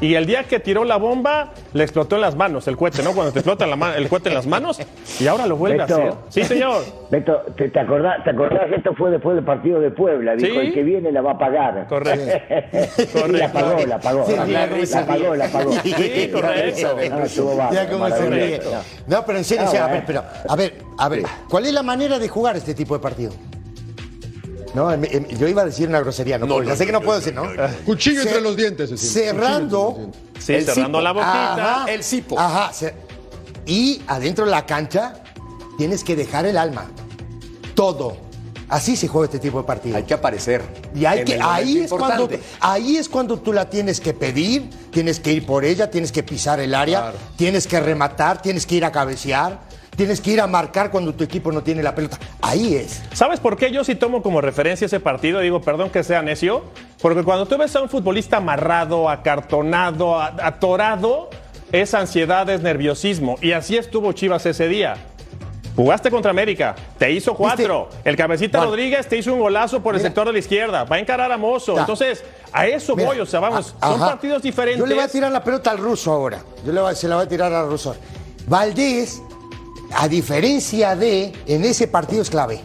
Y 0.00 0.14
el 0.14 0.26
día 0.26 0.44
que 0.44 0.60
tiró 0.60 0.84
la 0.84 0.96
bomba, 0.98 1.52
le 1.72 1.82
explotó 1.82 2.16
en 2.16 2.20
las 2.22 2.36
manos 2.36 2.68
el 2.68 2.76
cohete, 2.76 3.02
¿no? 3.02 3.12
Cuando 3.12 3.32
te 3.32 3.38
explota 3.38 3.66
la 3.66 3.96
el 3.96 4.08
cohete 4.08 4.28
en 4.28 4.34
las 4.34 4.46
manos 4.46 4.78
y 5.18 5.26
ahora 5.26 5.46
lo 5.46 5.56
vuelve 5.56 5.78
Beto. 5.78 5.94
a 5.94 5.96
hacer. 5.98 6.14
Sí, 6.28 6.44
señor. 6.44 6.82
Beto, 7.10 7.40
¿te, 7.56 7.70
te 7.70 7.80
acordás, 7.80 8.22
¿te 8.24 8.30
acordás? 8.30 8.70
Esto 8.76 8.94
fue 8.94 9.10
después 9.10 9.36
del 9.36 9.44
partido 9.44 9.80
de 9.80 9.90
Puebla. 9.90 10.34
Dijo, 10.36 10.52
Sí. 10.60 10.66
el 10.66 10.74
que 10.74 10.82
viene 10.82 11.10
la 11.12 11.22
va 11.22 11.32
a 11.32 11.38
pagar. 11.38 11.86
Correcto. 11.88 12.26
Y 13.28 13.32
la 13.32 13.52
pagó, 13.52 13.86
la 13.86 13.98
pagó. 13.98 14.26
Sí, 14.26 14.34
la, 14.52 14.68
cómo 14.68 14.86
se 14.86 15.02
pagó, 15.02 15.34
la 15.34 15.48
pagó. 15.48 15.72
Sí, 15.72 16.30
correcto. 16.32 16.96
No, 17.10 17.18
estuvo 17.24 17.50
Ya 17.56 17.56
bárbaro, 17.64 17.90
cómo 17.90 18.04
se 18.06 18.10
maravilloso. 18.22 18.30
ríe. 18.70 18.78
No, 19.06 19.24
pero 19.26 19.38
en 19.38 19.44
serio, 19.44 19.64
No, 19.64 19.70
a 19.82 19.86
ver, 19.88 20.04
pero, 20.06 20.22
a 20.48 20.56
ver, 20.56 20.74
a 20.98 21.08
ver, 21.08 21.22
¿cuál 21.48 21.66
es 21.66 21.72
la 21.72 21.82
manera 21.82 22.18
de 22.18 22.28
jugar 22.28 22.56
este 22.56 22.74
tipo 22.74 22.94
de 22.94 23.00
partido? 23.00 23.32
No, 24.76 24.92
em- 24.92 25.04
em- 25.04 25.26
yo 25.38 25.48
iba 25.48 25.62
a 25.62 25.64
decir 25.64 25.88
una 25.88 26.00
grosería, 26.00 26.36
no, 26.36 26.46
puedo, 26.46 26.62
ya 26.62 26.76
sé 26.76 26.84
que 26.84 26.92
no 26.92 27.00
puedo 27.00 27.18
decir, 27.18 27.32
¿no? 27.34 27.44
Cuchillo 27.86 28.20
entre 28.20 28.42
los 28.42 28.54
dientes. 28.58 28.90
Cerrando. 29.00 29.94
Entre 29.96 30.02
los 30.04 30.12
dientes. 30.12 30.44
Sí, 30.44 30.52
El 30.52 30.64
cerrando 30.66 30.98
cipo. 30.98 31.00
la 31.00 31.12
boquita. 31.12 31.54
Ajá, 31.54 31.90
el 31.90 32.04
cipo. 32.04 32.38
Ajá. 32.38 32.70
Y 33.64 34.02
adentro 34.06 34.44
de 34.44 34.50
la 34.50 34.66
cancha 34.66 35.14
tienes 35.78 36.04
que 36.04 36.14
dejar 36.14 36.44
el 36.44 36.58
alma. 36.58 36.90
Todo. 37.74 38.18
Así 38.68 38.96
se 38.96 39.08
juega 39.08 39.24
este 39.24 39.38
tipo 39.38 39.58
de 39.62 39.64
partido. 39.64 39.96
Hay 39.96 40.02
que 40.02 40.12
aparecer. 40.12 40.60
Y 40.94 41.06
hay 41.06 41.24
que, 41.24 41.40
ahí, 41.40 41.78
es 41.78 41.90
cuando, 41.90 42.24
importante. 42.24 42.42
ahí 42.60 42.98
es 42.98 43.08
cuando 43.08 43.38
tú 43.38 43.54
la 43.54 43.70
tienes 43.70 43.98
que 43.98 44.12
pedir, 44.12 44.68
tienes 44.90 45.20
que 45.20 45.32
ir 45.32 45.46
por 45.46 45.64
ella, 45.64 45.90
tienes 45.90 46.12
que 46.12 46.22
pisar 46.22 46.60
el 46.60 46.74
área, 46.74 47.14
tienes 47.36 47.66
que 47.66 47.80
rematar, 47.80 48.42
tienes 48.42 48.66
que 48.66 48.74
ir 48.74 48.84
a 48.84 48.92
cabecear, 48.92 49.58
tienes 49.96 50.20
que 50.20 50.30
ir 50.32 50.40
a 50.40 50.46
marcar 50.46 50.90
cuando 50.90 51.14
tu 51.14 51.24
equipo 51.24 51.50
no 51.50 51.62
tiene 51.62 51.82
la 51.82 51.94
pelota. 51.94 52.18
Ahí 52.42 52.74
es. 52.74 53.02
¿Sabes 53.12 53.40
por 53.40 53.56
qué 53.56 53.70
yo 53.72 53.82
sí 53.84 53.94
tomo 53.94 54.22
como 54.22 54.40
referencia 54.40 54.84
ese 54.86 55.00
partido? 55.00 55.40
Digo, 55.40 55.60
perdón 55.60 55.90
que 55.90 56.04
sea 56.04 56.22
necio, 56.22 56.64
porque 57.00 57.22
cuando 57.22 57.46
tú 57.46 57.56
ves 57.58 57.74
a 57.76 57.82
un 57.82 57.88
futbolista 57.88 58.36
amarrado, 58.36 59.08
acartonado, 59.08 60.20
atorado, 60.20 61.30
es 61.72 61.94
ansiedad, 61.94 62.48
es 62.50 62.60
nerviosismo. 62.62 63.36
Y 63.40 63.52
así 63.52 63.76
estuvo 63.76 64.12
Chivas 64.12 64.46
ese 64.46 64.68
día. 64.68 64.96
Jugaste 65.74 66.10
contra 66.10 66.30
América, 66.30 66.74
te 66.98 67.10
hizo 67.12 67.34
cuatro. 67.34 67.90
El 68.02 68.16
cabecita. 68.16 68.64
Rodríguez 68.64 69.06
te 69.08 69.18
hizo 69.18 69.34
un 69.34 69.40
golazo 69.40 69.82
por 69.82 69.94
el 69.94 69.98
Mira. 70.00 70.08
sector 70.08 70.26
de 70.26 70.32
la 70.32 70.38
izquierda. 70.38 70.84
Va 70.84 70.96
a 70.96 70.98
encarar 70.98 71.30
a 71.30 71.36
Mozo. 71.36 71.74
Ya. 71.74 71.80
Entonces, 71.80 72.24
a 72.50 72.66
eso 72.66 72.96
Mira, 72.96 73.08
voy. 73.10 73.20
O 73.20 73.26
sea, 73.26 73.40
vamos, 73.40 73.74
a- 73.78 73.86
son 73.88 74.00
ajá. 74.00 74.12
partidos 74.12 74.40
diferentes. 74.42 74.80
Yo 74.80 74.86
le 74.86 74.94
voy 74.94 75.04
a 75.04 75.08
tirar 75.08 75.30
la 75.30 75.44
pelota 75.44 75.70
al 75.72 75.76
ruso 75.76 76.10
ahora. 76.12 76.38
Yo 76.64 76.72
le 76.72 76.80
voy, 76.80 76.94
se 76.96 77.06
la 77.08 77.16
voy 77.16 77.26
a 77.26 77.28
tirar 77.28 77.52
al 77.52 77.68
ruso. 77.68 77.94
Valdés, 78.46 79.20
a 79.94 80.08
diferencia 80.08 80.94
de, 80.96 81.32
en 81.46 81.64
ese 81.64 81.88
partido 81.88 82.22
es 82.22 82.30
clave. 82.30 82.60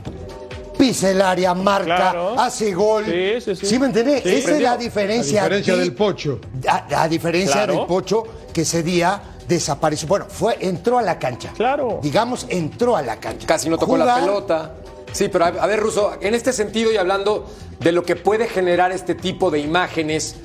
Pisa 0.78 1.12
el 1.12 1.22
área, 1.22 1.54
marca, 1.54 1.86
Claro. 1.86 2.40
hace 2.40 2.74
gol. 2.74 3.06
Sí, 3.06 3.56
sí, 3.56 3.66
sí. 3.68 3.80
me 3.80 3.86
entendés? 3.88 4.24
Sí, 4.24 4.30
Esa 4.30 4.56
es 4.56 4.62
la 4.62 4.78
diferencia. 4.78 5.42
A 5.42 5.46
diferencia 5.46 5.74
de- 5.76 5.80
del 5.82 5.94
Pocho. 5.94 6.40
A, 6.68 7.04
a 7.04 7.08
diferencia 7.08 7.54
Claro. 7.54 7.74
del 7.76 7.86
Pocho, 7.86 8.24
que 8.52 8.62
ese 8.62 8.82
día 8.82 9.22
desapareció. 9.48 10.08
Bueno, 10.08 10.26
fue, 10.28 10.58
entró 10.60 10.98
a 10.98 11.02
la 11.04 11.20
cancha. 11.20 11.52
Claro. 11.56 12.00
Digamos, 12.02 12.48
entró 12.50 12.96
a 12.96 13.02
la 13.04 13.18
cancha. 13.20 13.46
Casi 13.46 13.70
no 13.70 13.78
tocó 13.78 13.96
la 13.98 14.16
pelota. 14.16 14.74
Sí, 15.12 15.28
pero 15.28 15.46
a, 15.46 15.48
a 15.50 15.68
ver, 15.68 15.80
Russo, 15.82 16.14
en 16.22 16.34
este 16.34 16.52
sentido 16.54 16.92
y 16.92 16.98
hablando 16.98 17.46
de 17.80 17.92
lo 17.92 18.04
que 18.04 18.16
puede 18.16 18.48
generar 18.48 18.92
este 18.92 19.14
tipo 19.14 19.52
de 19.52 19.60
imágenes, 19.60 20.36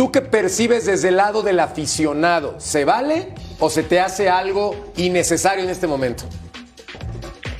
tú 0.00 0.10
que 0.10 0.22
percibes 0.22 0.86
desde 0.86 1.08
el 1.08 1.16
lado 1.16 1.42
del 1.42 1.60
aficionado, 1.60 2.54
¿se 2.56 2.86
vale 2.86 3.34
o 3.58 3.68
se 3.68 3.82
te 3.82 4.00
hace 4.00 4.30
algo 4.30 4.74
innecesario 4.96 5.62
en 5.62 5.68
este 5.68 5.86
momento? 5.86 6.24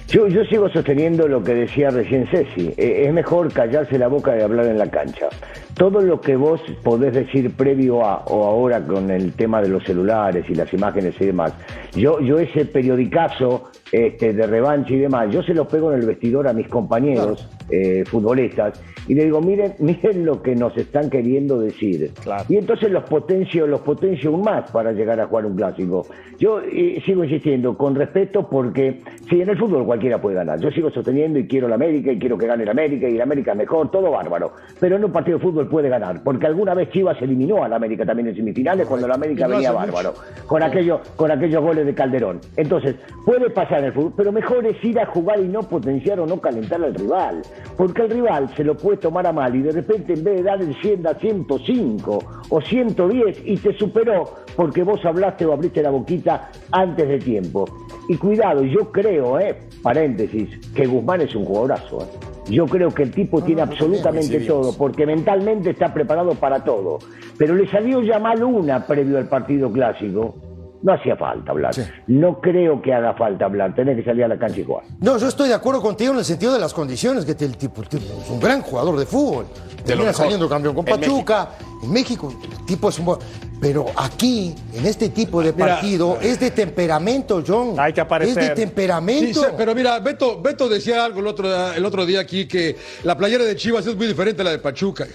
Yo, 0.09 0.26
sigo 0.46 0.70
sosteniendo 0.70 1.29
lo 1.29 1.44
que 1.44 1.53
decía 1.53 1.90
recién 1.90 2.26
Ceci. 2.31 2.72
Eh, 2.79 3.05
es 3.07 3.12
mejor 3.12 3.53
callarse 3.53 3.98
la 3.98 4.09
boca 4.09 4.35
y 4.38 4.40
hablar 4.40 4.64
en 4.68 4.79
la 4.79 4.90
cancha. 4.90 5.29
Todo 5.74 6.00
lo 6.00 6.22
que 6.22 6.35
vos 6.35 6.62
podés 6.83 7.12
decir 7.12 7.55
previo 7.55 8.03
a 8.07 8.24
o 8.24 8.46
ahora 8.46 8.81
con 8.87 9.11
el 9.11 9.35
tema 9.35 9.61
de 9.61 9.68
los 9.68 9.85
celulares 9.85 10.46
y 10.48 10.55
las 10.55 10.72
imágenes 10.72 11.16
y 11.20 11.26
demás. 11.26 11.53
Yo, 11.94 12.20
yo 12.20 12.38
ese 12.38 12.64
periodicazo 12.66 13.70
este, 13.92 14.33
de 14.33 14.46
revancha 14.46 14.94
y 14.94 14.98
demás, 14.98 15.33
yo 15.33 15.42
se 15.42 15.55
los 15.55 15.66
pego 15.66 15.92
en 15.92 16.00
el 16.00 16.07
vestidor 16.07 16.46
a 16.46 16.53
mis 16.53 16.68
compañeros 16.68 17.48
eh, 17.68 18.05
futbolistas 18.07 18.81
y 19.09 19.14
le 19.14 19.24
digo, 19.24 19.40
miren, 19.40 19.74
miren 19.81 20.24
lo 20.24 20.42
que 20.42 20.55
nos 20.55 20.76
están 20.76 21.11
queriendo 21.11 21.59
decir. 21.59 22.12
Y 22.48 22.57
entonces 22.57 22.90
los 22.90 23.05
potencio, 23.05 23.66
los 23.66 23.81
potencio 23.81 24.31
aún 24.31 24.42
más 24.42 24.70
para 24.70 24.92
llegar 24.92 25.18
a 25.20 25.26
jugar 25.26 25.46
un 25.46 25.57
clásico. 25.57 26.07
Yo 26.38 26.61
eh, 26.61 27.03
sigo 27.05 27.24
insistiendo, 27.24 27.76
con 27.76 27.94
respeto, 27.94 28.48
porque 28.48 29.00
si 29.29 29.40
en 29.40 29.48
el 29.48 29.59
fútbol 29.59 29.85
cualquiera 29.85 30.20
puede 30.20 30.37
ganar. 30.37 30.61
Yo 30.61 30.70
sigo 30.70 30.90
sosteniendo 30.90 31.38
y 31.38 31.46
quiero 31.46 31.68
la 31.68 31.74
América 31.74 32.12
y 32.12 32.18
quiero 32.18 32.38
que 32.38 32.46
gane 32.46 32.64
la 32.64 32.70
América 32.70 33.09
y 33.09 33.16
la 33.16 33.24
América 33.24 33.55
mejor, 33.55 33.90
todo 33.90 34.11
bárbaro. 34.11 34.53
Pero 34.79 34.96
en 34.96 35.05
un 35.05 35.12
partido 35.12 35.38
de 35.38 35.44
fútbol 35.44 35.68
puede 35.68 35.88
ganar, 35.88 36.22
porque 36.22 36.46
alguna 36.46 36.74
vez 36.74 36.90
Chivas 36.90 37.20
eliminó 37.20 37.64
a 37.64 37.68
la 37.68 37.76
América 37.76 38.07
también 38.07 38.29
en 38.29 38.37
semifinales 38.37 38.87
cuando 38.87 39.09
la 39.09 39.14
América 39.14 39.46
venía 39.46 39.72
bárbaro, 39.72 40.14
con, 40.46 40.62
aquello, 40.62 41.00
con 41.16 41.31
aquellos 41.31 41.62
goles 41.62 41.80
de 41.85 41.95
Calderón. 41.95 42.40
Entonces, 42.57 42.97
puede 43.25 43.51
pasar 43.51 43.81
en 43.81 43.85
el 43.87 43.93
fútbol, 43.93 44.12
pero 44.16 44.33
mejor 44.33 44.66
es 44.66 44.83
ir 44.85 44.99
a 45.01 45.07
jugar 45.07 45.40
y 45.40 45.49
no 45.49 45.62
potenciar 45.62 46.21
o 46.21 46.27
no 46.27 46.40
calentar 46.40 46.83
al 46.83 46.95
rival, 46.95 47.43
porque 47.77 48.03
el 48.03 48.11
rival 48.11 48.55
se 48.57 48.64
lo 48.64 48.77
puede 48.77 48.99
tomar 48.99 49.27
a 49.27 49.33
mal 49.33 49.55
y 49.55 49.62
de 49.62 49.73
repente 49.73 50.14
en 50.14 50.25
vez 50.25 50.37
de 50.37 50.43
dar 50.43 50.61
el 50.61 50.75
100 50.75 51.07
a 51.07 51.14
105 51.14 52.19
o 52.49 52.61
110 52.61 53.43
y 53.45 53.57
te 53.57 53.77
superó 53.77 54.35
porque 54.57 54.83
vos 54.83 55.05
hablaste 55.05 55.47
o 55.47 55.53
abriste 55.53 55.83
la 55.83 55.90
boquita 55.90 56.51
antes 56.71 57.09
de 57.09 57.19
tiempo. 57.19 57.64
Y 58.09 58.16
cuidado, 58.16 58.64
yo 58.64 58.90
creo, 58.90 59.38
eh, 59.38 59.57
paréntesis, 59.83 60.49
que 60.75 60.87
Guzmán 60.87 61.21
es 61.21 61.35
un 61.35 61.45
jugadorazo. 61.45 62.03
Eh. 62.03 62.31
Yo 62.51 62.66
creo 62.66 62.90
que 62.90 63.05
el 63.05 63.12
tipo 63.12 63.43
tiene 63.43 63.62
absolutamente 63.62 64.40
todo, 64.40 64.77
porque 64.77 65.07
mentalmente 65.07 65.71
está 65.71 65.95
preparado 65.95 66.35
para 66.35 66.64
todo. 66.64 66.99
Pero 67.38 67.55
le 67.55 67.69
salió 67.69 68.03
ya 68.03 68.19
mal 68.19 68.43
una 68.43 68.85
previo 68.87 69.19
al 69.19 69.29
partido 69.29 69.71
clásico 69.71 70.35
no 70.83 70.93
hacía 70.95 71.16
falta 71.16 71.53
hablar. 71.53 71.75
No 72.07 72.40
creo 72.40 72.81
que 72.81 72.93
haga 72.93 73.14
falta 73.14 73.45
hablar. 73.45 73.75
Tenés 73.75 73.97
que 73.97 74.05
salir 74.05 74.25
a 74.25 74.29
la 74.29 74.38
cancha 74.38 74.61
y 74.61 74.64
jugar. 74.64 74.85
No, 75.01 75.19
yo 75.19 75.29
estoy 75.29 75.49
de 75.49 75.55
acuerdo 75.55 75.81
contigo 75.83 76.12
en 76.12 76.19
el 76.19 76.25
sentido 76.25 76.53
de 76.53 76.61
las 76.61 76.73
condiciones 76.73 77.25
que 77.25 77.35
tiene 77.35 77.53
el 77.53 77.59
tipo. 77.59 77.83
es 77.83 78.31
un 78.31 78.40
gran 78.40 78.62
jugador 78.62 78.99
de 78.99 79.07
fútbol. 79.07 79.47
Termina 79.85 80.12
saliendo 80.12 80.49
campeón 80.49 80.75
con 80.75 80.85
Pachuca. 80.85 81.51
En 81.83 81.93
México, 81.93 82.33
el 82.43 82.66
tipo 82.66 82.88
es 82.88 82.99
un 82.99 83.07
buen. 83.07 83.19
Pero 83.61 83.87
aquí, 83.94 84.55
en 84.73 84.87
este 84.87 85.11
tipo 85.11 85.42
de 85.42 85.53
partido, 85.53 86.18
es 86.20 86.40
de 86.40 86.51
temperamento, 86.51 87.44
John. 87.46 87.79
Hay 87.79 87.92
que 87.92 88.01
aparecer. 88.01 88.42
Es 88.42 88.49
de 88.49 88.55
temperamento. 88.55 89.42
pero 89.57 89.75
mira, 89.75 89.99
Beto, 89.99 90.40
Beto 90.40 90.68
decía 90.68 91.05
algo 91.05 91.20
el 91.20 91.27
otro, 91.27 91.73
el 91.73 91.85
otro 91.85 92.07
día 92.07 92.20
aquí 92.20 92.46
que 92.46 92.77
la 93.05 93.18
playera 93.18 93.44
de 93.44 93.55
Chivas 93.57 93.87
es 93.87 93.94
muy 93.96 94.07
diferente 94.07 94.40
a 94.40 94.46
la 94.46 94.53
de 94.53 94.59
Pachuca. 94.59 95.07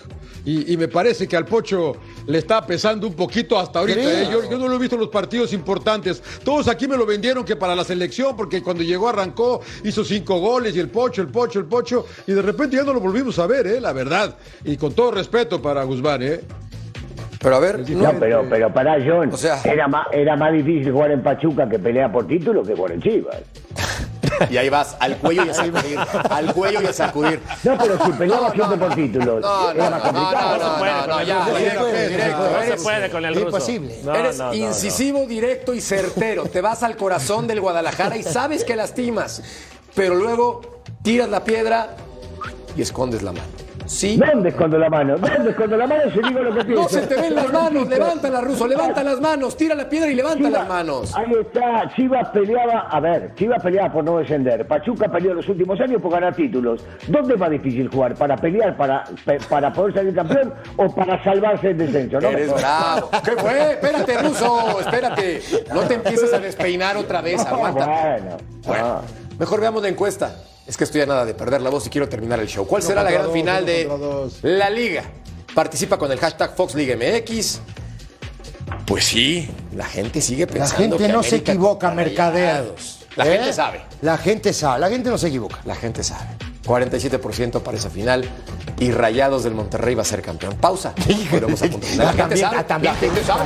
Y, 0.46 0.78
me 0.78 0.88
parece 0.88 1.28
que 1.28 1.36
al 1.36 1.46
Pocho 1.46 1.94
le 2.28 2.38
está 2.38 2.64
pesando 2.68 3.08
un 3.08 3.16
poquito 3.16 3.58
hasta 3.58 3.80
ahorita. 3.80 4.22
¿eh? 4.22 4.30
Yo, 4.32 4.48
yo, 4.48 4.60
no 4.60 4.68
lo 4.68 4.76
he 4.76 4.78
visto 4.78 4.96
en 4.96 5.02
los 5.02 5.10
partidos 5.10 5.52
importantes. 5.54 6.22
Todos 6.44 6.68
aquí 6.68 6.88
me 6.88 6.96
lo 6.96 7.06
vendieron 7.08 7.44
que 7.44 7.56
para 7.56 7.76
la 7.76 7.84
selección, 7.84 8.38
porque 8.38 8.62
cuando 8.62 8.84
llegó 8.84 9.10
arrancó, 9.10 9.62
hizo 9.84 10.06
cinco 10.06 10.40
goles 10.40 10.76
y 10.76 10.80
el 10.80 10.90
Pocho, 10.90 11.24
el 11.24 11.30
Pocho, 11.30 11.58
el 11.58 11.66
Pocho. 11.66 12.06
Y 12.28 12.34
de 12.34 12.44
repente 12.44 12.76
ya 12.76 12.84
no 12.84 12.94
lo 12.94 13.00
volvimos 13.00 13.40
a 13.40 13.48
ver, 13.48 13.66
¿eh? 13.66 13.82
la 13.82 13.92
verdad. 13.92 14.38
Y 14.64 14.78
con 14.78 14.94
todo 14.94 15.10
respeto 15.10 15.60
para 15.60 15.84
Guzmán. 15.84 16.22
¿eh? 16.22 16.42
Pero 17.40 17.56
a 17.56 17.60
ver. 17.60 17.90
No, 17.90 18.12
pero, 18.20 18.46
pero 18.50 18.74
para 18.74 18.98
John, 19.06 19.32
era, 19.64 19.88
más, 19.88 20.08
era 20.12 20.36
más 20.36 20.54
difícil 20.54 20.92
jugar 20.92 21.12
en 21.12 21.22
Pachuca 21.22 21.68
que 21.70 21.80
pelea 21.80 22.12
por 22.12 22.28
título 22.28 22.64
que 22.64 22.76
jugar 22.76 22.94
en 22.94 23.02
Chivas. 23.02 23.38
Y 24.50 24.58
ahí 24.58 24.70
vas, 24.70 24.98
al 25.00 25.18
cuello 25.18 25.46
y 25.46 25.50
a 25.50 25.54
sacudir. 25.54 26.00
Al 26.30 26.54
cuello 26.54 26.82
y 26.82 26.86
a 26.86 26.94
sacudir. 26.94 27.40
No, 27.64 27.78
pero 27.78 28.06
si 28.06 28.12
peleaba 28.12 28.52
siempre 28.52 28.78
por 28.78 28.96
títulos. 28.96 29.42
No, 29.42 29.74
no, 29.74 29.90
no, 29.90 30.12
no, 30.12 30.58
no, 30.58 31.08
no, 31.08 31.24
ya. 31.24 31.46
No 31.46 32.64
se 32.64 32.84
puede 32.84 33.10
con 33.10 33.26
el 33.26 33.36
ruso. 33.36 33.48
Imposible. 33.48 33.96
Eres 34.14 34.42
incisivo, 34.54 35.26
directo 35.26 35.74
y 35.74 35.82
certero. 35.82 36.44
Te 36.46 36.62
vas 36.62 36.84
al 36.84 36.98
corazón 36.98 37.48
del 37.48 37.62
Guadalajara 37.62 38.18
y 38.18 38.24
sabes 38.24 38.64
que 38.64 38.76
lastimas. 38.76 39.42
Pero 39.96 40.16
luego 40.16 40.82
tiras 41.02 41.30
la 41.30 41.44
piedra 41.44 41.96
y 42.76 42.82
escondes 42.82 43.24
la 43.24 43.32
mano. 43.32 43.65
¿Sí? 43.86 44.18
¿Dónde 44.18 44.50
escondo 44.50 44.78
la 44.78 44.90
mano? 44.90 45.18
¿Dónde 45.18 45.52
escondo 45.52 45.78
la 45.78 45.88
mano 45.88 46.04
si 46.12 46.22
digo 46.22 46.40
lo 46.42 46.54
que 46.56 46.66
pienso? 46.66 46.84
No 46.84 46.90
se 46.90 47.02
te 47.08 47.16
ven 47.16 47.36
las 47.36 47.52
manos, 47.52 47.88
levántala, 47.88 48.42
Ruso, 48.42 48.68
levanta 48.68 49.04
las 49.04 49.22
manos, 49.22 49.56
tira 49.56 49.76
la 49.76 49.88
piedra 49.88 50.10
y 50.10 50.16
levanta 50.16 50.50
las 50.50 50.68
manos. 50.68 51.16
Ahí 51.16 51.32
está, 51.40 51.92
Chivas 51.96 52.30
peleaba, 52.30 52.88
a 52.90 53.00
ver, 53.00 53.34
Chivas 53.36 53.62
peleaba 53.62 53.94
por 53.94 54.04
no 54.04 54.18
descender, 54.18 54.68
Pachuca 54.68 55.08
peleó 55.08 55.34
los 55.34 55.48
últimos 55.48 55.80
años 55.80 56.02
por 56.02 56.12
ganar 56.12 56.36
títulos. 56.36 56.84
¿Dónde 57.08 57.36
va 57.36 57.50
difícil 57.50 57.90
jugar? 57.90 58.16
¿Para 58.16 58.36
pelear, 58.36 58.76
para, 58.76 59.04
para 59.50 59.72
poder 59.72 59.94
salir 59.94 60.16
campeón 60.16 60.54
o 60.78 60.94
para 60.94 61.24
salvarse 61.24 61.70
el 61.70 61.78
descenso? 61.78 62.20
¿no? 62.20 62.30
Eres 62.30 62.54
bravo. 62.54 63.10
¿Qué 63.24 63.32
fue? 63.32 63.72
Espérate, 63.74 64.18
Ruso, 64.18 64.80
espérate. 64.80 65.42
No 65.74 65.82
te 65.82 65.94
empieces 65.96 66.34
a 66.34 66.40
despeinar 66.40 66.98
otra 66.98 67.22
vez, 67.22 67.46
aguanta. 67.46 67.86
Bueno, 67.86 68.38
bueno. 68.66 69.02
Mejor 69.38 69.60
veamos 69.60 69.82
la 69.84 69.90
encuesta. 69.90 70.34
Es 70.68 70.78
que 70.78 70.84
estoy 70.84 71.02
a 71.02 71.06
nada 71.06 71.26
de 71.26 71.34
perder 71.34 71.62
la 71.62 71.70
voz 71.70 71.86
y 71.86 71.90
quiero 71.90 72.10
terminar 72.10 72.40
el 72.40 72.48
show. 72.48 72.66
¿Cuál 72.66 72.82
será 72.82 73.04
la 73.04 73.12
gran 73.12 73.32
final 73.32 73.66
de 73.66 73.88
la 74.42 74.70
liga? 74.70 75.04
Participa 75.54 75.98
con 75.98 76.12
el 76.12 76.20
hashtag 76.20 76.56
FoxLigaMX. 76.56 77.62
Pues 78.86 79.06
sí, 79.06 79.50
la 79.76 79.86
gente 79.86 80.22
sigue 80.22 80.48
pensando. 80.48 80.96
La 80.96 80.98
gente 80.98 81.14
no 81.14 81.24
se 81.24 81.38
equivoca, 81.38 81.92
mercadeados. 81.92 83.06
La 83.16 83.26
gente 83.26 83.50
¿Eh? 83.50 83.54
sabe. 83.54 83.82
La 84.02 84.18
gente 84.18 84.54
sabe, 84.54 84.80
la 84.80 84.90
gente 84.90 85.10
no 85.10 85.18
se 85.18 85.28
equivoca. 85.28 85.60
La 85.66 85.76
gente 85.76 86.04
sabe. 86.04 86.28
47% 86.66 87.62
para 87.62 87.78
esa 87.78 87.90
final 87.90 88.28
y 88.80 88.92
Rayados 88.92 89.44
del 89.44 89.54
Monterrey 89.54 89.96
va 89.96 90.02
a 90.02 90.06
ser 90.06 90.22
campeón. 90.22 90.56
Pausa. 90.56 90.94
vamos 91.42 91.62
a 91.62 91.68
La, 91.68 92.14
gente 92.14 92.38
sabe. 92.38 92.84
La 92.84 92.96
gente 92.96 93.24
sabe. 93.24 93.46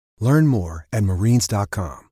Learn 0.21 0.47
more 0.47 0.85
at 0.93 1.03
marines.com. 1.03 2.11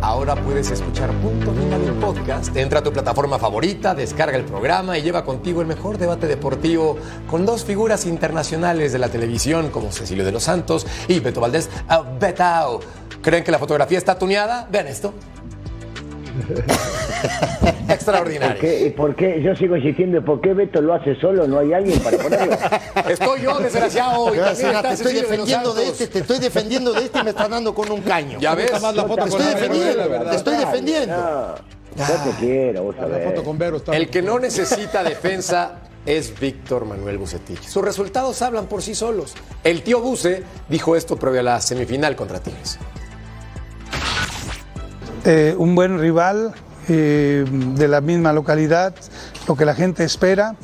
Ahora 0.00 0.34
puedes 0.36 0.70
escuchar 0.70 1.12
Punto 1.20 1.52
Final 1.52 1.84
del 1.84 1.94
podcast. 1.94 2.56
Entra 2.56 2.78
a 2.80 2.82
tu 2.82 2.92
plataforma 2.92 3.38
favorita, 3.38 3.94
descarga 3.94 4.36
el 4.38 4.44
programa 4.44 4.96
y 4.96 5.02
lleva 5.02 5.24
contigo 5.24 5.60
el 5.60 5.66
mejor 5.66 5.98
debate 5.98 6.26
deportivo 6.26 6.96
con 7.28 7.44
dos 7.44 7.64
figuras 7.64 8.06
internacionales 8.06 8.92
de 8.92 8.98
la 8.98 9.10
televisión 9.10 9.70
como 9.70 9.92
Cecilio 9.92 10.24
de 10.24 10.32
los 10.32 10.44
Santos 10.44 10.86
y 11.08 11.20
Beto 11.20 11.40
Valdés. 11.40 11.68
Uh, 11.90 12.18
Betao. 12.18 12.80
¿Creen 13.20 13.44
que 13.44 13.50
la 13.50 13.58
fotografía 13.58 13.98
está 13.98 14.18
tuneada? 14.18 14.66
Vean 14.70 14.86
esto. 14.86 15.12
Extraordinario. 17.88 18.94
¿Por 18.94 19.16
qué, 19.16 19.40
Yo 19.42 19.54
sigo 19.56 19.76
insistiendo, 19.76 20.24
¿por 20.24 20.40
qué 20.40 20.54
Beto 20.54 20.80
lo 20.80 20.94
hace 20.94 21.14
solo? 21.20 21.46
¿No 21.46 21.58
hay 21.58 21.72
alguien 21.72 21.98
para 22.00 22.18
ponerlo? 22.18 22.56
Estoy 23.08 23.42
yo, 23.42 23.58
desgraciado. 23.58 24.30
te 24.32 24.92
estoy 24.92 25.14
defendiendo 25.14 25.74
de, 25.74 25.88
este, 25.88 26.06
te 26.06 26.18
estoy 26.20 26.38
defendiendo 26.38 26.92
de 26.92 27.04
este 27.04 27.18
y 27.20 27.24
me 27.24 27.30
estás 27.30 27.48
dando 27.48 27.74
con 27.74 27.90
un 27.90 28.02
caño. 28.02 28.38
Ya 28.40 28.54
ves. 28.54 28.70
te 28.70 28.76
estoy 28.76 29.46
defendiendo, 29.46 30.30
te 30.30 30.36
estoy 30.36 30.56
defendiendo. 30.56 31.54
No, 31.96 32.04
te 32.04 32.30
quiero, 32.38 32.82
vos 32.84 32.96
El 33.92 34.08
que 34.08 34.22
no 34.22 34.38
necesita 34.38 35.02
defensa 35.02 35.80
es 36.06 36.38
Víctor 36.38 36.84
Manuel 36.84 37.18
Bucetich. 37.18 37.62
Sus 37.62 37.84
resultados 37.84 38.40
hablan 38.42 38.66
por 38.66 38.82
sí 38.82 38.94
solos. 38.94 39.34
El 39.64 39.82
tío 39.82 40.00
Buce 40.00 40.42
dijo 40.68 40.96
esto 40.96 41.16
previo 41.16 41.40
a 41.40 41.42
la 41.42 41.60
semifinal 41.60 42.14
contra 42.16 42.40
Tigres. 42.40 42.78
Eh, 45.24 45.54
un 45.58 45.74
buen 45.74 45.98
rival 45.98 46.54
eh, 46.88 47.44
de 47.48 47.88
la 47.88 48.00
misma 48.00 48.32
localidad, 48.32 48.94
lo 49.46 49.56
que 49.56 49.64
la 49.64 49.74
gente 49.74 50.04
espera 50.04 50.56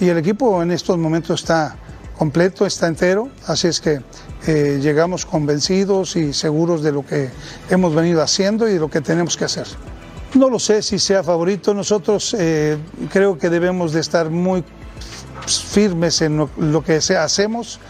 y 0.00 0.08
el 0.08 0.18
equipo 0.18 0.62
en 0.62 0.70
estos 0.70 0.98
momentos 0.98 1.40
está 1.40 1.76
completo, 2.18 2.66
está 2.66 2.86
entero, 2.86 3.28
así 3.46 3.68
es 3.68 3.80
que 3.80 4.00
eh, 4.46 4.78
llegamos 4.80 5.26
convencidos 5.26 6.16
y 6.16 6.32
seguros 6.32 6.82
de 6.82 6.92
lo 6.92 7.04
que 7.04 7.30
hemos 7.68 7.94
venido 7.94 8.22
haciendo 8.22 8.68
y 8.68 8.74
de 8.74 8.80
lo 8.80 8.88
que 8.88 9.00
tenemos 9.00 9.36
que 9.36 9.44
hacer. 9.44 9.66
No 10.34 10.50
lo 10.50 10.58
sé 10.58 10.82
si 10.82 10.98
sea 10.98 11.22
favorito, 11.22 11.72
nosotros 11.72 12.36
creo 13.10 13.38
que 13.38 13.48
debemos 13.48 13.92
de 13.92 14.00
estar 14.00 14.28
muy 14.28 14.64
firmes 15.46 16.20
en 16.20 16.36
lo, 16.36 16.82
que 16.82 16.96
hacemos 16.96 17.80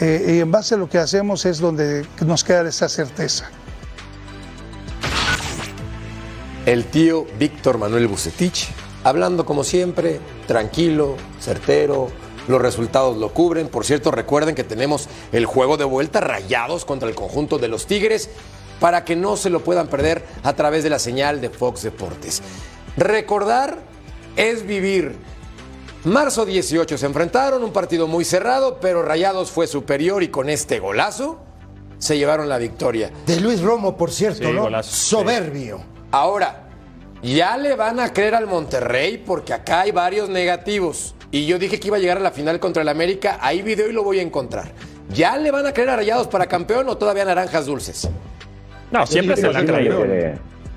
y 0.00 0.40
en 0.40 0.50
base 0.50 0.74
a 0.74 0.78
lo 0.78 0.88
que 0.88 0.98
hacemos 0.98 1.44
es 1.44 1.58
donde 1.58 2.04
nos 2.24 2.42
queda 2.42 2.68
esa 2.68 2.88
certeza. 2.88 3.50
El 6.66 6.84
tío 6.86 7.26
Víctor 7.38 7.78
Manuel 7.78 8.06
Bucetich 8.06 8.68
hablando 9.04 9.44
como 9.44 9.64
siempre, 9.64 10.20
tranquilo, 10.46 11.16
certero, 11.40 12.08
los 12.46 12.62
resultados 12.62 13.16
lo 13.16 13.32
cubren. 13.32 13.68
Por 13.68 13.84
cierto, 13.84 14.12
recuerden 14.12 14.54
que 14.54 14.62
tenemos 14.62 15.08
el 15.32 15.44
juego 15.46 15.76
de 15.76 15.84
vuelta 15.84 16.20
rayados 16.20 16.84
contra 16.84 17.08
el 17.08 17.14
conjunto 17.16 17.58
de 17.58 17.66
los 17.68 17.86
Tigres 17.86 18.30
para 18.78 19.04
que 19.04 19.16
no 19.16 19.36
se 19.36 19.50
lo 19.50 19.64
puedan 19.64 19.88
perder 19.88 20.24
a 20.44 20.54
través 20.54 20.84
de 20.84 20.90
la 20.90 20.98
señal 21.00 21.40
de 21.40 21.50
Fox 21.50 21.82
Deportes. 21.82 22.42
Recordar 22.96 23.78
es 24.36 24.64
vivir. 24.66 25.16
Marzo 26.04 26.44
18 26.44 26.96
se 26.98 27.06
enfrentaron, 27.06 27.62
un 27.62 27.72
partido 27.72 28.06
muy 28.08 28.24
cerrado, 28.24 28.78
pero 28.80 29.02
Rayados 29.02 29.50
fue 29.50 29.66
superior 29.68 30.22
y 30.22 30.28
con 30.28 30.48
este 30.48 30.78
golazo 30.80 31.38
se 31.98 32.18
llevaron 32.18 32.48
la 32.48 32.58
victoria. 32.58 33.10
De 33.26 33.40
Luis 33.40 33.60
Romo, 33.60 33.96
por 33.96 34.10
cierto, 34.10 34.48
Sí, 34.48 34.52
¿no? 34.52 34.62
golazo, 34.62 34.90
Soberbio. 34.94 35.80
Ahora, 36.12 36.68
ya 37.22 37.56
le 37.56 37.74
van 37.74 37.98
a 37.98 38.12
creer 38.12 38.34
al 38.34 38.46
Monterrey 38.46 39.16
porque 39.16 39.54
acá 39.54 39.80
hay 39.80 39.92
varios 39.92 40.28
negativos. 40.28 41.14
Y 41.30 41.46
yo 41.46 41.58
dije 41.58 41.80
que 41.80 41.88
iba 41.88 41.96
a 41.96 42.00
llegar 42.00 42.18
a 42.18 42.20
la 42.20 42.32
final 42.32 42.60
contra 42.60 42.82
el 42.82 42.88
América. 42.90 43.38
Ahí 43.40 43.62
video 43.62 43.88
y 43.88 43.94
lo 43.94 44.04
voy 44.04 44.18
a 44.18 44.22
encontrar. 44.22 44.72
¿Ya 45.08 45.38
le 45.38 45.50
van 45.50 45.66
a 45.66 45.72
creer 45.72 45.88
a 45.88 45.96
Rayados 45.96 46.28
para 46.28 46.46
campeón 46.46 46.86
o 46.90 46.98
todavía 46.98 47.24
naranjas 47.24 47.64
dulces? 47.64 48.10
No, 48.90 49.06
siempre 49.06 49.36
se 49.36 49.50
la 49.50 49.60
han 49.60 49.66
que 49.66 49.72
creído. 49.72 50.04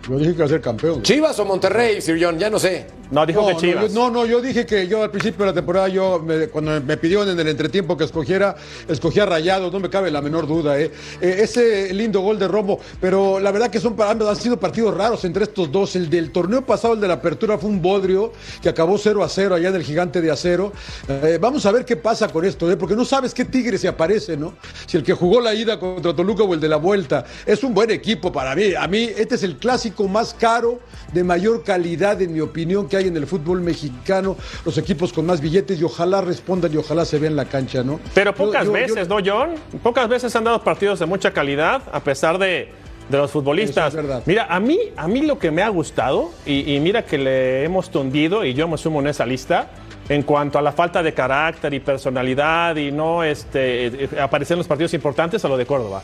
Yo 0.08 0.18
dije 0.20 0.32
que 0.32 0.36
iba 0.38 0.46
a 0.46 0.50
ser 0.50 0.62
campeón. 0.62 1.02
¿Chivas 1.02 1.40
o 1.40 1.46
Monterrey, 1.46 2.00
Sir 2.00 2.18
John? 2.22 2.38
Ya 2.38 2.50
no 2.50 2.60
sé. 2.60 2.86
No, 3.12 3.26
dijo 3.26 3.42
no, 3.42 3.48
que 3.48 3.54
no, 3.54 3.60
Chivas. 3.60 3.94
yo- 3.94 4.00
no, 4.00 4.10
no, 4.12 4.26
yo 4.26 4.42
dije 4.42 4.66
que 4.66 4.88
yo 4.88 5.04
al 5.04 5.12
principio 5.12 5.46
de 5.46 5.52
la 5.52 5.56
temporada, 5.56 5.88
yo 5.88 6.20
me- 6.20 6.48
cuando 6.48 6.80
me 6.82 6.98
pidieron 6.98 7.30
en 7.30 7.40
el 7.40 7.48
entretiempo 7.48 7.96
que 7.98 8.04
escogiera, 8.04 8.56
escogía 8.88 9.26
Rayados, 9.26 9.72
no 9.72 9.80
me 9.80 9.90
cabe 9.90 10.10
la 10.12 10.22
menor 10.22 10.48
duda. 10.48 10.80
¿eh? 10.80 10.92
Eh, 11.22 11.38
ese 11.42 11.94
lindo 11.94 12.22
gol 12.22 12.38
de 12.40 12.48
Romo, 12.48 12.80
pero 13.00 13.40
la 13.40 13.52
verdad 13.52 13.70
que 13.70 13.80
son 13.80 13.96
para- 13.96 14.12
han 14.12 14.36
sido 14.36 14.60
partidos 14.60 14.96
raros 14.96 15.24
entre 15.26 15.44
estos 15.44 15.72
dos. 15.72 15.96
El 15.96 16.10
del 16.10 16.32
torneo 16.32 16.64
pasado, 16.66 16.94
el 16.96 17.02
de 17.02 17.08
la 17.08 17.16
apertura, 17.16 17.58
fue 17.58 17.70
un 17.70 17.82
bodrio 17.82 18.32
que 18.62 18.70
acabó 18.70 18.98
0 18.98 19.24
a 19.24 19.30
0 19.30 19.56
allá 19.56 19.70
en 19.70 19.76
el 19.76 19.84
gigante 19.84 20.20
de 20.22 20.32
acero. 20.32 20.72
Eh, 21.08 21.38
vamos 21.42 21.66
a 21.66 21.72
ver 21.72 21.86
qué 21.86 21.96
pasa 21.96 22.28
con 22.30 22.44
esto, 22.46 22.70
¿eh? 22.72 22.76
porque 22.78 22.96
no 22.96 23.06
sabes 23.06 23.34
qué 23.34 23.46
tigre 23.46 23.78
se 23.78 23.88
aparece, 23.88 24.36
¿no? 24.38 24.56
Si 24.88 24.98
el 24.98 25.04
que 25.04 25.14
jugó 25.14 25.42
la 25.42 25.54
ida 25.54 25.80
contra 25.80 26.16
Toluca 26.16 26.44
o 26.44 26.54
el 26.54 26.60
de 26.60 26.70
la 26.70 26.78
vuelta. 26.78 27.26
Es 27.46 27.64
un 27.64 27.74
buen 27.74 27.92
equipo 27.92 28.32
para 28.32 28.56
mí. 28.56 28.74
A 28.76 28.88
mí, 28.88 29.10
este 29.16 29.36
es 29.36 29.44
el 29.44 29.58
clásico 29.58 29.95
más 30.04 30.34
caro, 30.34 30.80
de 31.14 31.24
mayor 31.24 31.64
calidad, 31.64 32.22
en 32.22 32.34
mi 32.34 32.42
opinión, 32.42 32.88
que 32.90 32.98
hay 32.98 33.08
en 33.08 33.16
el 33.16 33.26
fútbol 33.26 33.62
mexicano. 33.62 34.36
Los 34.66 34.78
equipos 34.78 35.14
con 35.14 35.26
más 35.26 35.40
billetes 35.42 35.80
y 35.80 35.84
ojalá 35.84 36.22
respondan 36.22 36.74
y 36.74 36.78
ojalá 36.78 37.06
se 37.06 37.18
vean 37.18 37.34
en 37.34 37.38
la 37.38 37.46
cancha, 37.46 37.84
¿no? 37.84 38.00
Pero 38.14 38.36
pocas 38.36 38.66
yo- 38.66 38.68
yo- 38.68 38.74
veces, 38.74 39.08
¿no, 39.08 39.18
John? 39.26 39.52
Pocas 39.82 40.08
veces 40.10 40.36
han 40.36 40.44
dado 40.44 40.62
partidos 40.64 41.00
de 41.00 41.06
mucha 41.06 41.32
calidad, 41.32 41.82
a 41.92 42.00
pesar 42.02 42.38
de, 42.38 42.70
de 43.10 43.18
los 43.18 43.32
futbolistas. 43.32 43.94
Es 43.94 43.96
verdad. 43.96 44.22
Mira, 44.26 44.46
a 44.50 44.60
mí, 44.60 44.78
a 44.98 45.08
mí 45.08 45.22
lo 45.22 45.40
que 45.40 45.52
me 45.52 45.62
ha 45.64 45.70
gustado, 45.70 46.32
y, 46.46 46.74
y 46.76 46.80
mira 46.80 47.06
que 47.06 47.18
le 47.18 47.64
hemos 47.64 47.90
tundido, 47.90 48.44
y 48.44 48.54
yo 48.54 48.68
me 48.68 48.78
sumo 48.78 49.00
en 49.00 49.08
esa 49.08 49.26
lista, 49.26 49.70
en 50.10 50.22
cuanto 50.22 50.60
a 50.60 50.62
la 50.62 50.72
falta 50.72 51.02
de 51.02 51.14
carácter 51.16 51.74
y 51.74 51.80
personalidad 51.80 52.76
y 52.76 52.92
no 52.92 53.24
este, 53.24 53.88
eh, 53.88 54.10
aparecer 54.22 54.54
en 54.54 54.60
los 54.60 54.68
partidos 54.68 54.94
importantes, 54.94 55.44
a 55.46 55.48
lo 55.48 55.58
de 55.58 55.66
Córdoba. 55.66 56.04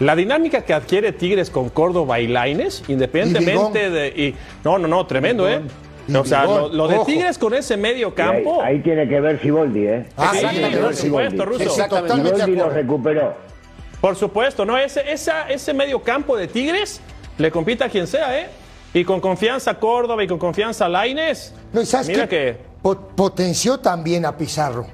La 0.00 0.14
dinámica 0.14 0.62
que 0.64 0.72
adquiere 0.72 1.12
Tigres 1.12 1.50
con 1.50 1.70
Córdoba 1.70 2.20
y 2.20 2.28
Laines, 2.28 2.84
independientemente 2.88 3.90
de. 3.90 4.08
Y, 4.08 4.34
no, 4.64 4.78
no, 4.78 4.86
no, 4.86 5.06
tremendo, 5.06 5.48
¿eh? 5.48 5.60
Y 6.06 6.14
O 6.14 6.24
sea, 6.24 6.44
lo, 6.44 6.88
de 6.88 6.96
ojo. 6.96 7.04
Tigres 7.04 7.36
con 7.36 7.52
ese 7.52 7.76
medio 7.76 8.08
ahí, 8.08 8.12
campo. 8.14 8.62
ahí 8.62 8.80
tiene 8.80 9.08
que 9.08 9.20
ver 9.20 9.40
Siboldi, 9.42 9.86
¿eh? 9.86 10.06
Ah, 10.16 10.30
Sí, 10.34 10.46
tiene 10.50 10.70
que 10.70 10.76
ver 10.80 10.94
Siboldi. 10.94 11.36
Siboldi 11.36 12.54
lo 12.56 12.70
recuperó. 12.70 13.34
Por 14.00 14.14
supuesto, 14.16 14.64
¿no? 14.64 14.78
Ese, 14.78 15.10
esa, 15.10 15.48
ese 15.50 15.74
medio 15.74 16.00
campo 16.02 16.36
de 16.36 16.46
Tigres 16.46 17.00
le 17.36 17.50
compite 17.50 17.84
a 17.84 17.88
quien 17.88 18.06
sea, 18.06 18.38
¿eh? 18.40 18.46
Y 18.94 19.04
con 19.04 19.20
confianza 19.20 19.74
Córdoba 19.74 20.22
y 20.24 20.26
con 20.28 20.38
confianza 20.38 20.88
Laines. 20.88 21.52
No, 21.72 21.82
¿y 21.82 21.86
sabes 21.86 22.08
Mira 22.08 22.28
qué? 22.28 22.36
que. 22.54 22.56
Po- 22.80 22.96
Potenció 23.16 23.78
también 23.78 24.24
a 24.24 24.36
Pizarro. 24.36 24.86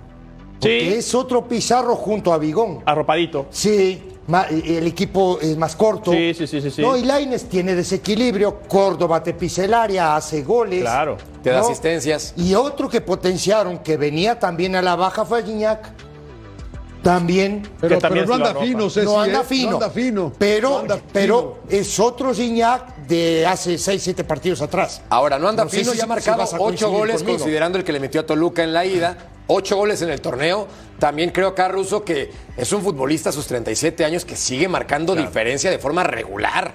Porque 0.55 0.81
Sí. 0.81 0.95
es 0.95 1.15
otro 1.15 1.47
Pizarro 1.47 1.95
junto 1.95 2.33
a 2.33 2.39
Bigón. 2.39 2.81
Arropadito. 2.87 3.47
Sí, 3.51 4.03
el 4.51 4.87
equipo 4.87 5.39
es 5.41 5.57
más 5.57 5.77
corto. 5.77 6.11
Sí, 6.13 6.33
sí, 6.35 6.47
sí, 6.47 6.61
sí, 6.61 6.71
sí. 6.71 6.81
No, 6.83 6.97
y 6.97 7.03
Laines 7.03 7.49
tiene 7.49 7.75
desequilibrio. 7.75 8.61
Córdoba 8.69 9.23
te 9.23 9.35
pisa 9.35 9.65
el 9.65 9.75
área, 9.75 10.17
hace 10.17 10.43
goles. 10.43 10.81
Claro. 10.81 11.17
Te 11.43 11.51
da 11.51 11.59
¿no? 11.61 11.67
asistencias. 11.67 12.33
Y 12.37 12.55
otro 12.55 12.89
que 12.89 13.01
potenciaron, 13.01 13.79
que 13.79 13.97
venía 13.97 14.39
también 14.39 14.77
a 14.77 14.83
la 14.83 14.97
baja, 14.97 15.25
fue 15.25 15.43
Guiñac. 15.43 15.93
También. 17.03 17.69
Pero, 17.83 17.99
también 17.99 18.25
pero 18.25 18.39
no 18.39 18.47
anda 18.47 18.61
fino, 18.61 18.89
Ceci, 18.89 19.05
no 19.07 19.21
anda 19.21 19.41
¿eh? 19.43 19.45
fino. 19.47 19.71
No 19.73 19.77
anda 19.77 19.91
fino. 19.91 20.33
Pero, 20.39 20.71
No 20.71 20.79
anda 20.79 20.99
pero 21.13 21.59
es 21.69 22.01
otro 22.01 22.33
Gignac 22.33 22.97
de 23.07 23.45
hace 23.47 23.77
6, 23.77 24.03
7 24.03 24.25
partidos 24.25 24.63
atrás. 24.63 25.03
Ahora, 25.11 25.39
no 25.39 25.47
anda 25.49 25.69
sé 25.69 25.81
fino, 25.81 25.93
si- 25.93 25.99
ya 25.99 26.05
ha 26.05 26.07
si 26.07 26.09
marcado 26.09 26.39
vas 26.39 26.55
a 26.55 26.57
ocho 26.57 26.65
coincidir 26.65 26.97
goles, 26.97 27.17
conmigo. 27.19 27.39
considerando 27.39 27.77
el 27.77 27.85
que 27.85 27.93
le 27.93 28.01
metió 28.01 28.23
a 28.23 28.27
Toluca 28.27 28.65
en 28.65 28.73
la 28.73 28.87
ida. 28.87 29.19
Ocho 29.47 29.77
goles 29.77 30.01
en 30.03 30.11
el 30.11 30.21
torneo. 30.21 30.67
También 30.99 31.31
creo 31.31 31.49
acá, 31.49 31.69
Russo, 31.69 32.05
que 32.05 32.31
es 32.57 32.73
un 32.73 32.81
futbolista 32.81 33.29
a 33.29 33.33
sus 33.33 33.47
37 33.47 34.05
años 34.05 34.25
que 34.25 34.37
sigue 34.37 34.69
marcando 34.69 35.15
diferencia 35.15 35.71
de 35.71 35.79
forma 35.79 36.03
regular. 36.03 36.73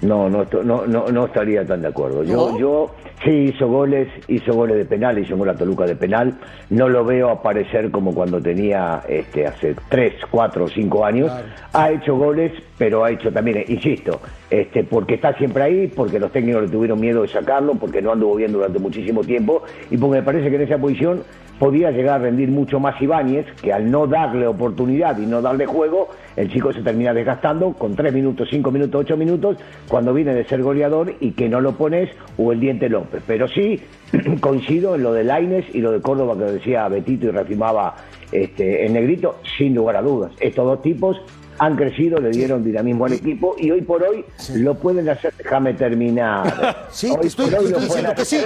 No, 0.00 0.28
no, 0.28 0.44
no, 0.64 0.86
no, 0.86 1.08
no 1.08 1.26
estaría 1.26 1.64
tan 1.64 1.82
de 1.82 1.88
acuerdo. 1.88 2.24
Yo, 2.24 2.50
¿No? 2.50 2.58
yo 2.58 2.94
sí 3.24 3.52
hizo 3.54 3.68
goles, 3.68 4.08
hizo 4.26 4.52
goles 4.52 4.76
de 4.76 4.84
penal, 4.84 5.16
hizo 5.18 5.36
gol 5.36 5.50
a 5.50 5.54
Toluca 5.54 5.84
de 5.84 5.94
penal. 5.94 6.34
No 6.70 6.88
lo 6.88 7.04
veo 7.04 7.30
aparecer 7.30 7.90
como 7.90 8.12
cuando 8.12 8.40
tenía 8.40 9.02
este, 9.08 9.46
hace 9.46 9.76
tres, 9.88 10.14
cuatro, 10.30 10.66
cinco 10.66 11.04
años. 11.04 11.30
Ha 11.72 11.90
hecho 11.92 12.16
goles, 12.16 12.52
pero 12.78 13.04
ha 13.04 13.12
hecho 13.12 13.30
también, 13.30 13.64
insisto, 13.68 14.20
este, 14.52 14.84
porque 14.84 15.14
está 15.14 15.32
siempre 15.38 15.62
ahí, 15.62 15.86
porque 15.86 16.20
los 16.20 16.30
técnicos 16.30 16.64
le 16.64 16.68
tuvieron 16.68 17.00
miedo 17.00 17.22
de 17.22 17.28
sacarlo, 17.28 17.74
porque 17.74 18.02
no 18.02 18.12
anduvo 18.12 18.34
bien 18.34 18.52
durante 18.52 18.78
muchísimo 18.78 19.22
tiempo 19.22 19.62
y 19.90 19.96
porque 19.96 20.18
me 20.18 20.22
parece 20.22 20.50
que 20.50 20.56
en 20.56 20.62
esa 20.62 20.76
posición 20.76 21.22
podía 21.58 21.90
llegar 21.90 22.20
a 22.20 22.24
rendir 22.24 22.50
mucho 22.50 22.78
más 22.78 23.00
Ibáñez, 23.00 23.46
que 23.62 23.72
al 23.72 23.90
no 23.90 24.06
darle 24.06 24.46
oportunidad 24.46 25.16
y 25.16 25.24
no 25.24 25.40
darle 25.40 25.64
juego, 25.64 26.10
el 26.36 26.52
chico 26.52 26.70
se 26.70 26.82
termina 26.82 27.14
desgastando 27.14 27.72
con 27.72 27.96
3 27.96 28.12
minutos, 28.12 28.46
5 28.50 28.70
minutos, 28.70 29.00
8 29.00 29.16
minutos, 29.16 29.56
cuando 29.88 30.12
viene 30.12 30.34
de 30.34 30.44
ser 30.44 30.60
goleador 30.60 31.14
y 31.18 31.30
que 31.30 31.48
no 31.48 31.62
lo 31.62 31.72
pones, 31.72 32.10
o 32.36 32.52
el 32.52 32.60
diente 32.60 32.90
López. 32.90 33.22
Pero 33.26 33.48
sí 33.48 33.80
coincido 34.40 34.96
en 34.96 35.02
lo 35.02 35.14
de 35.14 35.24
Laines 35.24 35.64
y 35.74 35.80
lo 35.80 35.92
de 35.92 36.02
Córdoba 36.02 36.36
que 36.36 36.52
decía 36.52 36.86
Betito 36.88 37.28
y 37.28 37.30
reafirmaba 37.30 37.94
este, 38.30 38.84
el 38.84 38.92
negrito, 38.92 39.36
sin 39.56 39.74
lugar 39.74 39.96
a 39.96 40.02
dudas. 40.02 40.32
Estos 40.40 40.66
dos 40.66 40.82
tipos 40.82 41.22
han 41.64 41.76
crecido, 41.76 42.18
le 42.20 42.30
dieron 42.30 42.64
dinamismo 42.64 43.04
al 43.04 43.12
equipo 43.12 43.54
y 43.56 43.70
hoy 43.70 43.82
por 43.82 44.02
hoy 44.02 44.24
lo 44.54 44.74
pueden 44.74 45.08
hacer. 45.08 45.32
Déjame 45.38 45.74
terminar. 45.74 46.86
Sí, 46.90 47.08
Hoy 47.10 47.28
estoy- 47.28 47.50
por 47.50 47.60
hoy 47.60 47.68
lo 47.70 47.78
pueden 47.86 48.14
que 48.16 48.24
sí. 48.24 48.40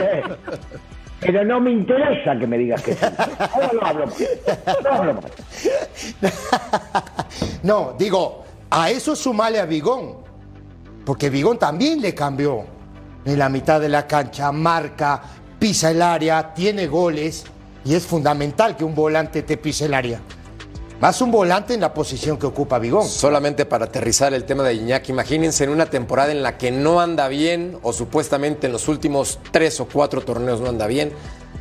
Pero 1.20 1.42
no 1.44 1.58
me 1.58 1.70
interesa 1.72 2.38
que 2.38 2.46
me 2.46 2.58
digas 2.58 2.82
que 2.82 2.92
sí. 2.92 3.04
Ahora 3.38 3.70
no 3.72 3.80
hablo. 3.86 4.06
No 4.84 4.90
hablo 4.90 5.14
más. 5.14 5.24
No, 7.62 7.94
digo, 7.98 8.44
a 8.70 8.90
eso 8.90 9.16
sumale 9.16 9.58
a 9.60 9.64
Bigón. 9.66 10.16
Porque 11.04 11.30
Bigón 11.30 11.58
también 11.58 12.00
le 12.02 12.14
cambió 12.14 12.64
en 13.24 13.38
la 13.38 13.48
mitad 13.48 13.80
de 13.80 13.88
la 13.88 14.06
cancha, 14.06 14.52
marca, 14.52 15.22
pisa 15.58 15.90
el 15.90 16.02
área, 16.02 16.52
tiene 16.52 16.86
goles 16.86 17.44
y 17.84 17.94
es 17.94 18.06
fundamental 18.06 18.76
que 18.76 18.84
un 18.84 18.94
volante 18.94 19.42
te 19.42 19.56
pise 19.56 19.86
el 19.86 19.94
área. 19.94 20.20
Más 21.00 21.20
un 21.20 21.30
volante 21.30 21.74
en 21.74 21.80
la 21.80 21.92
posición 21.92 22.38
que 22.38 22.46
ocupa 22.46 22.78
Bigón. 22.78 23.06
Solamente 23.06 23.66
para 23.66 23.84
aterrizar 23.84 24.32
el 24.32 24.44
tema 24.44 24.62
de 24.62 24.74
Iñaki, 24.74 25.12
imagínense 25.12 25.64
en 25.64 25.70
una 25.70 25.86
temporada 25.86 26.32
en 26.32 26.42
la 26.42 26.56
que 26.56 26.70
no 26.70 27.00
anda 27.00 27.28
bien, 27.28 27.78
o 27.82 27.92
supuestamente 27.92 28.66
en 28.66 28.72
los 28.72 28.88
últimos 28.88 29.38
tres 29.50 29.78
o 29.80 29.86
cuatro 29.86 30.22
torneos 30.22 30.60
no 30.62 30.68
anda 30.70 30.86
bien, 30.86 31.12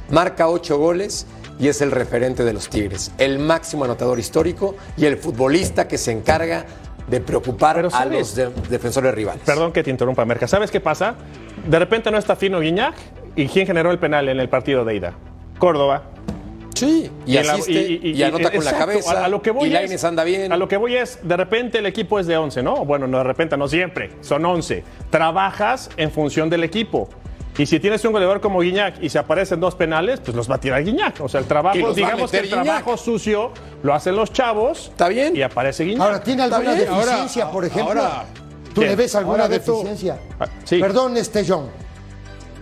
marca 0.10 0.48
ocho 0.48 0.78
goles 0.78 1.28
y 1.60 1.68
es 1.68 1.82
el 1.82 1.92
referente 1.92 2.46
de 2.46 2.54
los 2.54 2.70
Tigres, 2.70 3.12
el 3.18 3.40
máximo 3.40 3.84
anotador 3.84 4.20
histórico 4.20 4.76
y 4.96 5.06
el 5.06 5.18
futbolista 5.18 5.88
que 5.88 5.98
se 5.98 6.12
encarga 6.12 6.66
de 7.08 7.20
preocupar 7.20 7.76
Pero, 7.76 7.90
a 7.94 8.06
los 8.06 8.36
de- 8.36 8.50
defensores 8.70 9.14
rivales. 9.14 9.42
Perdón 9.46 9.74
que 9.74 9.84
te 9.84 9.90
interrumpa, 9.92 10.24
Merca. 10.26 10.48
¿Sabes 10.48 10.72
qué 10.72 10.80
pasa? 10.80 11.16
De 11.68 11.78
repente 11.78 12.10
no 12.10 12.18
está 12.18 12.36
fino 12.38 12.60
Guiñac. 12.62 12.96
¿Y 13.36 13.48
quién 13.50 13.68
generó 13.68 13.92
el 13.92 14.00
penal 14.00 14.30
en 14.30 14.40
el 14.40 14.48
partido 14.48 14.86
de 14.86 14.96
ida? 14.96 15.14
Córdoba. 15.60 16.04
Sí, 16.76 17.10
y, 17.26 17.38
asiste 17.38 17.72
y, 18.04 18.22
anota 18.22 18.52
con 18.52 18.64
la 18.64 18.78
cabeza. 18.78 19.22
A, 19.22 19.26
a 19.26 19.28
lo 19.30 19.42
que 19.42 19.52
voy 19.52 19.70
y 19.70 19.72
Lainez 19.72 20.04
anda 20.04 20.24
bien. 20.24 20.52
A 20.52 20.58
lo 20.58 20.68
que 20.68 20.78
voy 20.78 20.96
es, 20.96 21.20
de 21.24 21.38
repente 21.38 21.80
el 21.80 21.86
equipo 21.86 22.20
es 22.20 22.28
de 22.28 22.38
11, 22.38 22.62
¿no? 22.64 22.86
Bueno, 22.86 23.08
no 23.08 23.18
de 23.20 23.24
repente, 23.24 23.56
no 23.58 23.68
siempre. 23.68 24.12
Son 24.22 24.46
11. 24.46 24.84
Trabajas 25.10 25.90
en 25.98 26.12
función 26.12 26.50
del 26.50 26.64
equipo. 26.64 27.10
Y 27.58 27.66
si 27.66 27.80
tienes 27.80 28.04
un 28.04 28.12
goleador 28.12 28.42
como 28.42 28.60
Guiñac 28.60 29.02
y 29.02 29.08
se 29.08 29.18
aparecen 29.18 29.62
dos 29.62 29.76
penales, 29.76 30.20
pues 30.20 30.36
los 30.36 30.52
va 30.52 30.56
a 30.56 30.60
tirar 30.60 30.84
Guiñac. 30.84 31.22
O 31.22 31.30
sea, 31.30 31.40
el 31.40 31.46
Y 31.46 31.48
trabajo, 31.48 31.94
digamos 31.94 32.30
que 32.30 32.40
el 32.40 32.44
Guiñac. 32.50 32.64
trabajo 32.66 32.98
sucio 32.98 33.52
lo 33.82 33.94
hacen 33.94 34.18
los 34.18 34.34
chavos. 34.34 34.90
Está 34.90 35.08
bien. 35.08 35.34
Y 35.38 35.42
aparece 35.42 35.86
Guiñac. 35.86 36.02
Ahora, 36.02 36.22
¿tiene 36.22 36.44
alguna. 36.44 36.72
Ahora- 36.72 36.76
deficiencia, 37.06 37.50
por 37.50 37.64
ejemplo? 37.64 38.02
ahora- 38.02 38.26
¿Tú 38.74 38.82
¿Qué? 38.82 38.88
le 38.88 38.96
ves 38.98 39.16
alguna 39.16 39.48
deficiencia? 39.48 40.20
Ah, 40.38 40.48
sí. 40.66 40.80
Perdón, 40.80 41.16
este 41.16 41.46
John. 41.48 41.70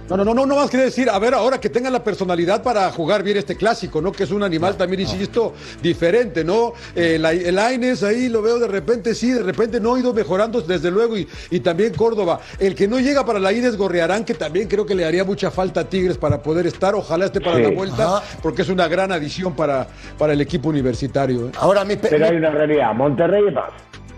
No, 0.10 0.18
no, 0.18 0.26
no, 0.26 0.34
no, 0.34 0.46
no 0.46 0.56
más 0.58 0.70
quería 0.70 0.86
decir, 0.86 1.10
a 1.10 1.18
ver, 1.18 1.34
ahora 1.34 1.60
que 1.62 1.70
tengan 1.70 1.94
la 1.94 2.04
personalidad 2.04 2.62
para 2.62 2.92
jugar 2.92 3.24
bien 3.24 3.38
este 3.38 3.56
clásico, 3.56 4.02
¿no? 4.02 4.12
Que 4.12 4.24
es 4.24 4.32
un 4.32 4.44
animal 4.44 4.76
también, 4.76 5.02
insisto, 5.02 5.54
diferente, 5.82 6.44
¿no? 6.44 6.74
Eh, 6.94 7.18
la- 7.18 7.32
el 7.32 7.58
Aines 7.58 8.04
ahí 8.04 8.28
lo 8.28 8.42
veo 8.42 8.60
de 8.60 8.68
repente, 8.68 9.16
sí, 9.16 9.32
de 9.32 9.42
repente 9.42 9.80
no 9.80 9.96
ha 9.96 10.00
ido 10.00 10.14
mejorando, 10.14 10.60
desde 10.62 10.92
luego, 10.92 11.18
y, 11.18 11.28
y 11.52 11.62
también 11.62 11.94
Córdoba. 11.94 12.42
El 12.60 12.76
que 12.76 12.86
no 12.88 13.00
llega 13.00 13.26
para 13.26 13.40
la 13.40 13.54
ida 13.54 13.70
es 13.70 13.78
Gorriarán, 13.78 14.26
que 14.26 14.34
también 14.34 14.68
creo 14.68 14.86
que 14.86 14.94
le 14.94 15.06
haría 15.06 15.24
mucha 15.24 15.50
falta 15.52 15.80
a 15.80 15.84
Tigres 15.86 16.18
para 16.18 16.44
poder 16.44 16.68
estar, 16.68 16.94
ojalá 16.96 17.26
esté 17.26 17.40
para 17.40 17.56
Sí. 17.58 17.64
la 17.64 17.70
vuelta, 17.70 18.18
Ajá. 18.18 18.24
porque 18.42 18.64
es 18.64 18.70
una 18.70 18.90
gran 18.90 19.12
adición 19.14 19.56
para, 19.56 19.88
para 20.18 20.34
el 20.34 20.42
equipo 20.42 20.68
universitario. 20.70 21.48
¿eh? 21.48 21.52
Ahora 21.60 21.86
mi, 21.86 21.96
pe- 21.96 22.10
Pero 22.10 22.26
hay 22.26 22.36
una 22.36 22.50
realidad, 22.52 22.94
Monterrey 22.94 23.46
es 23.48 23.54
más. 23.54 23.72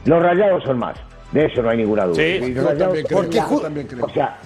Los 0.05 0.21
rayados 0.21 0.63
son 0.63 0.79
más. 0.79 0.97
De 1.31 1.45
eso 1.45 1.61
no 1.61 1.69
hay 1.69 1.77
ninguna 1.77 2.05
duda. 2.05 2.15
Sí, 2.15 2.39
yo 2.53 2.63
Rayados 2.63 2.77
también 2.79 3.05
creo, 3.05 3.19
son 3.23 3.31
yo 3.31 3.59
también 3.61 3.87
creo. 3.87 4.05
O 4.05 4.09
sea, 4.09 4.39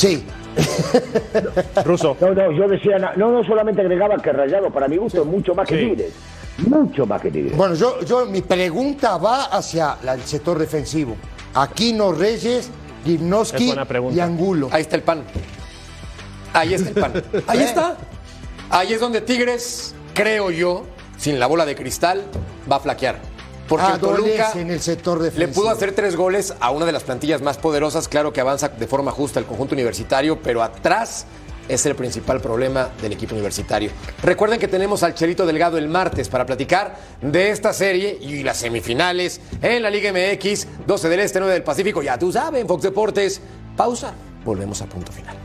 sí. 0.00 0.24
Ruso. 1.84 2.16
no, 2.20 2.34
no, 2.34 2.52
yo 2.52 2.68
decía, 2.68 2.98
no, 3.16 3.30
no 3.30 3.44
solamente 3.44 3.80
agregaba 3.82 4.16
que 4.16 4.32
Rayados 4.32 4.72
para 4.72 4.88
mi 4.88 4.96
gusto 4.96 5.20
es 5.22 5.26
mucho 5.26 5.54
más 5.54 5.68
que 5.68 5.76
Sí. 5.78 5.86
Tigres. 5.90 6.12
Mucho 6.66 7.06
más 7.06 7.20
que 7.22 7.30
Tigres. 7.30 7.56
Bueno, 7.56 7.74
yo, 7.74 8.00
yo 8.04 8.26
mi 8.26 8.42
pregunta 8.42 9.16
va 9.16 9.44
hacia 9.44 9.96
la- 10.02 10.14
el 10.14 10.22
sector 10.22 10.58
defensivo. 10.58 11.16
Aquino 11.54 12.12
Reyes, 12.12 12.44
Es 12.66 12.70
Gimnoski 13.04 13.72
y 14.12 14.20
Angulo. 14.20 14.68
Ahí 14.72 14.82
está 14.82 14.96
el 14.96 15.02
pan. 15.02 15.22
Ahí 16.52 16.74
está 16.74 16.88
el 16.90 16.94
pan. 16.94 17.12
Ahí 17.46 17.60
está. 17.62 17.96
Ahí 18.70 18.92
es 18.92 19.00
donde 19.00 19.20
Tigres, 19.20 19.94
creo 20.14 20.50
yo, 20.50 20.84
sin 21.16 21.38
la 21.40 21.46
bola 21.46 21.64
de 21.64 21.74
cristal, 21.76 22.24
va 22.70 22.76
a 22.76 22.80
flaquear. 22.80 23.16
Porque 23.70 23.86
el 23.86 24.00
Toluca 24.00 24.48
Adolece 24.48 24.60
en 24.60 24.70
el 24.72 24.80
sector 24.80 25.18
le 25.18 25.26
defensivo. 25.26 25.62
pudo 25.62 25.70
hacer 25.70 25.92
tres 25.92 26.16
goles 26.16 26.52
a 26.58 26.70
una 26.70 26.86
de 26.86 26.90
las 26.92 27.04
plantillas 27.04 27.40
más 27.40 27.56
poderosas. 27.56 28.08
Claro 28.08 28.32
que 28.32 28.40
avanza 28.40 28.68
de 28.68 28.86
forma 28.88 29.12
justa 29.12 29.38
el 29.38 29.46
conjunto 29.46 29.76
universitario, 29.76 30.42
pero 30.42 30.60
atrás 30.60 31.24
es 31.68 31.86
el 31.86 31.94
principal 31.94 32.40
problema 32.40 32.90
del 33.00 33.12
equipo 33.12 33.34
universitario. 33.34 33.92
Recuerden 34.24 34.58
que 34.58 34.66
tenemos 34.66 35.04
al 35.04 35.14
Chelito 35.14 35.46
Delgado 35.46 35.78
el 35.78 35.86
martes 35.88 36.28
para 36.28 36.44
platicar 36.44 36.96
de 37.22 37.50
esta 37.50 37.72
serie 37.72 38.18
y 38.20 38.42
las 38.42 38.56
semifinales 38.56 39.40
en 39.62 39.84
la 39.84 39.90
Liga 39.90 40.12
MX, 40.12 40.66
12 40.88 41.08
del 41.08 41.20
Este, 41.20 41.38
9 41.38 41.54
del 41.54 41.62
Pacífico. 41.62 42.02
Ya 42.02 42.18
tú 42.18 42.32
sabes, 42.32 42.66
Fox 42.66 42.82
Deportes. 42.82 43.40
Pausa. 43.76 44.12
Volvemos 44.44 44.82
a 44.82 44.86
punto 44.86 45.12
final. 45.12 45.39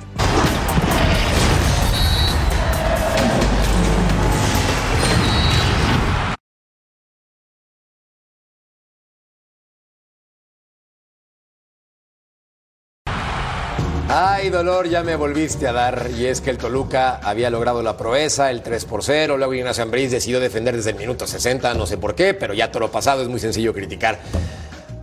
Ay, 14.18 14.49
dolor, 14.49 14.88
ya 14.88 15.03
me 15.03 15.18
volviste 15.18 15.68
a 15.68 15.74
dar. 15.74 16.09
Y 16.18 16.26
es 16.28 16.39
que 16.39 16.49
el 16.49 16.57
Toluca 16.57 17.20
había 17.22 17.49
logrado 17.49 17.84
la 17.84 17.97
proeza, 17.97 18.49
el 18.49 18.61
3 18.61 18.86
por 18.86 19.03
0. 19.03 19.36
Luego 19.36 19.53
Ignacio 19.53 19.84
Ambriz 19.84 20.09
decidió 20.09 20.39
defender 20.39 20.74
desde 20.74 20.91
el 20.91 20.95
minuto 20.95 21.28
60, 21.28 21.74
no 21.74 21.86
sé 21.86 21.97
por 21.97 22.16
qué, 22.16 22.34
pero 22.34 22.53
ya 22.53 22.72
todo 22.72 22.80
lo 22.80 22.91
pasado 22.91 23.22
es 23.24 23.28
muy 23.28 23.41
sencillo 23.41 23.74
criticar. 23.74 24.20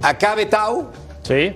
Acá 0.00 0.34
Betau, 0.34 0.88
Sí. 1.24 1.52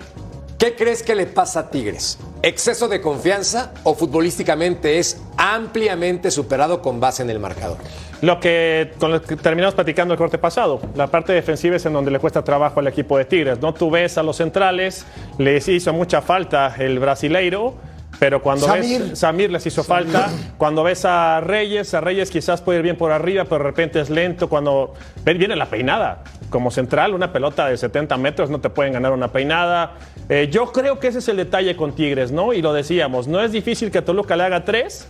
¿qué 0.59 0.76
crees 0.76 1.02
que 1.02 1.14
le 1.14 1.24
pasa 1.24 1.61
a 1.61 1.70
Tigres? 1.70 2.18
¿Exceso 2.47 2.86
de 2.86 3.01
confianza 3.01 3.72
o 3.82 3.97
futbolísticamente 3.97 5.01
es 5.01 5.20
ampliamente 5.36 6.30
superado 6.30 6.80
con 6.80 7.01
base 7.01 7.24
en 7.24 7.30
el 7.30 7.40
marcador? 7.40 7.76
Lo 8.22 8.38
que, 8.38 8.92
con 9.01 9.11
lo 9.11 9.20
que 9.20 9.34
terminamos 9.34 9.74
platicando 9.74 10.14
el 10.14 10.18
corte 10.18 10.38
pasado, 10.38 10.80
la 10.94 11.09
parte 11.09 11.32
defensiva 11.32 11.74
es 11.74 11.84
en 11.86 11.92
donde 11.92 12.12
le 12.12 12.20
cuesta 12.20 12.44
trabajo 12.44 12.78
al 12.78 12.86
equipo 12.86 13.18
de 13.18 13.24
Tigres. 13.24 13.59
No 13.61 13.74
tú 13.74 13.90
ves 13.90 14.16
a 14.16 14.22
los 14.22 14.36
centrales, 14.36 15.05
les 15.38 15.66
hizo 15.66 15.92
mucha 15.92 16.22
falta 16.22 16.72
el 16.78 17.01
brasileiro, 17.01 17.74
pero 18.18 18.40
cuando 18.42 18.66
Samir. 18.66 19.02
ves 19.02 19.18
Samir 19.18 19.50
les 19.50 19.66
hizo 19.66 19.84
falta, 19.84 20.30
cuando 20.56 20.82
ves 20.82 21.04
a 21.04 21.40
Reyes, 21.40 21.92
a 21.94 22.00
Reyes 22.00 22.30
quizás 22.30 22.62
puede 22.62 22.78
ir 22.78 22.82
bien 22.82 22.96
por 22.96 23.12
arriba, 23.12 23.44
pero 23.44 23.58
de 23.58 23.64
repente 23.64 24.00
es 24.00 24.10
lento 24.10 24.48
cuando 24.48 24.94
viene 25.24 25.56
la 25.56 25.66
peinada. 25.66 26.24
Como 26.48 26.70
central, 26.70 27.12
una 27.12 27.32
pelota 27.32 27.66
de 27.66 27.76
70 27.76 28.16
metros 28.16 28.50
no 28.50 28.60
te 28.60 28.70
pueden 28.70 28.92
ganar 28.92 29.12
una 29.12 29.28
peinada. 29.28 29.94
Eh, 30.28 30.48
yo 30.50 30.72
creo 30.72 30.98
que 30.98 31.08
ese 31.08 31.18
es 31.18 31.28
el 31.28 31.36
detalle 31.36 31.76
con 31.76 31.94
Tigres, 31.94 32.32
¿no? 32.32 32.52
Y 32.52 32.62
lo 32.62 32.72
decíamos, 32.72 33.28
no 33.28 33.40
es 33.40 33.52
difícil 33.52 33.90
que 33.90 34.00
Toluca 34.00 34.36
le 34.36 34.44
haga 34.44 34.64
tres, 34.64 35.08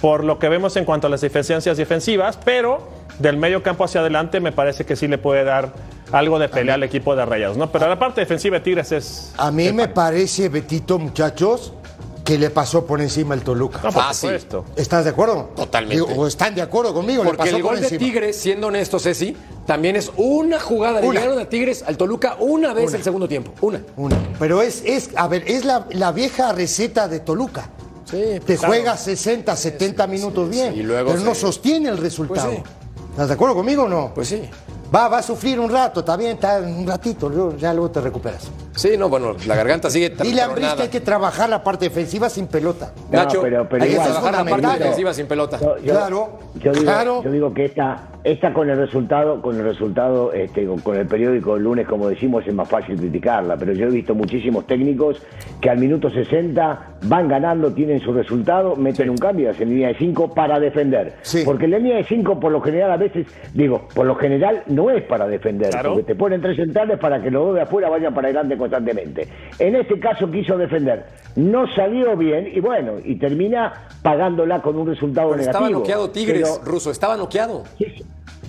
por 0.00 0.24
lo 0.24 0.38
que 0.38 0.48
vemos 0.48 0.76
en 0.76 0.84
cuanto 0.84 1.06
a 1.06 1.10
las 1.10 1.20
deficiencias 1.20 1.76
defensivas, 1.76 2.38
pero 2.44 2.88
del 3.18 3.36
medio 3.36 3.62
campo 3.62 3.84
hacia 3.84 4.00
adelante 4.00 4.40
me 4.40 4.50
parece 4.50 4.86
que 4.86 4.96
sí 4.96 5.06
le 5.06 5.18
puede 5.18 5.44
dar 5.44 5.72
algo 6.10 6.38
de 6.38 6.48
pelea 6.48 6.74
al 6.74 6.82
equipo 6.82 7.14
de 7.14 7.24
Rayados, 7.24 7.56
¿no? 7.56 7.70
Pero 7.70 7.88
la 7.88 7.98
parte 7.98 8.22
defensiva 8.22 8.56
de 8.56 8.60
Tigres 8.64 8.90
es... 8.92 9.34
A 9.36 9.50
mí 9.50 9.72
me 9.72 9.88
parece, 9.88 10.48
Betito, 10.48 10.98
muchachos, 10.98 11.74
que 12.30 12.38
le 12.38 12.50
pasó 12.50 12.86
por 12.86 13.00
encima 13.00 13.34
el 13.34 13.42
Toluca. 13.42 13.78
No, 13.78 13.90
por 13.90 14.04
Fácil. 14.04 14.30
supuesto. 14.30 14.64
¿Estás 14.76 15.02
de 15.02 15.10
acuerdo? 15.10 15.50
Totalmente. 15.56 15.96
Digo, 16.06 16.20
¿O 16.22 16.28
están 16.28 16.54
de 16.54 16.62
acuerdo 16.62 16.94
conmigo? 16.94 17.24
Le 17.24 17.30
Porque 17.30 17.42
pasó 17.42 17.56
el 17.56 17.62
por 17.62 17.72
gol 17.72 17.80
de. 17.80 17.98
Tigres, 17.98 18.36
siendo 18.36 18.68
honesto, 18.68 19.00
Ceci, 19.00 19.36
también 19.66 19.96
es 19.96 20.12
una 20.16 20.60
jugada. 20.60 21.00
Le 21.00 21.08
Una. 21.08 21.18
llegaron 21.20 21.42
a 21.42 21.48
Tigres, 21.48 21.82
al 21.84 21.96
Toluca, 21.96 22.36
una 22.38 22.72
vez 22.72 22.86
Una. 22.86 22.98
el 22.98 23.02
segundo 23.02 23.26
tiempo. 23.26 23.50
Una. 23.62 23.82
Una. 23.96 24.16
Pero 24.38 24.62
es, 24.62 24.80
es, 24.86 25.10
a 25.16 25.26
ver, 25.26 25.42
es 25.48 25.64
la, 25.64 25.86
la 25.90 26.12
vieja 26.12 26.52
receta 26.52 27.08
de 27.08 27.18
Toluca. 27.18 27.68
Sí, 28.04 28.38
Te 28.46 28.56
claro. 28.56 28.68
juega 28.74 28.96
60, 28.96 29.56
70 29.56 30.06
minutos 30.06 30.48
bien, 30.48 30.72
Y 30.76 30.84
luego 30.84 31.10
pero 31.10 31.24
no 31.24 31.34
sostiene 31.34 31.88
el 31.88 31.98
resultado. 31.98 32.48
Pues 32.48 32.58
sí. 32.58 33.10
¿Estás 33.10 33.26
de 33.26 33.34
acuerdo 33.34 33.56
conmigo 33.56 33.82
o 33.84 33.88
no? 33.88 34.12
Pues 34.14 34.28
sí. 34.28 34.40
Va, 34.94 35.08
va 35.08 35.18
a 35.18 35.22
sufrir 35.24 35.58
un 35.58 35.68
rato, 35.70 36.00
está 36.00 36.16
bien, 36.16 36.32
está 36.32 36.58
un 36.60 36.86
ratito, 36.86 37.28
luego- 37.28 37.56
ya 37.56 37.72
luego 37.72 37.90
te 37.90 38.00
recuperas. 38.00 38.42
Sí, 38.80 38.96
no, 38.96 39.10
bueno, 39.10 39.36
la 39.46 39.54
garganta 39.56 39.90
sigue 39.90 40.08
Dile 40.22 40.40
a 40.40 40.46
Ambriz 40.46 40.72
que 40.74 40.82
hay 40.84 40.88
que 40.88 41.00
trabajar 41.00 41.50
la 41.50 41.62
parte 41.62 41.84
defensiva 41.86 42.30
sin 42.30 42.46
pelota. 42.46 42.92
No, 43.10 43.18
Nacho, 43.24 43.42
pero- 43.42 43.68
pero 43.68 43.84
hay 43.84 43.90
que 43.90 43.96
trabajar 43.96 44.32
la 44.32 44.44
parte 44.50 44.66
defensiva 44.78 45.12
sin 45.12 45.26
pelota. 45.26 45.58
Yo- 45.60 45.76
yo- 45.78 45.92
Claro, 45.92 46.38
yo 46.54 46.72
digo, 46.72 46.84
claro. 46.84 47.22
yo 47.22 47.30
digo 47.30 47.52
que 47.52 47.66
esta, 47.66 48.08
esta 48.24 48.52
con 48.54 48.70
el 48.70 48.78
resultado, 48.78 49.42
con 49.42 49.56
el 49.56 49.64
resultado, 49.64 50.32
este, 50.32 50.66
con, 50.66 50.78
con 50.80 50.96
el 50.96 51.06
periódico 51.06 51.56
el 51.56 51.62
lunes, 51.64 51.86
como 51.86 52.08
decimos, 52.08 52.42
es 52.46 52.54
más 52.54 52.68
fácil 52.68 52.96
criticarla, 52.96 53.56
pero 53.58 53.72
yo 53.74 53.86
he 53.86 53.90
visto 53.90 54.14
muchísimos 54.14 54.66
técnicos 54.66 55.20
que 55.60 55.68
al 55.68 55.76
minuto 55.78 56.08
60 56.10 56.86
van 57.02 57.28
ganando, 57.28 57.72
tienen 57.72 58.00
su 58.00 58.12
resultado, 58.12 58.76
meten 58.76 59.10
un 59.10 59.18
cambio 59.18 59.50
hacen 59.50 59.68
línea 59.68 59.88
de 59.88 59.94
5 59.98 60.32
para 60.34 60.58
defender. 60.58 61.16
Sí. 61.22 61.42
Porque 61.44 61.66
la 61.68 61.78
línea 61.78 61.96
de 61.96 62.04
5 62.04 62.40
por 62.40 62.50
lo 62.52 62.60
general 62.60 62.92
a 62.92 62.96
veces, 62.96 63.26
digo, 63.54 63.88
por 63.94 64.06
lo 64.06 64.14
general 64.14 64.62
no 64.68 64.90
es 64.90 65.02
para 65.04 65.26
defender, 65.26 65.70
Claro. 65.70 65.90
porque 65.94 66.04
te 66.04 66.14
ponen 66.14 66.40
tres 66.40 66.56
centrales 66.56 66.98
para 66.98 67.20
que 67.22 67.30
los 67.30 67.46
dos 67.46 67.54
de 67.56 67.62
afuera 67.62 67.88
vayan 67.88 68.14
para 68.14 68.28
adelante 68.28 68.56
constantemente. 68.80 69.28
En 69.58 69.74
este 69.76 69.98
caso 69.98 70.30
quiso 70.30 70.56
defender, 70.56 71.04
no 71.36 71.66
salió 71.74 72.16
bien 72.16 72.48
y 72.52 72.60
bueno, 72.60 72.94
y 73.04 73.16
termina 73.16 73.88
pagándola 74.02 74.62
con 74.62 74.76
un 74.76 74.86
resultado 74.86 75.30
Pero 75.30 75.42
estaba 75.42 75.60
negativo. 75.66 75.80
noqueado 75.80 76.10
Tigres, 76.10 76.58
Pero- 76.62 76.72
Ruso, 76.72 76.90
estaba 76.90 77.16
noqueado. 77.16 77.64
Sí, 77.78 77.86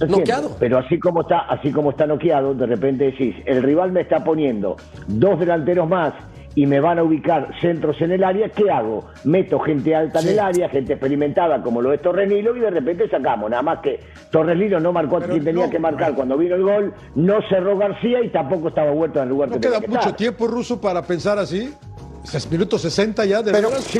Noqueado. 0.08 0.56
Pero 0.60 0.80
así 0.80 0.98
como 0.98 1.22
está, 1.22 1.42
así 1.42 1.72
como 1.72 1.92
está 1.92 2.08
noqueado, 2.08 2.56
de 2.56 2.66
repente 2.66 3.04
decís, 3.06 3.36
el 3.46 3.62
rival 3.62 3.92
me 3.92 4.02
está 4.02 4.24
poniendo 4.24 4.76
dos 5.08 5.40
delanteros 5.40 5.88
más 5.88 6.14
y 6.56 6.66
me 6.66 6.80
van 6.80 7.00
a 7.00 7.04
ubicar 7.04 7.52
centros 7.62 8.02
en 8.02 8.12
el 8.12 8.24
área, 8.24 8.50
¿qué 8.50 8.70
hago? 8.70 9.06
Meto 9.24 9.60
gente 9.60 9.96
alta 9.96 10.20
en 10.20 10.28
el 10.30 10.40
área, 10.40 10.70
gente 10.70 10.94
experimentada 10.94 11.62
como 11.62 11.82
lo 11.82 11.94
es 11.94 12.02
Torres 12.02 12.28
Nilo 12.30 12.56
y 12.56 12.60
de 12.60 12.70
repente 12.70 13.10
sacamos. 13.10 13.50
Nada 13.50 13.64
más 13.64 13.80
que 13.80 14.00
Torres 14.32 14.58
Nilo 14.58 14.80
no 14.80 14.92
marcó 14.92 15.18
a 15.18 15.22
quien 15.22 15.44
tenía 15.44 15.66
no, 15.66 15.72
que 15.72 15.80
marcar 15.80 16.14
cuando 16.14 16.38
vino 16.38 16.56
el 16.56 16.64
gol, 16.64 16.94
no 17.16 17.40
cerró 17.50 17.78
García 17.78 18.22
y 18.22 18.30
tampoco 18.30 18.68
estaba 18.68 18.92
vuelto 18.92 19.20
en 19.20 19.24
el 19.24 19.30
lugar 19.30 19.50
No 19.50 19.56
que 19.56 19.62
queda 19.62 19.74
tenía 19.76 19.82
que 19.82 19.88
mucho 19.88 20.00
estar. 20.02 20.16
tiempo, 20.16 20.48
Ruso, 20.48 20.82
para 20.82 21.02
pensar 21.02 21.40
así. 21.40 21.74
Es 22.24 22.50
minuto 22.52 22.78
60 22.78 23.26
ya, 23.26 23.42
de 23.42 23.52
Pero-. 23.52 23.70
Sí, 23.72 24.00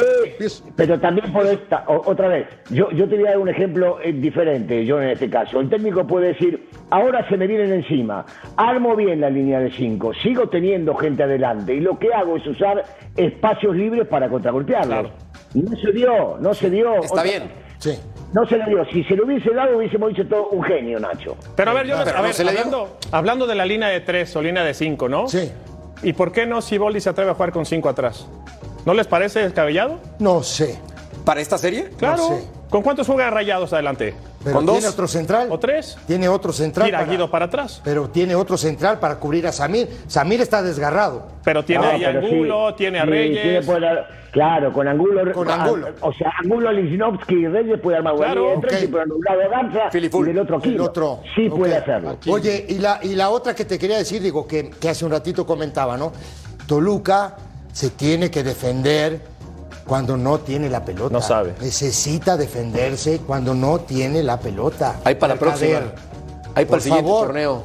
pero 0.76 1.00
también 1.00 1.32
podés, 1.34 1.68
ta- 1.68 1.84
o- 1.88 2.10
otra 2.10 2.28
vez, 2.28 2.48
yo, 2.70 2.90
yo 2.92 3.08
te 3.10 3.16
voy 3.18 3.26
a 3.28 3.32
dar 3.32 3.38
un 3.40 3.50
ejemplo 3.50 4.00
eh, 4.02 4.14
diferente, 4.14 4.86
yo 4.86 5.02
en 5.02 5.10
este 5.10 5.30
caso. 5.30 5.60
El 5.60 5.70
técnico 5.70 6.06
puede 6.06 6.30
decir, 6.30 6.70
ahora 6.90 7.28
se 7.30 7.36
me 7.38 7.48
vienen 7.48 7.74
encima, 7.74 8.26
armo 8.58 8.96
bien 8.96 9.22
la 9.22 9.30
línea 9.30 9.60
de 9.60 9.72
5, 9.72 10.14
sigo 10.22 10.48
teniendo 10.50 10.94
gente 10.96 11.24
adelante 11.24 11.74
y 11.74 11.80
lo 11.80 11.98
que 12.00 12.14
hago 12.14 12.38
es 12.38 12.46
usar 12.48 12.84
espacios 13.18 13.76
libres 13.76 14.08
para 14.08 14.30
contragolpearlos. 14.30 15.10
No 15.54 15.76
se 15.78 15.92
dio, 15.92 16.38
no 16.40 16.54
se 16.54 16.70
dio. 16.70 16.96
Está 16.96 17.12
Otra- 17.14 17.24
bien. 17.24 17.44
Sí. 17.80 17.98
No 18.34 18.46
se 18.46 18.58
le 18.58 18.66
dio. 18.66 18.86
Si 18.86 19.04
se 19.06 19.16
lo 19.16 19.26
hubiese 19.26 19.50
dado, 19.52 19.78
hubiésemos 19.78 20.10
dicho 20.10 20.26
todo 20.28 20.48
un 20.50 20.64
genio, 20.64 21.00
Nacho. 21.00 21.36
Pero 21.56 21.72
a 21.72 21.74
ver, 21.74 21.88
yo, 21.88 21.98
a 21.98 22.06
no 22.06 22.22
ver, 22.24 22.34
se 22.34 22.46
le 22.46 22.52
dio. 22.52 22.60
hablando, 22.62 22.98
hablando 23.12 23.48
de 23.48 23.56
la 23.56 23.66
línea 23.66 23.90
de 23.90 24.00
tres 24.02 24.34
o 24.36 24.42
línea 24.42 24.64
de 24.64 24.74
cinco, 24.76 25.10
¿no? 25.10 25.28
Sí. 25.28 25.52
¿Y 26.04 26.14
por 26.14 26.32
qué 26.32 26.46
no 26.46 26.62
Siboldi 26.62 27.00
se 27.00 27.10
atreve 27.10 27.32
a 27.32 27.34
jugar 27.34 27.52
con 27.52 27.66
cinco 27.66 27.90
atrás? 27.90 28.26
¿No 28.86 28.94
les 28.94 29.08
parece 29.08 29.40
descabellado? 29.42 30.00
No 30.20 30.42
sé. 30.42 30.80
¿Para 31.26 31.42
esta 31.42 31.58
serie? 31.58 31.90
Claro. 31.98 32.28
sé. 32.28 32.48
¿Con 32.70 32.82
cuántos 32.84 33.06
juega 33.06 33.30
Rayados 33.30 33.74
adelante? 33.74 34.14
Pero 34.44 34.56
¿Con 34.56 34.66
tiene 34.66 34.82
dos? 34.82 34.94
otro 34.94 35.08
central. 35.08 35.48
¿O 35.52 35.60
tres? 35.60 35.98
Tiene 36.08 36.30
otro 36.30 36.54
central. 36.54 36.86
Tira 36.86 37.00
a 37.00 37.02
para- 37.02 37.12
Guido 37.12 37.30
para 37.30 37.46
atrás. 37.46 37.82
Pero 37.84 38.10
tiene 38.10 38.34
otro 38.34 38.58
central 38.58 38.98
para 39.00 39.16
cubrir 39.20 39.46
a 39.46 39.52
Samir. 39.52 39.90
Samir 40.08 40.40
está 40.40 40.62
desgarrado. 40.64 41.28
Pero 41.44 41.66
tiene 41.66 41.84
No, 41.86 41.92
ahí 41.92 42.04
a 42.06 42.08
pero 42.14 42.22
sí, 42.22 42.34
Angulo, 42.34 42.76
tiene 42.76 43.00
a 43.00 43.04
sí, 43.04 43.10
Reyes. 43.10 43.42
tiene 43.44 43.62
por 43.64 43.82
dar- 43.82 44.08
claro, 44.32 44.72
con 44.72 44.88
Angulo. 44.88 45.34
Con 45.34 45.50
a- 45.50 45.64
Angulo. 45.66 45.88
o 46.00 46.14
sea, 46.14 46.32
Angulo, 46.42 46.72
Lichnowsky 46.72 47.36
y 47.36 47.48
Reyes 47.50 47.80
puede 47.82 47.98
armar 47.98 48.16
Claro, 48.16 48.50
de 48.52 48.58
tres, 48.62 48.74
ok. 48.78 48.84
y 48.84 48.88
por 48.88 49.02
un 49.02 49.22
lado 49.26 49.42
Garza 49.52 49.92
Filiful. 49.92 50.26
y 50.26 50.28
del 50.30 50.40
otro 50.40 50.56
El 50.56 50.62
Quino. 50.62 50.84
otro. 50.86 51.20
Sí 51.36 51.50
puede 51.50 51.76
hacerlo. 51.76 52.18
Oye, 52.30 52.66
y 52.70 52.76
la, 52.80 53.00
y 53.04 53.16
la 53.16 53.30
otra 53.32 53.54
que 53.54 53.66
te 53.66 53.78
quería 53.78 53.98
decir, 53.98 54.22
digo, 54.22 54.48
que, 54.48 54.70
que 54.70 54.88
hace 54.90 55.04
un 55.04 55.12
ratito 55.12 55.46
comentaba, 55.46 55.98
¿no? 55.98 56.14
Toluca 56.68 57.36
se 57.74 57.90
tiene 57.92 58.32
que 58.32 58.44
defender 58.44 59.31
cuando 59.86 60.18
no 60.18 60.40
tiene 60.40 60.70
la 60.70 60.84
pelota. 60.84 61.14
No 61.14 61.22
sabe. 61.22 61.56
Necesita 61.62 62.38
defenderse 62.38 63.20
cuando 63.20 63.54
no 63.54 63.80
tiene 63.80 64.24
la 64.24 64.40
pelota. 64.40 65.00
Ahí 65.04 65.16
para 65.16 65.36
la 65.36 65.40
próxima. 65.40 65.80
Ahí 66.56 66.66
para 66.66 66.68
por 66.68 66.78
el 66.78 66.82
siguiente 66.84 67.10
favor. 67.10 67.26
torneo. 67.28 67.64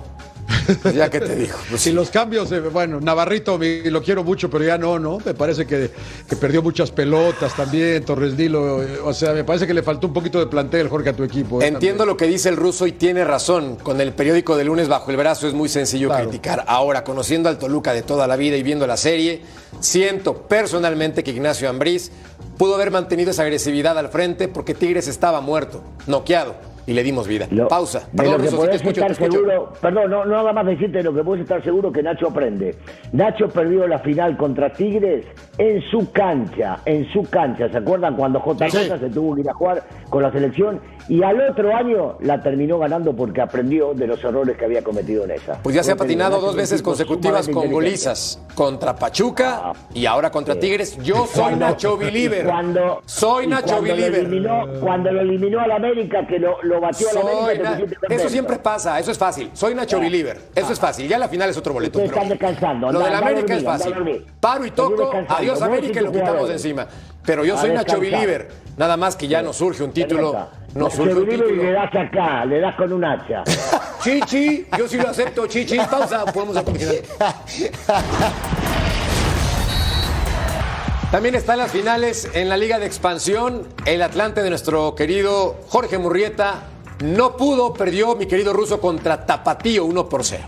Ya 0.94 1.11
que 1.11 1.20
te 1.20 1.34
digo. 1.36 1.55
Pues 1.68 1.80
Si 1.82 1.92
los 1.92 2.11
cambios, 2.11 2.51
eh, 2.53 2.61
bueno, 2.61 3.01
Navarrito 3.01 3.59
lo 3.59 4.03
quiero 4.03 4.24
mucho, 4.24 4.49
pero 4.51 4.64
ya 4.64 4.78
no, 4.78 4.99
¿no? 4.99 5.18
Me 5.24 5.34
parece 5.34 5.66
que, 5.66 5.90
que 6.28 6.36
perdió 6.36 6.62
muchas 6.62 6.90
pelotas 6.90 7.55
también, 7.55 8.05
Torres 8.05 8.34
Nilo. 8.34 8.82
eh, 8.82 8.99
o 9.05 9.12
sea, 9.12 9.32
me 9.32 9.44
parece 9.44 9.66
que 9.66 9.74
le 9.74 9.82
faltó 9.82 10.07
un 10.07 10.12
poquito 10.12 10.38
de 10.38 10.47
plantel, 10.47 10.88
Jorge, 10.88 11.11
a 11.11 11.12
tu 11.12 11.24
equipo. 11.24 11.61
eh, 11.62 11.66
Entiendo 11.66 12.07
lo 12.07 12.16
que 12.16 12.26
dice 12.26 12.49
el 12.49 12.57
ruso 12.57 12.86
y 12.86 12.92
tiene 12.92 13.24
razón. 13.24 13.76
Con 13.76 14.01
el 14.01 14.12
periódico 14.12 14.57
de 14.57 14.64
lunes 14.64 14.88
bajo 14.88 15.11
el 15.11 15.16
brazo 15.16 15.47
es 15.49 15.55
muy 15.55 15.68
sencillo 15.68 16.09
Claro. 16.09 16.28
criticar. 16.28 16.64
Ahora, 16.68 17.05
conociendo 17.05 17.49
al 17.49 17.59
Toluca 17.59 17.92
de 17.92 18.03
toda 18.03 18.26
la 18.26 18.36
vida 18.36 18.57
y 18.57 18.62
viendo 18.62 18.86
la 18.86 18.97
serie, 18.97 19.42
siento 19.80 20.34
personalmente 20.49 21.22
que 21.24 21.30
Ignacio 21.32 21.68
Ambriz 21.68 22.11
pudo 22.59 22.74
haber 22.76 22.90
mantenido 22.90 23.30
esa 23.30 23.42
agresividad 23.42 23.99
al 23.99 24.09
frente 24.09 24.49
porque 24.49 24.74
Tigres 24.74 25.09
estaba 25.09 25.40
muerto, 25.40 25.82
noqueado, 26.07 26.55
y 26.87 26.93
le 26.93 27.03
dimos 27.03 27.26
vida. 27.26 27.47
Lo- 27.51 27.68
Pausa. 27.68 28.01
de 28.12 28.16
Perdón, 28.16 28.32
lo 28.32 28.39
que 28.39 28.45
Ruso, 28.51 28.62
sí 28.62 28.89
estar 28.91 29.11
escucho. 29.11 29.32
seguro, 29.32 29.72
perdón, 29.80 30.11
no, 30.11 30.24
no 30.24 30.37
nada 30.37 30.53
más 30.53 30.66
decirte 30.66 31.03
lo 31.03 31.12
que 31.14 31.22
puedes 31.24 31.43
estar 31.43 31.62
seguro 31.64 31.91
que 31.93 32.03
Nacho 32.03 32.28
aprende. 32.28 32.74
Nacho 33.12 33.49
perdió 33.49 33.87
la 33.87 33.99
final 33.99 34.37
contra 34.37 34.72
Tigres 34.72 35.24
en 35.59 35.82
su 35.91 36.11
cancha, 36.12 36.78
en 36.84 37.07
su 37.12 37.22
cancha. 37.24 37.68
¿Se 37.70 37.78
acuerdan 37.78 38.14
cuando 38.16 38.41
JJ 38.41 38.70
Sí. 38.70 38.89
se 39.01 39.11
tuvo 39.11 39.34
que 39.34 39.41
ir 39.43 39.51
a 39.51 39.55
jugar 39.55 39.82
con 40.11 40.22
la 40.22 40.30
selección? 40.32 40.80
Y 41.09 41.22
al 41.22 41.41
otro 41.51 41.74
año 41.74 42.16
la 42.20 42.43
terminó 42.43 42.78
ganando 42.80 43.14
porque 43.14 43.41
aprendió 43.41 43.95
de 43.95 44.07
los 44.09 44.22
errores 44.24 44.57
que 44.57 44.64
había 44.64 44.82
cometido 44.82 45.24
en 45.24 45.30
esa. 45.32 45.55
Pues 45.62 45.74
ya 45.76 45.82
se 45.84 45.93
ha 45.93 45.97
patinado 45.97 46.41
dos 46.41 46.57
veces 46.57 46.82
consecutivas 46.82 47.49
con 47.49 47.70
golizas. 47.70 48.43
Contra 48.55 48.95
Pachuca 48.97 49.72
y 49.95 50.07
ahora 50.07 50.30
contra 50.30 50.59
Tigres. 50.59 50.97
Yo 51.03 51.26
soy 51.26 51.43
Cuando- 51.43 51.66
Nacho 51.66 51.97
Believer. 51.97 52.45
Cuando, 52.47 53.03
soy 53.07 53.47
Nacho 53.47 53.66
cuando 53.76 53.89
lo 53.89 53.95
Believer. 53.95 54.20
eliminó, 54.20 54.64
cuando 54.80 55.12
lo 55.12 55.20
eliminó 55.20 55.61
al 55.61 55.70
América, 55.72 56.26
que 56.26 56.39
lo, 56.39 56.61
lo 56.62 56.76
batió 56.81 57.09
América, 57.20 57.79
te 58.09 58.14
Eso 58.14 58.29
siempre 58.29 58.59
pasa, 58.59 58.99
eso 59.01 59.11
es 59.11 59.18
fácil. 59.18 59.51
Soy 59.55 59.74
Nacho 59.74 60.01
Believer. 60.01 60.41
Eso 60.55 60.72
es 60.72 60.81
fácil. 60.81 61.09
Ya 61.09 61.18
la 61.18 61.29
final 61.29 61.51
es 61.51 61.57
otro 61.57 61.72
boleto. 61.72 61.99
Pero 61.99 62.12
están 62.12 62.29
descansando. 62.29 62.93
Lo 62.93 62.99
Anda- 62.99 63.05
del 63.05 63.14
anda 63.14 63.18
a 63.18 63.31
América 63.31 63.55
dormir, 63.55 63.59
es 63.59 63.85
fácil. 63.85 64.27
Paro 64.41 64.66
y 64.66 64.70
toco. 64.70 65.12
Adiós 65.29 65.62
América 65.62 66.01
y 66.01 66.05
lo 66.05 66.12
quitamos 66.12 66.49
de 66.49 66.55
encima. 66.55 66.87
Pero 67.24 67.45
yo 67.45 67.57
soy 67.59 67.72
Nacho. 67.72 67.99
Believer. 68.01 68.49
Nada 68.77 68.97
más 68.97 69.16
que 69.16 69.27
ya 69.27 69.43
nos 69.43 69.57
surge 69.57 69.83
un 69.83 69.93
título. 69.93 70.49
Se 70.72 70.91
surge 70.97 71.14
un 71.14 71.20
libre 71.29 71.35
y 71.35 71.39
le 71.39 71.45
título. 71.55 71.72
das 71.72 71.95
acá, 71.95 72.45
le 72.45 72.61
das 72.61 72.74
con 72.77 72.93
un 72.93 73.05
hacha. 73.05 73.43
Chichi, 74.03 74.66
yo 74.79 74.87
sí 74.87 74.99
lo 74.99 75.09
acepto, 75.09 75.47
Chichi. 75.47 75.79
Pausa, 75.91 76.24
podemos 76.27 76.62
continuar. 76.62 76.97
También 81.11 81.37
están 81.37 81.59
las 81.59 81.71
finales 81.71 82.29
en 82.35 82.49
la 82.49 82.57
Liga 82.57 82.81
de 82.81 82.87
Expansión. 82.87 83.63
El 83.87 84.03
Atlante 84.03 84.43
de 84.43 84.51
nuestro 84.51 84.97
querido 84.97 85.57
Jorge 85.69 85.99
Murrieta 85.99 86.65
no 87.05 87.37
pudo, 87.37 87.73
perdió 87.73 88.17
mi 88.17 88.27
querido 88.27 88.53
ruso 88.53 88.81
contra 88.81 89.25
Tapatío 89.25 89.85
1 89.85 90.09
por 90.09 90.25
0. 90.25 90.43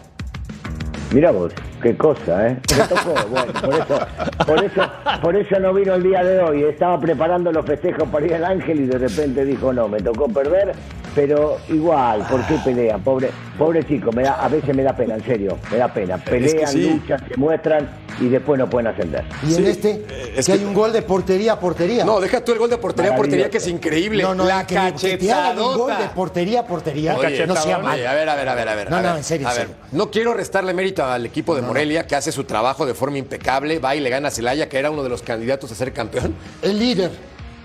Mira 1.13 1.31
vos, 1.31 1.53
qué 1.81 1.97
cosa, 1.97 2.49
¿eh? 2.49 2.59
Me 2.77 2.85
tocó, 2.89 3.15
bueno, 3.31 3.53
por 3.61 3.75
eso, 3.75 4.07
por 4.47 4.65
eso, 4.65 4.91
por 5.23 5.37
eso 5.37 5.61
no 5.61 5.73
vino 5.73 5.95
el 5.95 6.03
día 6.03 6.25
de 6.25 6.41
hoy. 6.41 6.65
Estaba 6.65 7.01
preparando 7.01 7.53
los 7.53 7.65
festejos 7.65 8.09
para 8.09 8.27
ir 8.27 8.35
al 8.35 8.45
Ángel 8.45 8.81
y 8.81 8.87
de 8.87 8.99
repente 8.99 9.45
dijo, 9.45 9.73
no, 9.73 9.89
me 9.89 10.01
tocó 10.01 10.27
perder, 10.29 10.73
pero 11.19 11.59
igual, 11.69 12.25
¿por 12.31 12.47
qué 12.47 12.55
pelean? 12.64 13.03
Pobre, 13.03 13.31
pobre 13.59 13.85
chico, 13.85 14.12
me 14.12 14.23
da, 14.23 14.35
a 14.35 14.49
veces 14.49 14.73
me 14.73 14.85
da 14.85 14.95
pena, 14.97 15.16
en 15.16 15.25
serio, 15.25 15.59
me 15.69 15.77
da 15.77 15.93
pena. 15.93 16.16
Pelean, 16.16 16.71
sí. 16.71 16.91
luchan, 16.91 17.29
se 17.29 17.37
muestran 17.37 17.91
y 18.21 18.29
después 18.29 18.57
no 18.57 18.71
pueden 18.71 18.87
ascender. 18.87 19.25
Y 19.45 19.57
en 19.57 19.66
este, 19.66 20.05
es 20.37 20.47
que 20.47 20.53
que- 20.53 20.59
hay 20.61 20.64
un 20.64 20.73
gol 20.73 20.93
de 20.93 21.03
portería 21.03 21.55
a 21.55 21.59
portería. 21.59 22.05
No, 22.05 22.21
deja 22.21 22.45
tú 22.45 22.53
el 22.53 22.59
gol 22.61 22.71
de 22.71 22.79
portería 22.79 23.14
a 23.14 23.16
portería, 23.16 23.51
que 23.51 23.57
es 23.59 23.66
increíble. 23.66 24.23
No, 24.23 24.33
no, 24.33 24.45
la 24.45 24.64
que, 24.64 24.79
hagan 24.79 24.93
un 24.95 25.01
gol 25.01 25.01
de 25.01 25.19
cachetadota. 25.19 26.14
portería 26.14 26.61
a 26.61 26.66
portería. 26.69 27.16
Oye, 27.16 27.47
no 27.49 27.57
sea 27.57 27.79
mal. 27.81 27.95
oye, 27.99 28.07
a 28.07 28.14
ver, 28.14 28.29
a 28.29 28.37
ver, 28.37 28.49
a 28.49 28.55
ver, 28.55 28.69
a 28.69 28.75
ver. 28.77 28.91
No, 28.91 28.97
a 28.99 29.03
no, 29.03 29.16
en 29.16 29.25
serio, 29.25 29.49
A 29.49 29.51
en 29.51 29.57
ver, 29.57 29.66
serio. 29.66 29.83
no 29.91 30.12
quiero 30.12 30.35
restarle 30.35 30.73
mérito 30.73 31.05
al 31.05 31.27
equipo 31.27 31.57
de 31.57 31.62
Morelia, 31.62 32.07
que 32.07 32.14
hace 32.14 32.31
su 32.31 32.45
trabajo 32.45 32.87
de 32.87 32.95
forma 32.95 33.19
impecable, 33.19 33.81
va 33.81 33.97
y 33.97 34.01
le 34.01 34.09
gana 34.09 34.29
a 34.29 34.31
Celaya, 34.31 34.69
que 34.69 34.79
era 34.79 34.93
uno 34.93 35.03
de 35.03 35.09
los 35.09 35.23
candidatos 35.23 35.73
a 35.73 35.75
ser 35.75 35.93
campeón. 35.93 36.37
El 36.62 36.79
líder. 36.79 37.11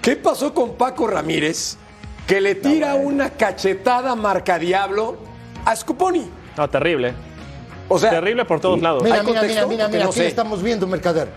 ¿Qué 0.01 0.15
pasó 0.15 0.55
con 0.55 0.73
Paco 0.73 1.05
Ramírez? 1.05 1.77
Que 2.27 2.39
le 2.41 2.55
tira 2.55 2.95
una 2.95 3.31
cachetada 3.31 4.15
marca 4.15 4.57
diablo 4.57 5.17
a 5.65 5.75
Scuponi. 5.75 6.29
No, 6.57 6.69
terrible. 6.69 7.13
O 7.89 7.99
sea, 7.99 8.11
Terrible 8.11 8.45
por 8.45 8.59
todos 8.59 8.81
lados. 8.81 9.03
Mira, 9.03 9.15
¿Hay 9.17 9.21
mira, 9.25 9.39
contexto? 9.41 9.67
mira, 9.67 9.67
mira, 9.67 9.85
Que 9.87 9.91
mira, 9.93 10.03
no 10.05 10.09
aquí 10.11 10.19
sé. 10.19 10.27
estamos 10.27 10.63
viendo, 10.63 10.87
Mercader. 10.87 11.27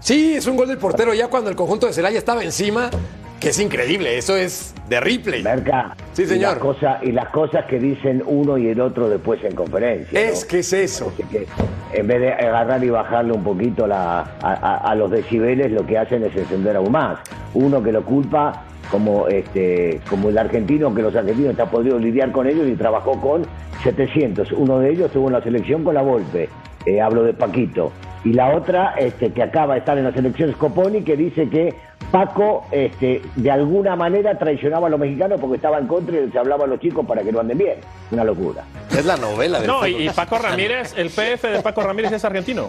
sí, 0.00 0.34
es 0.34 0.46
un 0.46 0.56
gol 0.56 0.66
del 0.68 0.78
portero 0.78 1.14
ya 1.14 1.28
cuando 1.28 1.48
el 1.48 1.56
conjunto 1.56 1.86
de 1.86 1.92
Celaya 1.92 2.18
estaba 2.18 2.42
encima, 2.42 2.90
que 3.38 3.50
es 3.50 3.58
increíble, 3.60 4.18
eso 4.18 4.36
es 4.36 4.74
de 4.88 5.00
replay. 5.00 5.42
Merca. 5.44 5.96
Sí, 6.12 6.22
Y 6.22 6.26
señor. 6.26 6.50
las, 6.54 6.58
cosas, 6.58 7.02
y 7.02 7.12
las 7.12 7.28
cosas 7.30 7.64
que 7.66 7.78
dicen 7.78 8.22
uno 8.26 8.58
y 8.58 8.68
el 8.68 8.80
otro 8.80 9.08
después 9.08 9.42
en 9.44 9.54
conferencia. 9.54 10.12
¿no? 10.12 10.26
Es 10.32 10.44
que 10.44 10.58
es 10.58 10.72
eso. 10.72 11.12
Así 11.14 11.22
que 11.24 11.46
en 11.92 12.06
vez 12.06 12.20
de 12.20 12.32
agarrar 12.32 12.82
y 12.84 12.90
bajarle 12.90 13.32
un 13.32 13.44
poquito 13.44 13.86
la- 13.86 14.20
a, 14.42 14.52
a- 14.52 14.76
a 14.90 14.94
los 14.96 15.10
decibeles, 15.10 15.70
lo 15.72 15.86
que 15.86 15.98
hacen 15.98 16.24
es 16.24 16.34
encender 16.36 16.76
aún 16.76 16.90
más. 16.92 17.20
Uno 17.54 17.82
que 17.82 17.92
lo 17.92 18.04
culpa 18.04 18.64
como 18.92 19.26
este 19.26 20.00
como 20.08 20.28
el 20.28 20.38
argentino, 20.38 20.94
que 20.94 21.02
los 21.02 21.16
argentinos 21.16 21.52
está 21.52 21.66
podido 21.66 21.98
lidiar 21.98 22.30
con 22.30 22.46
ellos 22.46 22.68
y 22.68 22.74
trabajó 22.74 23.18
con 23.20 23.46
700. 23.82 24.52
Uno 24.52 24.78
de 24.78 24.90
ellos 24.90 25.06
estuvo 25.06 25.26
en 25.28 25.32
la 25.32 25.42
selección 25.42 25.82
con 25.82 25.94
la 25.94 26.02
Volpe. 26.02 26.48
Eh, 26.84 27.00
hablo 27.00 27.24
de 27.24 27.32
Paquito. 27.32 27.90
Y 28.24 28.34
la 28.34 28.54
otra, 28.54 28.94
este, 28.98 29.32
que 29.32 29.42
acaba 29.42 29.74
de 29.74 29.80
estar 29.80 29.98
en 29.98 30.04
la 30.04 30.12
selección 30.12 30.52
Scoponi, 30.52 31.02
que 31.02 31.16
dice 31.16 31.48
que 31.48 31.74
Paco, 32.12 32.66
este, 32.70 33.22
de 33.34 33.50
alguna 33.50 33.96
manera 33.96 34.38
traicionaba 34.38 34.86
a 34.86 34.90
los 34.90 35.00
mexicanos 35.00 35.40
porque 35.40 35.56
estaba 35.56 35.78
en 35.78 35.86
contra 35.86 36.20
y 36.20 36.30
se 36.30 36.38
hablaba 36.38 36.64
a 36.64 36.66
los 36.68 36.78
chicos 36.78 37.04
para 37.06 37.22
que 37.22 37.32
no 37.32 37.40
anden 37.40 37.58
bien. 37.58 37.76
Una 38.10 38.22
locura. 38.22 38.64
Es 38.90 39.06
la 39.06 39.16
novela 39.16 39.58
del 39.58 39.66
No, 39.66 39.86
y 39.86 40.08
Paco 40.10 40.38
Ramírez, 40.38 40.94
el 40.96 41.08
PF 41.08 41.48
de 41.48 41.62
Paco 41.62 41.82
Ramírez 41.82 42.12
es 42.12 42.24
argentino. 42.24 42.68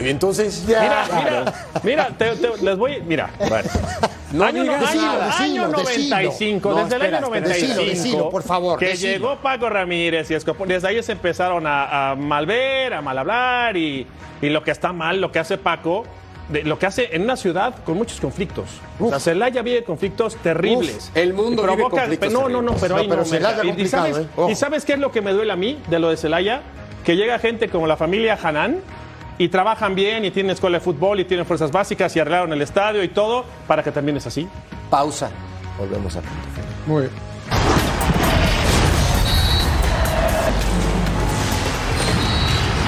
Y 0.00 0.08
entonces, 0.08 0.64
Mira, 0.66 1.04
mira, 1.12 1.54
mira, 1.82 2.08
te- 2.16 2.36
te- 2.36 2.62
les 2.62 2.76
voy, 2.76 3.02
mira, 3.06 3.30
bueno. 3.48 3.68
No 4.32 4.44
año, 4.44 4.62
digas 4.62 4.90
año- 4.90 5.02
nada. 5.02 5.38
año 5.38 5.68
Decilo, 5.68 5.78
decilo. 5.78 6.18
95, 6.18 6.70
No, 6.70 6.76
desde 6.76 6.96
el 6.96 7.02
año 7.02 7.10
espera, 7.16 7.20
95, 7.28 7.66
decilo, 7.80 7.84
decilo, 7.90 8.30
por 8.30 8.42
favor, 8.44 8.78
que 8.78 8.86
decilo. 8.88 9.12
llegó 9.12 9.36
Paco 9.36 9.68
Ramírez 9.68 10.30
y 10.30 10.34
Escopo, 10.34 10.66
desde 10.66 10.86
ahí 10.88 11.02
se 11.02 11.12
empezaron 11.12 11.66
a, 11.66 12.10
a 12.10 12.14
malver, 12.14 12.94
a 12.94 13.02
mal 13.02 13.18
hablar 13.18 13.76
y, 13.76 14.06
y 14.40 14.48
lo 14.50 14.62
que 14.62 14.70
está 14.70 14.92
mal, 14.92 15.20
lo 15.20 15.32
que 15.32 15.40
hace 15.40 15.58
Paco, 15.58 16.04
de- 16.48 16.62
lo 16.62 16.78
que 16.78 16.86
hace 16.86 17.08
en 17.12 17.22
una 17.22 17.36
ciudad 17.36 17.74
con 17.84 17.96
muchos 17.96 18.20
conflictos. 18.20 18.66
O 19.00 19.08
sea, 19.08 19.18
Celaya 19.18 19.62
vive 19.62 19.82
conflictos 19.82 20.36
terribles. 20.36 21.08
Uf, 21.10 21.16
el 21.16 21.32
mundo 21.34 21.62
Y 21.62 21.66
vive 21.66 21.76
provoca- 21.78 21.96
conflictos 22.02 22.32
No, 22.32 22.48
no, 22.48 22.62
no, 22.62 22.74
pero 22.74 22.94
No, 22.94 23.00
ahí 23.00 23.08
pero 23.08 23.22
no. 23.22 23.26
Celaya. 23.26 23.62
Y- 23.64 23.88
sabes, 23.88 24.16
¿eh? 24.18 24.26
¿Y 24.48 24.54
sabes 24.54 24.84
qué 24.84 24.92
es 24.92 24.98
lo 25.00 25.10
que 25.10 25.22
me 25.22 25.32
duele 25.32 25.52
a 25.52 25.56
mí 25.56 25.78
de 25.88 25.98
lo 25.98 26.08
de 26.10 26.16
Celaya? 26.16 26.62
Que 27.04 27.16
llega 27.16 27.38
gente 27.40 27.68
como 27.68 27.86
la 27.88 27.96
familia 27.96 28.38
Hanan 28.40 28.76
y 29.40 29.48
trabajan 29.48 29.94
bien 29.94 30.26
y 30.26 30.30
tienen 30.30 30.50
escuela 30.50 30.76
de 30.76 30.84
fútbol 30.84 31.18
y 31.18 31.24
tienen 31.24 31.46
fuerzas 31.46 31.72
básicas 31.72 32.14
y 32.14 32.20
arreglaron 32.20 32.52
el 32.52 32.60
estadio 32.60 33.02
y 33.02 33.08
todo 33.08 33.46
para 33.66 33.82
que 33.82 33.90
también 33.90 34.18
es 34.18 34.26
así. 34.26 34.46
pausa. 34.90 35.30
Volvemos 35.78 36.14
a 36.14 36.20
punto. 36.20 36.36
Muy 36.86 37.02
bien. 37.04 37.12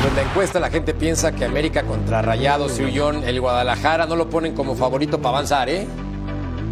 En 0.07 0.15
la 0.15 0.23
encuesta 0.23 0.61
la 0.61 0.69
gente 0.69 0.93
piensa 0.93 1.33
que 1.33 1.47
América 1.47 1.85
contra 1.85 2.21
Rayados 2.21 2.79
y 2.79 2.85
Ullón, 2.85 3.25
el 3.25 3.41
Guadalajara 3.41 4.05
no 4.05 4.15
lo 4.15 4.29
ponen 4.29 4.55
como 4.55 4.75
favorito 4.75 5.23
para 5.23 5.37
avanzar, 5.37 5.71
¿eh? 5.71 5.87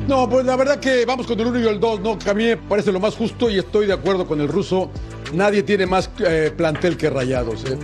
No, 0.06 0.28
pues 0.28 0.44
la 0.44 0.56
verdad 0.56 0.78
que 0.78 1.06
vamos 1.06 1.26
con 1.26 1.40
el 1.40 1.46
1 1.46 1.58
y 1.58 1.68
el 1.68 1.80
2, 1.80 2.00
¿no? 2.00 2.18
Que 2.18 2.28
a 2.28 2.34
mí 2.34 2.44
me 2.44 2.58
parece 2.58 2.92
lo 2.92 3.00
más 3.00 3.16
justo 3.16 3.48
y 3.48 3.58
estoy 3.58 3.86
de 3.86 3.94
acuerdo 3.94 4.26
con 4.26 4.42
el 4.42 4.48
ruso. 4.48 4.90
Nadie 5.32 5.62
tiene 5.62 5.86
más 5.86 6.10
eh, 6.18 6.52
plantel 6.54 6.98
que 6.98 7.08
Rayados. 7.08 7.64
¿eh? 7.64 7.78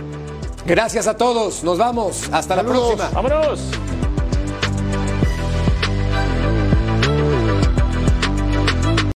Gracias 0.67 1.07
a 1.07 1.15
todos, 1.15 1.63
nos 1.63 1.77
vamos, 1.77 2.23
hasta 2.29 2.57
la 2.57 2.63
próxima. 2.63 3.09
¡Vámonos! 3.13 3.61